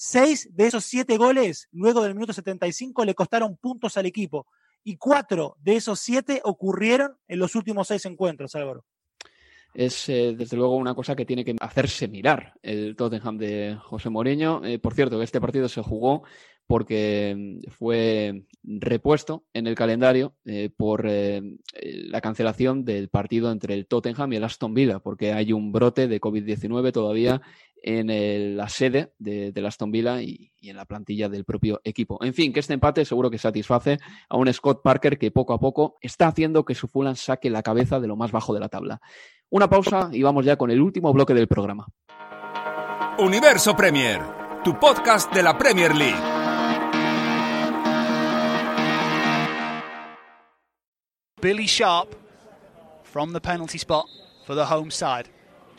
Seis 0.02 0.48
de 0.52 0.66
esos 0.66 0.86
siete 0.86 1.18
goles, 1.18 1.68
luego 1.72 2.02
del 2.02 2.14
minuto 2.14 2.32
75, 2.32 3.04
le 3.04 3.14
costaron 3.14 3.58
puntos 3.58 3.98
al 3.98 4.06
equipo. 4.06 4.46
Y 4.82 4.96
cuatro 4.96 5.56
de 5.60 5.76
esos 5.76 6.00
siete 6.00 6.40
ocurrieron 6.44 7.16
en 7.28 7.38
los 7.38 7.54
últimos 7.54 7.88
seis 7.88 8.04
encuentros, 8.06 8.54
Álvaro 8.54 8.84
es 9.74 10.08
eh, 10.08 10.34
desde 10.36 10.56
luego 10.56 10.76
una 10.76 10.94
cosa 10.94 11.14
que 11.14 11.24
tiene 11.24 11.44
que 11.44 11.56
hacerse 11.60 12.08
mirar 12.08 12.54
el 12.62 12.96
Tottenham 12.96 13.38
de 13.38 13.76
José 13.80 14.10
Mourinho. 14.10 14.64
Eh, 14.64 14.78
por 14.78 14.94
cierto, 14.94 15.22
este 15.22 15.40
partido 15.40 15.68
se 15.68 15.82
jugó 15.82 16.22
porque 16.66 17.34
mm, 17.36 17.70
fue 17.70 18.44
repuesto 18.62 19.44
en 19.52 19.66
el 19.66 19.74
calendario 19.74 20.34
eh, 20.44 20.70
por 20.76 21.04
la 21.04 22.20
cancelación 22.20 22.84
del 22.84 23.08
partido 23.08 23.50
entre 23.50 23.74
el 23.74 23.86
Tottenham 23.86 24.32
y 24.32 24.36
el 24.36 24.44
Aston 24.44 24.74
Villa, 24.74 24.98
porque 24.98 25.32
hay 25.32 25.52
un 25.52 25.72
brote 25.72 26.08
de 26.08 26.20
COVID-19 26.20 26.92
todavía 26.92 27.40
en 27.82 28.56
la 28.56 28.68
sede 28.68 29.12
de, 29.18 29.52
Aston 29.66 29.90
Villa 29.90 30.22
y, 30.22 30.52
y, 30.60 30.70
en 30.70 30.76
la 30.76 30.84
plantilla 30.84 31.28
del 31.28 31.44
propio 31.44 31.80
equipo. 31.84 32.18
En 32.22 32.34
fin, 32.34 32.52
que 32.52 32.60
este 32.60 32.74
empate 32.74 33.04
seguro 33.04 33.30
que 33.30 33.38
satisface 33.38 33.98
a 34.28 34.36
un 34.36 34.52
Scott 34.52 34.82
Parker 34.82 35.18
que 35.18 35.30
poco 35.30 35.52
a 35.52 35.58
poco 35.58 35.96
está 36.00 36.28
haciendo 36.28 36.64
que 36.64 36.74
su 36.74 36.88
Fulham 36.88 37.16
saque 37.16 37.50
la 37.50 37.62
cabeza 37.62 38.00
de 38.00 38.08
lo 38.08 38.16
más 38.16 38.32
bajo 38.32 38.54
de 38.54 38.60
la 38.60 38.68
tabla. 38.68 39.00
Una 39.50 39.68
pausa 39.68 40.10
y 40.12 40.22
vamos 40.22 40.44
ya 40.44 40.56
con 40.56 40.70
el 40.70 40.80
último 40.80 41.12
bloque 41.12 41.34
del 41.34 41.48
programa. 41.48 41.86
Universo 43.18 43.76
Premier, 43.76 44.20
tu 44.64 44.78
podcast 44.78 45.32
de 45.34 45.42
la 45.42 45.58
Premier 45.58 45.94
League. 45.94 46.40
Billy 51.40 51.66
Sharp 51.66 52.14
from 53.02 53.32
the 53.32 53.40
penalty 53.40 53.78
spot 53.78 54.06
for 54.46 54.54
the 54.54 54.64
home 54.64 54.90
side. 54.90 55.28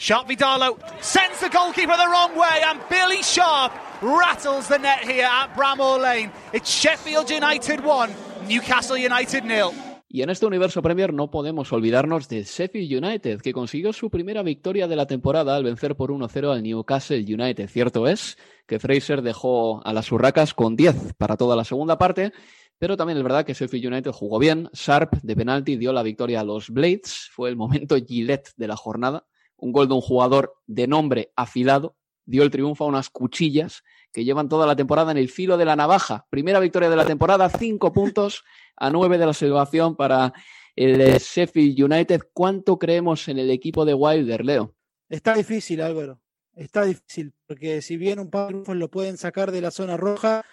Sharp 0.01 0.27
Vidalo 0.27 0.79
sends 0.99 1.39
the 1.41 1.49
goalkeeper 1.49 1.95
the 1.95 2.07
wrong 2.07 2.35
way, 2.35 2.63
and 2.65 2.79
Billy 2.89 3.21
Sharp 3.21 3.71
rattles 4.01 4.67
the 4.67 4.79
net 4.79 5.03
here 5.03 5.29
at 5.31 5.55
Bramall 5.55 6.01
Lane. 6.01 6.31
It's 6.51 6.71
Sheffield 6.71 7.29
United 7.29 7.85
1, 7.85 8.09
Newcastle 8.47 8.97
United 8.97 9.43
0. 9.45 9.71
Y 10.09 10.23
en 10.23 10.31
este 10.31 10.47
universo 10.47 10.81
Premier 10.81 11.13
no 11.13 11.29
podemos 11.29 11.71
olvidarnos 11.71 12.27
de 12.29 12.41
Sheffield 12.45 13.05
United, 13.05 13.41
que 13.41 13.53
consiguió 13.53 13.93
su 13.93 14.09
primera 14.09 14.41
victoria 14.41 14.87
de 14.87 14.95
la 14.95 15.05
temporada 15.05 15.55
al 15.55 15.63
vencer 15.63 15.95
por 15.95 16.09
1-0 16.09 16.51
al 16.51 16.63
Newcastle 16.63 17.23
United. 17.23 17.69
Cierto 17.69 18.07
es 18.07 18.39
que 18.65 18.79
Fraser 18.79 19.21
dejó 19.21 19.85
a 19.85 19.93
las 19.93 20.11
urracas 20.11 20.55
con 20.55 20.75
10 20.75 21.13
para 21.19 21.37
toda 21.37 21.55
la 21.55 21.63
segunda 21.63 21.99
parte, 21.99 22.33
pero 22.79 22.97
también 22.97 23.19
es 23.19 23.23
verdad 23.23 23.45
que 23.45 23.53
Sheffield 23.53 23.93
United 23.93 24.11
jugó 24.13 24.39
bien. 24.39 24.67
Sharp 24.73 25.13
de 25.21 25.35
penalti 25.35 25.75
dio 25.75 25.93
la 25.93 26.01
victoria 26.01 26.39
a 26.39 26.43
los 26.43 26.71
Blades. 26.71 27.29
Fue 27.31 27.49
el 27.49 27.55
momento 27.55 27.95
Gillette 28.03 28.49
de 28.57 28.67
la 28.67 28.75
jornada. 28.75 29.27
Un 29.61 29.71
gol 29.71 29.87
de 29.87 29.93
un 29.93 30.01
jugador 30.01 30.55
de 30.67 30.87
nombre 30.87 31.31
afilado 31.37 31.95
dio 32.25 32.43
el 32.43 32.51
triunfo 32.51 32.83
a 32.83 32.87
unas 32.87 33.09
cuchillas 33.09 33.83
que 34.11 34.25
llevan 34.25 34.49
toda 34.49 34.67
la 34.67 34.75
temporada 34.75 35.11
en 35.11 35.17
el 35.17 35.29
filo 35.29 35.57
de 35.57 35.65
la 35.65 35.77
navaja. 35.77 36.27
Primera 36.29 36.59
victoria 36.59 36.89
de 36.89 36.97
la 36.97 37.05
temporada, 37.05 37.49
cinco 37.49 37.93
puntos 37.93 38.43
a 38.75 38.89
nueve 38.89 39.17
de 39.17 39.25
la 39.25 39.33
salvación 39.33 39.95
para 39.95 40.33
el 40.75 40.99
Sheffield 41.17 41.81
United. 41.81 42.21
¿Cuánto 42.33 42.77
creemos 42.77 43.27
en 43.29 43.39
el 43.39 43.49
equipo 43.49 43.85
de 43.85 43.93
Wilder, 43.93 44.43
Leo? 44.43 44.75
Está 45.07 45.33
difícil, 45.33 45.81
Álvaro. 45.81 46.19
Está 46.53 46.83
difícil, 46.83 47.33
porque 47.47 47.81
si 47.81 47.95
bien 47.95 48.19
un 48.19 48.29
par 48.29 48.47
de 48.47 48.49
triunfos 48.49 48.75
lo 48.75 48.91
pueden 48.91 49.17
sacar 49.17 49.51
de 49.51 49.61
la 49.61 49.71
zona 49.71 49.95
roja, 49.95 50.43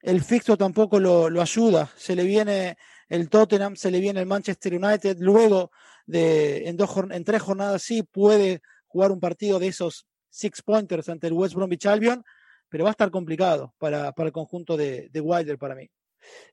el 0.00 0.22
fixo 0.22 0.56
tampoco 0.56 1.00
lo, 1.00 1.40
ayuda. 1.40 1.90
Se 1.96 2.14
le 2.14 2.24
viene 2.24 2.76
el 3.08 3.28
Tottenham, 3.28 3.76
se 3.76 3.90
le 3.90 4.00
viene 4.00 4.20
el 4.20 4.26
Manchester 4.26 4.74
United. 4.74 5.16
Luego, 5.20 5.70
en, 6.06 6.76
dos, 6.76 6.90
en 7.10 7.24
tres 7.24 7.42
jornadas 7.42 7.82
sí 7.82 8.02
puede 8.02 8.60
jugar 8.86 9.12
un 9.12 9.20
partido 9.20 9.58
de 9.58 9.68
esos 9.68 10.06
six 10.28 10.62
pointers 10.62 11.08
ante 11.08 11.26
el 11.26 11.32
West 11.32 11.54
Bromwich 11.54 11.86
Albion, 11.86 12.24
pero 12.68 12.84
va 12.84 12.90
a 12.90 12.92
estar 12.92 13.10
complicado 13.10 13.74
para, 13.78 14.12
para 14.12 14.28
el 14.28 14.32
conjunto 14.32 14.76
de, 14.76 15.08
de 15.10 15.20
Wilder 15.20 15.58
para 15.58 15.74
mí. 15.74 15.88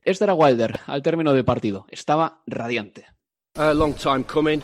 Este 0.01 0.23
era 0.23 0.33
Wilder 0.33 0.79
al 0.85 1.01
término 1.01 1.33
del 1.33 1.45
partido. 1.45 1.85
Estaba 1.89 2.41
radiante. 2.45 3.05
A 3.57 3.73
long 3.73 3.93
time 3.93 4.23
coming. 4.23 4.61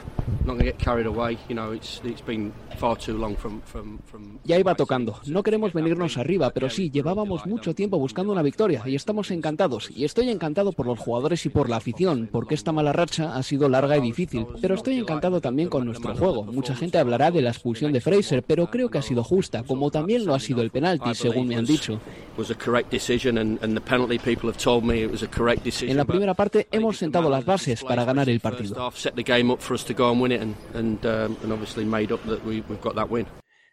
Ya 4.46 4.58
iba 4.58 4.76
tocando. 4.76 5.20
No 5.26 5.44
queremos 5.44 5.74
venirnos 5.74 6.18
arriba, 6.18 6.52
pero 6.52 6.70
sí, 6.70 6.90
llevábamos 6.90 7.46
mucho 7.46 7.76
tiempo 7.76 8.00
buscando 8.00 8.32
una 8.32 8.42
victoria 8.42 8.82
y 8.86 8.96
estamos 8.96 9.30
encantados. 9.32 9.90
Y 9.94 10.06
estoy 10.06 10.30
encantado 10.30 10.72
por 10.72 10.86
los 10.86 11.00
jugadores 11.00 11.46
y 11.46 11.50
por 11.50 11.70
la 11.70 11.78
afición, 11.78 12.30
porque 12.32 12.56
esta 12.56 12.72
mala 12.72 12.94
racha 12.94 13.36
ha 13.36 13.44
sido 13.44 13.68
larga 13.68 13.98
y 13.98 14.02
difícil. 14.02 14.46
Pero 14.62 14.76
estoy 14.76 15.00
encantado 15.00 15.42
también 15.42 15.68
con 15.68 15.86
nuestro 15.86 16.16
juego. 16.16 16.46
Mucha 16.46 16.76
gente 16.76 16.98
hablará 16.98 17.30
de 17.30 17.42
la 17.42 17.50
expulsión 17.50 17.92
de 17.92 18.00
Fraser, 18.00 18.42
pero 18.44 18.72
creo 18.72 18.90
que 18.90 19.00
ha 19.00 19.02
sido 19.02 19.24
justa, 19.24 19.64
como 19.64 19.92
también 19.92 20.26
lo 20.26 20.34
ha 20.34 20.40
sido 20.40 20.62
el 20.62 20.72
penalti, 20.72 21.14
según 21.14 21.48
me 21.48 21.58
han 21.58 21.66
dicho. 21.66 22.00
En 25.82 25.98
la 25.98 26.06
primera 26.06 26.34
parte 26.36 26.68
hemos 26.72 26.98
sentado 26.98 27.30
las 27.30 27.44
bases 27.44 27.84
para 27.84 28.06
ganar 28.06 28.30
el 28.30 28.40
partido. 28.40 28.77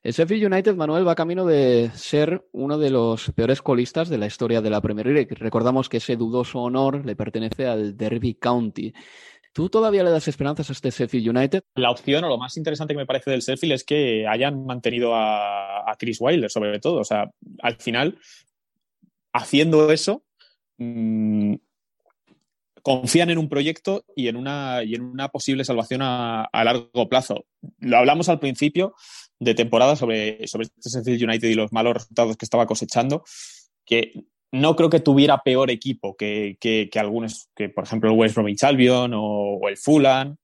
El 0.02 0.12
Sheffield 0.12 0.52
United, 0.52 0.76
Manuel, 0.76 1.06
va 1.06 1.14
camino 1.14 1.44
de 1.46 1.90
ser 1.94 2.46
uno 2.52 2.78
de 2.78 2.90
los 2.90 3.30
peores 3.32 3.62
colistas 3.62 4.08
de 4.08 4.18
la 4.18 4.26
historia 4.26 4.60
de 4.60 4.70
la 4.70 4.80
Premier 4.80 5.06
League. 5.06 5.34
Recordamos 5.34 5.88
que 5.88 5.98
ese 5.98 6.16
dudoso 6.16 6.60
honor 6.60 7.04
le 7.04 7.16
pertenece 7.16 7.66
al 7.66 7.96
Derby 7.96 8.34
County. 8.34 8.92
¿Tú 9.52 9.68
todavía 9.68 10.02
le 10.02 10.10
das 10.10 10.26
esperanzas 10.26 10.68
a 10.70 10.72
este 10.72 10.90
Sheffield 10.90 11.36
United? 11.36 11.62
La 11.76 11.90
opción 11.90 12.24
o 12.24 12.28
lo 12.28 12.38
más 12.38 12.56
interesante 12.56 12.94
que 12.94 12.98
me 12.98 13.06
parece 13.06 13.30
del 13.30 13.40
Sheffield 13.40 13.74
es 13.74 13.84
que 13.84 14.26
hayan 14.26 14.64
mantenido 14.66 15.14
a, 15.14 15.94
Chris 15.98 16.18
Wilder, 16.20 16.50
sobre 16.50 16.80
todo. 16.80 17.00
O 17.00 17.04
sea, 17.04 17.30
al 17.62 17.76
final, 17.76 18.18
haciendo 19.32 19.92
eso, 19.92 20.24
mm, 20.78 21.54
confían 22.84 23.30
en 23.30 23.38
un 23.38 23.48
proyecto 23.48 24.04
y 24.14 24.28
en 24.28 24.36
una, 24.36 24.84
y 24.84 24.94
en 24.94 25.00
una 25.00 25.30
posible 25.30 25.64
salvación 25.64 26.02
a, 26.02 26.50
largo 26.52 27.08
plazo. 27.08 27.46
Lo 27.78 27.96
hablamos 27.96 28.28
al 28.28 28.40
principio 28.40 28.94
de 29.40 29.54
temporada 29.54 29.96
sobre, 29.96 30.46
sobre 30.46 30.66
este 30.66 30.90
Sheffield 30.90 31.24
United 31.24 31.48
y 31.48 31.54
los 31.54 31.72
malos 31.72 31.94
resultados 31.94 32.36
que 32.36 32.44
estaba 32.44 32.66
cosechando, 32.66 33.24
que 33.86 34.26
no 34.52 34.76
creo 34.76 34.90
que 34.90 35.00
tuviera 35.00 35.38
peor 35.38 35.70
equipo 35.70 36.14
que, 36.14 36.58
que, 36.60 36.90
algunos, 36.96 37.48
que 37.56 37.70
por 37.70 37.84
ejemplo 37.84 38.10
el 38.10 38.18
West 38.18 38.34
Bromwich 38.34 38.62
Albion 38.64 39.12
o, 39.14 39.66
el 39.66 39.78
Fulham, 39.78 40.36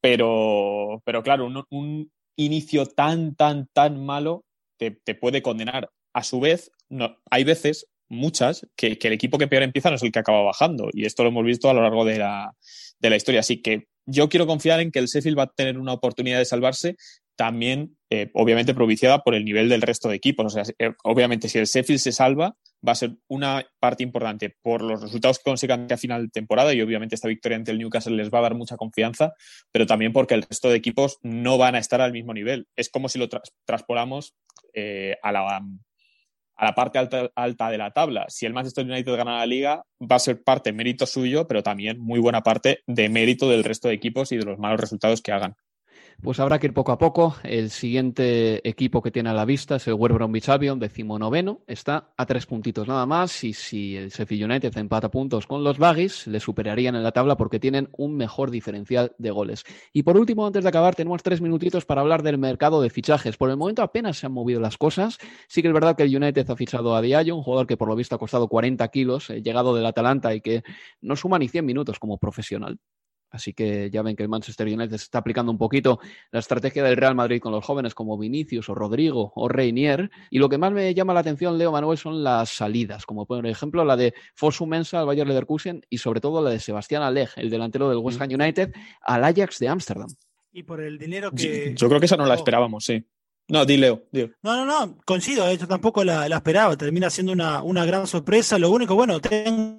pero, 0.00 1.02
pero 1.04 1.24
claro, 1.24 1.46
un, 1.70 2.12
inicio 2.36 2.86
tan, 2.86 3.34
tan, 3.34 3.66
tan 3.72 4.04
malo 4.04 4.44
te, 4.78 4.92
te, 4.92 5.16
puede 5.16 5.42
condenar. 5.42 5.90
A 6.14 6.22
su 6.22 6.38
vez, 6.38 6.70
no, 6.88 7.16
hay 7.30 7.42
veces 7.42 7.88
muchas, 8.12 8.66
que, 8.76 8.98
el 9.00 9.12
equipo 9.12 9.38
que 9.38 9.48
peor 9.48 9.62
empieza 9.62 9.90
no 9.90 9.96
es 9.96 10.02
el 10.02 10.12
que 10.12 10.18
acaba 10.20 10.42
bajando. 10.42 10.88
Y 10.92 11.06
esto 11.06 11.22
lo 11.22 11.30
hemos 11.30 11.44
visto 11.44 11.68
a 11.68 11.74
lo 11.74 11.82
largo 11.82 12.04
de 12.04 12.18
la, 12.18 12.54
de 13.00 13.10
la 13.10 13.16
historia. 13.16 13.40
Así 13.40 13.60
que 13.60 13.88
yo 14.06 14.28
quiero 14.28 14.46
confiar 14.46 14.80
en 14.80 14.90
que 14.90 14.98
el 14.98 15.06
Sheffield 15.06 15.38
va 15.38 15.44
a 15.44 15.52
tener 15.52 15.78
una 15.78 15.92
oportunidad 15.92 16.38
de 16.38 16.44
salvarse, 16.44 16.96
también, 17.34 17.96
eh, 18.10 18.30
obviamente, 18.34 18.74
propiciada 18.74 19.20
por 19.20 19.34
el 19.34 19.44
nivel 19.44 19.68
del 19.68 19.82
resto 19.82 20.08
de 20.08 20.16
equipos. 20.16 20.46
O 20.46 20.50
sea, 20.50 20.64
eh, 20.78 20.92
obviamente, 21.02 21.48
si 21.48 21.58
el 21.58 21.66
Sheffield 21.66 22.00
se 22.00 22.12
salva, 22.12 22.54
va 22.86 22.92
a 22.92 22.96
ser 22.96 23.16
una 23.28 23.64
parte 23.78 24.02
importante 24.02 24.56
por 24.60 24.82
los 24.82 25.00
resultados 25.00 25.38
que 25.38 25.44
consigan 25.44 25.86
a 25.90 25.96
final 25.96 26.24
de 26.24 26.30
temporada 26.30 26.74
y 26.74 26.82
obviamente 26.82 27.14
esta 27.14 27.28
victoria 27.28 27.56
ante 27.56 27.70
el 27.70 27.78
Newcastle 27.78 28.16
les 28.16 28.30
va 28.30 28.40
a 28.40 28.42
dar 28.42 28.54
mucha 28.54 28.76
confianza, 28.76 29.32
pero 29.70 29.86
también 29.86 30.12
porque 30.12 30.34
el 30.34 30.42
resto 30.42 30.68
de 30.68 30.76
equipos 30.76 31.18
no 31.22 31.58
van 31.58 31.76
a 31.76 31.78
estar 31.78 32.00
al 32.00 32.12
mismo 32.12 32.34
nivel. 32.34 32.66
Es 32.76 32.88
como 32.88 33.08
si 33.08 33.18
lo 33.18 33.28
traspolamos 33.64 34.34
eh, 34.74 35.16
a 35.22 35.32
la 35.32 35.62
a 36.62 36.66
la 36.66 36.74
parte 36.76 36.96
alta, 36.96 37.28
alta, 37.34 37.70
de 37.70 37.78
la 37.78 37.90
tabla. 37.90 38.24
Si 38.28 38.46
el 38.46 38.52
Manchester 38.52 38.86
United 38.86 39.16
gana 39.16 39.38
la 39.38 39.46
liga, 39.46 39.82
va 40.00 40.14
a 40.14 40.20
ser 40.20 40.44
parte 40.44 40.72
mérito 40.72 41.06
suyo, 41.06 41.48
pero 41.48 41.64
también 41.64 41.98
muy 41.98 42.20
buena 42.20 42.42
parte 42.42 42.84
de 42.86 43.08
mérito 43.08 43.48
del 43.48 43.64
resto 43.64 43.88
de 43.88 43.94
equipos 43.94 44.30
y 44.30 44.36
de 44.36 44.44
los 44.44 44.60
malos 44.60 44.78
resultados 44.78 45.20
que 45.22 45.32
hagan. 45.32 45.56
Pues 46.22 46.38
habrá 46.38 46.60
que 46.60 46.68
ir 46.68 46.72
poco 46.72 46.92
a 46.92 46.98
poco. 46.98 47.34
El 47.42 47.70
siguiente 47.70 48.66
equipo 48.68 49.02
que 49.02 49.10
tiene 49.10 49.30
a 49.30 49.34
la 49.34 49.44
vista 49.44 49.74
es 49.74 49.88
el 49.88 49.94
West 49.94 50.14
Bromwich 50.14 50.48
Albion, 50.48 50.78
decimonoveno. 50.78 51.62
Está 51.66 52.12
a 52.16 52.26
tres 52.26 52.46
puntitos 52.46 52.86
nada 52.86 53.04
más. 53.06 53.42
Y 53.42 53.52
si 53.52 53.96
el 53.96 54.10
Sheffield 54.10 54.44
United 54.44 54.78
empata 54.78 55.10
puntos 55.10 55.48
con 55.48 55.64
los 55.64 55.78
Baggies, 55.78 56.28
le 56.28 56.38
superarían 56.38 56.94
en 56.94 57.02
la 57.02 57.10
tabla 57.10 57.36
porque 57.36 57.58
tienen 57.58 57.88
un 57.96 58.16
mejor 58.16 58.52
diferencial 58.52 59.16
de 59.18 59.32
goles. 59.32 59.64
Y 59.92 60.04
por 60.04 60.16
último, 60.16 60.46
antes 60.46 60.62
de 60.62 60.68
acabar, 60.68 60.94
tenemos 60.94 61.24
tres 61.24 61.40
minutitos 61.40 61.84
para 61.86 62.02
hablar 62.02 62.22
del 62.22 62.38
mercado 62.38 62.80
de 62.80 62.90
fichajes. 62.90 63.36
Por 63.36 63.50
el 63.50 63.56
momento 63.56 63.82
apenas 63.82 64.18
se 64.18 64.26
han 64.26 64.32
movido 64.32 64.60
las 64.60 64.78
cosas. 64.78 65.18
Sí 65.48 65.60
que 65.60 65.68
es 65.68 65.74
verdad 65.74 65.96
que 65.96 66.04
el 66.04 66.16
United 66.16 66.48
ha 66.48 66.54
fichado 66.54 66.94
a 66.94 67.02
Diallo, 67.02 67.34
un 67.34 67.42
jugador 67.42 67.66
que 67.66 67.76
por 67.76 67.88
lo 67.88 67.96
visto 67.96 68.14
ha 68.14 68.20
costado 68.20 68.46
40 68.46 68.86
kilos, 68.88 69.28
eh, 69.30 69.42
llegado 69.42 69.74
del 69.74 69.86
Atalanta 69.86 70.32
y 70.36 70.40
que 70.40 70.62
no 71.00 71.16
suma 71.16 71.40
ni 71.40 71.48
100 71.48 71.66
minutos 71.66 71.98
como 71.98 72.16
profesional. 72.16 72.78
Así 73.32 73.54
que 73.54 73.90
ya 73.90 74.02
ven 74.02 74.14
que 74.14 74.22
el 74.22 74.28
Manchester 74.28 74.66
United 74.66 74.94
está 74.94 75.18
aplicando 75.18 75.50
un 75.50 75.58
poquito 75.58 75.98
la 76.30 76.38
estrategia 76.38 76.84
del 76.84 76.96
Real 76.96 77.14
Madrid 77.14 77.40
con 77.40 77.50
los 77.50 77.64
jóvenes 77.64 77.94
como 77.94 78.18
Vinicius 78.18 78.68
o 78.68 78.74
Rodrigo 78.74 79.32
o 79.34 79.48
Reinier. 79.48 80.10
Y 80.30 80.38
lo 80.38 80.48
que 80.48 80.58
más 80.58 80.70
me 80.70 80.92
llama 80.94 81.14
la 81.14 81.20
atención, 81.20 81.56
Leo 81.56 81.72
Manuel, 81.72 81.96
son 81.96 82.22
las 82.22 82.50
salidas, 82.50 83.06
como 83.06 83.26
por 83.26 83.44
ejemplo 83.46 83.84
la 83.84 83.96
de 83.96 84.12
Fosu 84.34 84.66
Mensa 84.66 85.00
al 85.00 85.06
Bayer 85.06 85.26
Leverkusen 85.26 85.82
y 85.88 85.98
sobre 85.98 86.20
todo 86.20 86.42
la 86.42 86.50
de 86.50 86.60
Sebastián 86.60 87.02
Alej, 87.02 87.30
el 87.36 87.50
delantero 87.50 87.88
del 87.88 87.98
West 87.98 88.20
Ham 88.20 88.30
United, 88.32 88.72
al 89.00 89.24
Ajax 89.24 89.58
de 89.58 89.68
Ámsterdam. 89.68 90.08
Y 90.52 90.64
por 90.64 90.82
el 90.82 90.98
dinero 90.98 91.30
que. 91.32 91.74
Yo, 91.74 91.88
creo 91.88 91.98
que 91.98 92.06
esa 92.06 92.16
no 92.16 92.26
la 92.26 92.34
esperábamos, 92.34 92.84
sí. 92.84 93.02
No, 93.52 93.66
di 93.66 93.76
Leo, 93.76 94.06
No, 94.42 94.56
no, 94.56 94.64
no, 94.64 94.96
coincido, 95.04 95.46
eh, 95.46 95.58
yo 95.58 95.68
tampoco 95.68 96.02
la, 96.04 96.24
esperaba, 96.24 96.74
termina 96.74 97.10
siendo 97.10 97.32
una, 97.32 97.62
una, 97.62 97.84
gran 97.84 98.06
sorpresa. 98.06 98.58
Lo 98.58 98.70
único, 98.70 98.94
bueno, 98.94 99.20
Ten 99.20 99.76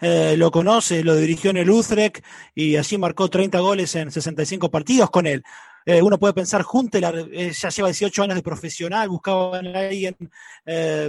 eh, 0.00 0.36
lo 0.36 0.52
conoce, 0.52 1.02
lo 1.02 1.16
dirigió 1.16 1.50
en 1.50 1.56
el 1.56 1.68
Utrecht 1.68 2.24
y 2.54 2.76
así 2.76 2.96
marcó 2.96 3.28
30 3.28 3.58
goles 3.58 3.92
en 3.96 4.12
65 4.12 4.70
partidos 4.70 5.10
con 5.10 5.26
él. 5.26 5.42
Eh, 5.84 6.00
uno 6.00 6.16
puede 6.16 6.32
pensar, 6.32 6.62
Juntelar 6.62 7.28
ya 7.28 7.70
lleva 7.70 7.88
18 7.88 8.22
años 8.22 8.36
de 8.36 8.42
profesional, 8.42 9.08
buscaba 9.08 9.56
a 9.56 9.58
alguien 9.58 10.14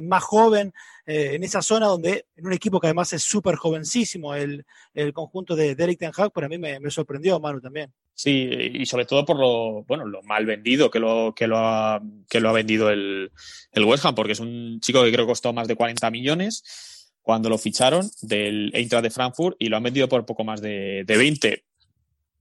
más 0.01 0.23
joven 0.23 0.73
en 1.05 1.43
esa 1.43 1.61
zona 1.61 1.85
donde, 1.85 2.25
en 2.35 2.47
un 2.47 2.53
equipo 2.53 2.79
que 2.79 2.87
además 2.87 3.13
es 3.13 3.21
súper 3.21 3.55
jovencísimo, 3.55 4.33
el, 4.33 4.65
el, 4.95 5.13
conjunto 5.13 5.55
de 5.55 5.75
Derek 5.75 5.99
Ten 5.99 6.11
Hag, 6.15 6.31
para 6.31 6.49
mí 6.49 6.57
me, 6.57 6.79
me 6.79 6.89
sorprendió, 6.89 7.39
Manu, 7.39 7.61
también. 7.61 7.93
Sí, 8.21 8.49
y 8.73 8.85
sobre 8.85 9.05
todo 9.05 9.23
por 9.23 9.39
lo, 9.39 9.85
bueno, 9.85 10.05
lo 10.05 10.21
mal 10.23 10.45
vendido 10.45 10.91
que 10.91 10.99
lo, 10.99 11.33
que 11.33 11.47
lo, 11.47 11.57
ha, 11.57 12.01
que 12.29 12.41
lo 12.41 12.49
ha 12.49 12.51
vendido 12.51 12.89
el, 12.89 13.31
el 13.71 13.85
West 13.85 14.03
Ham, 14.03 14.13
porque 14.13 14.33
es 14.33 14.41
un 14.41 14.81
chico 14.81 15.01
que 15.05 15.13
creo 15.13 15.25
que 15.25 15.31
costó 15.31 15.53
más 15.53 15.69
de 15.69 15.77
40 15.77 16.11
millones 16.11 17.13
cuando 17.21 17.47
lo 17.47 17.57
ficharon 17.57 18.11
del 18.21 18.71
Eintracht 18.73 19.03
de 19.03 19.09
Frankfurt 19.09 19.55
y 19.57 19.69
lo 19.69 19.77
han 19.77 19.83
vendido 19.83 20.09
por 20.09 20.25
poco 20.25 20.43
más 20.43 20.59
de, 20.59 21.05
de 21.05 21.17
20. 21.17 21.63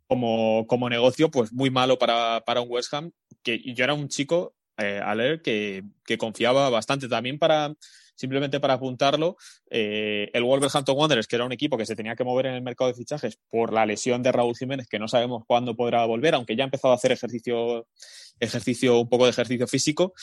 Como, 0.08 0.66
como 0.66 0.90
negocio, 0.90 1.30
pues 1.30 1.52
muy 1.52 1.70
malo 1.70 1.96
para, 1.96 2.42
para 2.44 2.60
un 2.60 2.72
West 2.72 2.92
Ham, 2.92 3.12
que 3.44 3.62
yo 3.72 3.84
era 3.84 3.94
un 3.94 4.08
chico, 4.08 4.56
eh, 4.78 5.00
a 5.00 5.14
leer, 5.14 5.42
que, 5.42 5.84
que 6.04 6.18
confiaba 6.18 6.70
bastante 6.70 7.06
también 7.06 7.38
para 7.38 7.72
simplemente 8.18 8.58
para 8.58 8.74
apuntarlo, 8.74 9.36
eh, 9.70 10.28
el 10.32 10.42
Wolverhampton 10.42 10.96
Wanderers, 10.98 11.28
que 11.28 11.36
era 11.36 11.44
un 11.44 11.52
equipo 11.52 11.78
que 11.78 11.86
se 11.86 11.94
tenía 11.94 12.16
que 12.16 12.24
mover 12.24 12.46
en 12.46 12.54
el 12.54 12.62
mercado 12.62 12.88
de 12.88 12.94
fichajes 12.94 13.38
por 13.48 13.72
la 13.72 13.86
lesión 13.86 14.24
de 14.24 14.32
Raúl 14.32 14.56
Jiménez, 14.56 14.88
que 14.88 14.98
no 14.98 15.06
sabemos 15.06 15.44
cuándo 15.46 15.76
podrá 15.76 16.04
volver, 16.04 16.34
aunque 16.34 16.56
ya 16.56 16.64
ha 16.64 16.66
empezado 16.66 16.92
a 16.92 16.96
hacer 16.96 17.12
ejercicio, 17.12 17.86
ejercicio 18.40 18.98
un 18.98 19.08
poco 19.08 19.24
de 19.24 19.30
ejercicio 19.30 19.68
físico. 19.68 20.14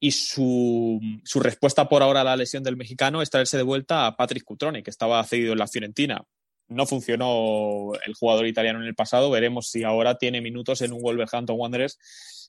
Y 0.00 0.12
su, 0.12 1.00
su 1.24 1.40
respuesta 1.40 1.88
por 1.88 2.02
ahora 2.02 2.22
a 2.22 2.24
la 2.24 2.36
lesión 2.36 2.62
del 2.62 2.76
mexicano 2.76 3.20
es 3.20 3.30
traerse 3.30 3.56
de 3.56 3.64
vuelta 3.64 4.06
a 4.06 4.16
Patrick 4.16 4.44
Cutrone, 4.44 4.82
que 4.82 4.90
estaba 4.90 5.22
cedido 5.24 5.52
en 5.52 5.58
la 5.58 5.66
Fiorentina. 5.66 6.24
No 6.68 6.86
funcionó 6.86 7.92
el 8.06 8.14
jugador 8.14 8.46
italiano 8.46 8.80
en 8.80 8.86
el 8.86 8.94
pasado. 8.94 9.30
Veremos 9.30 9.68
si 9.68 9.82
ahora 9.82 10.16
tiene 10.16 10.40
minutos 10.40 10.82
en 10.82 10.92
un 10.92 11.02
Wolverhampton 11.02 11.56
Wanderers 11.58 11.98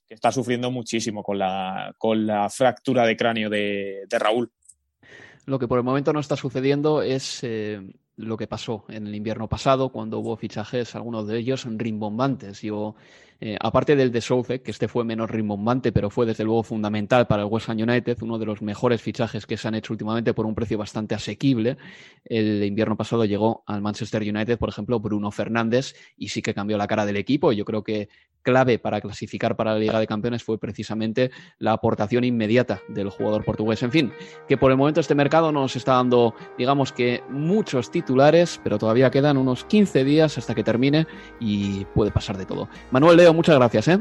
que 0.09 0.15
está 0.15 0.31
sufriendo 0.31 0.71
muchísimo 0.71 1.21
con 1.23 1.37
la, 1.37 1.93
con 1.97 2.25
la 2.25 2.49
fractura 2.49 3.05
de 3.05 3.15
cráneo 3.15 3.49
de, 3.49 4.05
de 4.07 4.19
Raúl. 4.19 4.51
Lo 5.49 5.57
que 5.57 5.67
por 5.67 5.79
el 5.79 5.83
momento 5.83 6.13
no 6.13 6.19
está 6.19 6.35
sucediendo 6.35 7.01
es 7.01 7.39
eh, 7.43 7.81
lo 8.17 8.37
que 8.37 8.45
pasó 8.45 8.85
en 8.87 9.07
el 9.07 9.15
invierno 9.15 9.49
pasado, 9.49 9.89
cuando 9.89 10.19
hubo 10.19 10.37
fichajes, 10.37 10.93
algunos 10.93 11.27
de 11.27 11.39
ellos 11.39 11.65
rimbombantes. 11.67 12.63
Eh, 13.41 13.57
aparte 13.59 13.95
del 13.95 14.11
de 14.11 14.19
Southek, 14.19 14.63
que 14.63 14.71
este 14.71 14.87
fue 14.87 15.05
menos 15.05 15.29
rimbombante, 15.29 15.91
pero 15.91 16.09
fue 16.09 16.25
desde 16.25 16.43
luego 16.43 16.63
fundamental 16.63 17.25
para 17.27 17.43
el 17.43 17.47
West 17.49 17.69
Ham 17.69 17.77
United, 17.77 18.17
uno 18.21 18.37
de 18.37 18.45
los 18.45 18.61
mejores 18.61 19.01
fichajes 19.01 19.45
que 19.45 19.55
se 19.55 19.67
han 19.67 19.75
hecho 19.75 19.93
últimamente 19.93 20.33
por 20.33 20.45
un 20.45 20.55
precio 20.55 20.77
bastante 20.77 21.15
asequible. 21.15 21.77
El 22.25 22.63
invierno 22.63 22.97
pasado 22.97 23.23
llegó 23.23 23.63
al 23.65 23.81
Manchester 23.81 24.21
United, 24.21 24.57
por 24.57 24.69
ejemplo, 24.69 24.99
Bruno 24.99 25.31
Fernández, 25.31 25.95
y 26.17 26.29
sí 26.29 26.41
que 26.41 26.53
cambió 26.53 26.77
la 26.77 26.87
cara 26.87 27.05
del 27.05 27.15
equipo. 27.15 27.53
Yo 27.53 27.63
creo 27.63 27.83
que 27.83 28.09
clave 28.41 28.79
para 28.79 29.01
clasificar 29.01 29.55
para 29.55 29.73
la 29.73 29.79
Liga 29.79 29.99
de 29.99 30.07
Campeones 30.07 30.43
fue 30.43 30.57
precisamente 30.57 31.31
la 31.57 31.73
aportación 31.73 32.23
inmediata 32.23 32.81
del 32.87 33.09
jugador 33.09 33.43
portugués. 33.43 33.83
En 33.83 33.91
fin, 33.91 34.11
que 34.47 34.57
por 34.57 34.71
el 34.71 34.77
momento 34.77 34.99
este 34.99 35.15
mercado 35.15 35.51
nos 35.51 35.75
está 35.75 35.93
dando, 35.93 36.33
digamos 36.57 36.91
que 36.91 37.21
muchos 37.29 37.91
titulares, 37.91 38.59
pero 38.63 38.77
todavía 38.77 39.11
quedan 39.11 39.37
unos 39.37 39.65
15 39.65 40.03
días 40.03 40.37
hasta 40.37 40.55
que 40.55 40.63
termine 40.63 41.07
y 41.39 41.85
puede 41.93 42.11
pasar 42.11 42.37
de 42.37 42.45
todo. 42.45 42.69
Manuel 42.91 43.19
Leo, 43.29 43.33
muchas 43.35 43.55
gracias. 43.55 43.87
¿eh? 43.87 43.99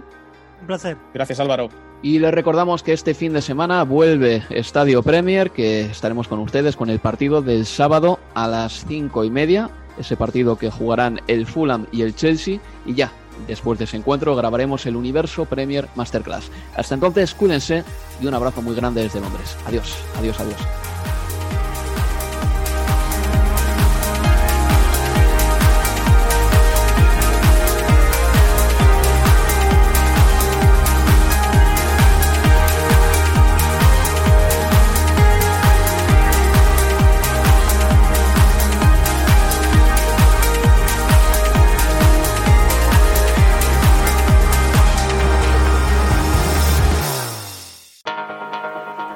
Un 0.61 0.67
placer. 0.67 0.97
Gracias 1.13 1.39
Álvaro. 1.41 1.69
Y 2.03 2.19
les 2.19 2.33
recordamos 2.33 2.83
que 2.83 2.93
este 2.93 3.15
fin 3.15 3.33
de 3.33 3.43
semana 3.43 3.83
vuelve 3.83 4.43
Estadio 4.51 5.03
Premier, 5.03 5.51
que 5.51 5.83
estaremos 5.83 6.29
con 6.29 6.39
ustedes 6.39 6.77
con 6.77 6.91
el 6.91 6.99
partido 6.99 7.43
del 7.43 7.67
sábado 7.67 8.19
a 8.35 8.47
las 8.49 8.85
cinco 8.87 9.25
y 9.25 9.31
media, 9.31 9.71
ese 9.99 10.17
partido 10.17 10.57
que 10.57 10.71
jugarán 10.71 11.21
el 11.27 11.47
Fulham 11.47 11.87
y 11.93 12.03
el 12.03 12.15
Chelsea, 12.15 12.61
y 12.87 12.95
ya 12.95 13.13
Después 13.47 13.79
de 13.79 13.85
ese 13.85 13.97
encuentro 13.97 14.35
grabaremos 14.35 14.85
el 14.87 14.97
Universo 14.97 15.45
Premier 15.45 15.89
Masterclass. 15.95 16.51
Hasta 16.75 16.95
entonces, 16.95 17.35
cuídense 17.35 17.85
y 18.21 18.27
un 18.27 18.35
abrazo 18.35 18.63
muy 18.63 18.75
grande 18.75 19.03
desde 19.03 19.21
Londres. 19.21 19.57
Adiós, 19.65 19.95
adiós, 20.19 20.41
adiós. 20.41 20.59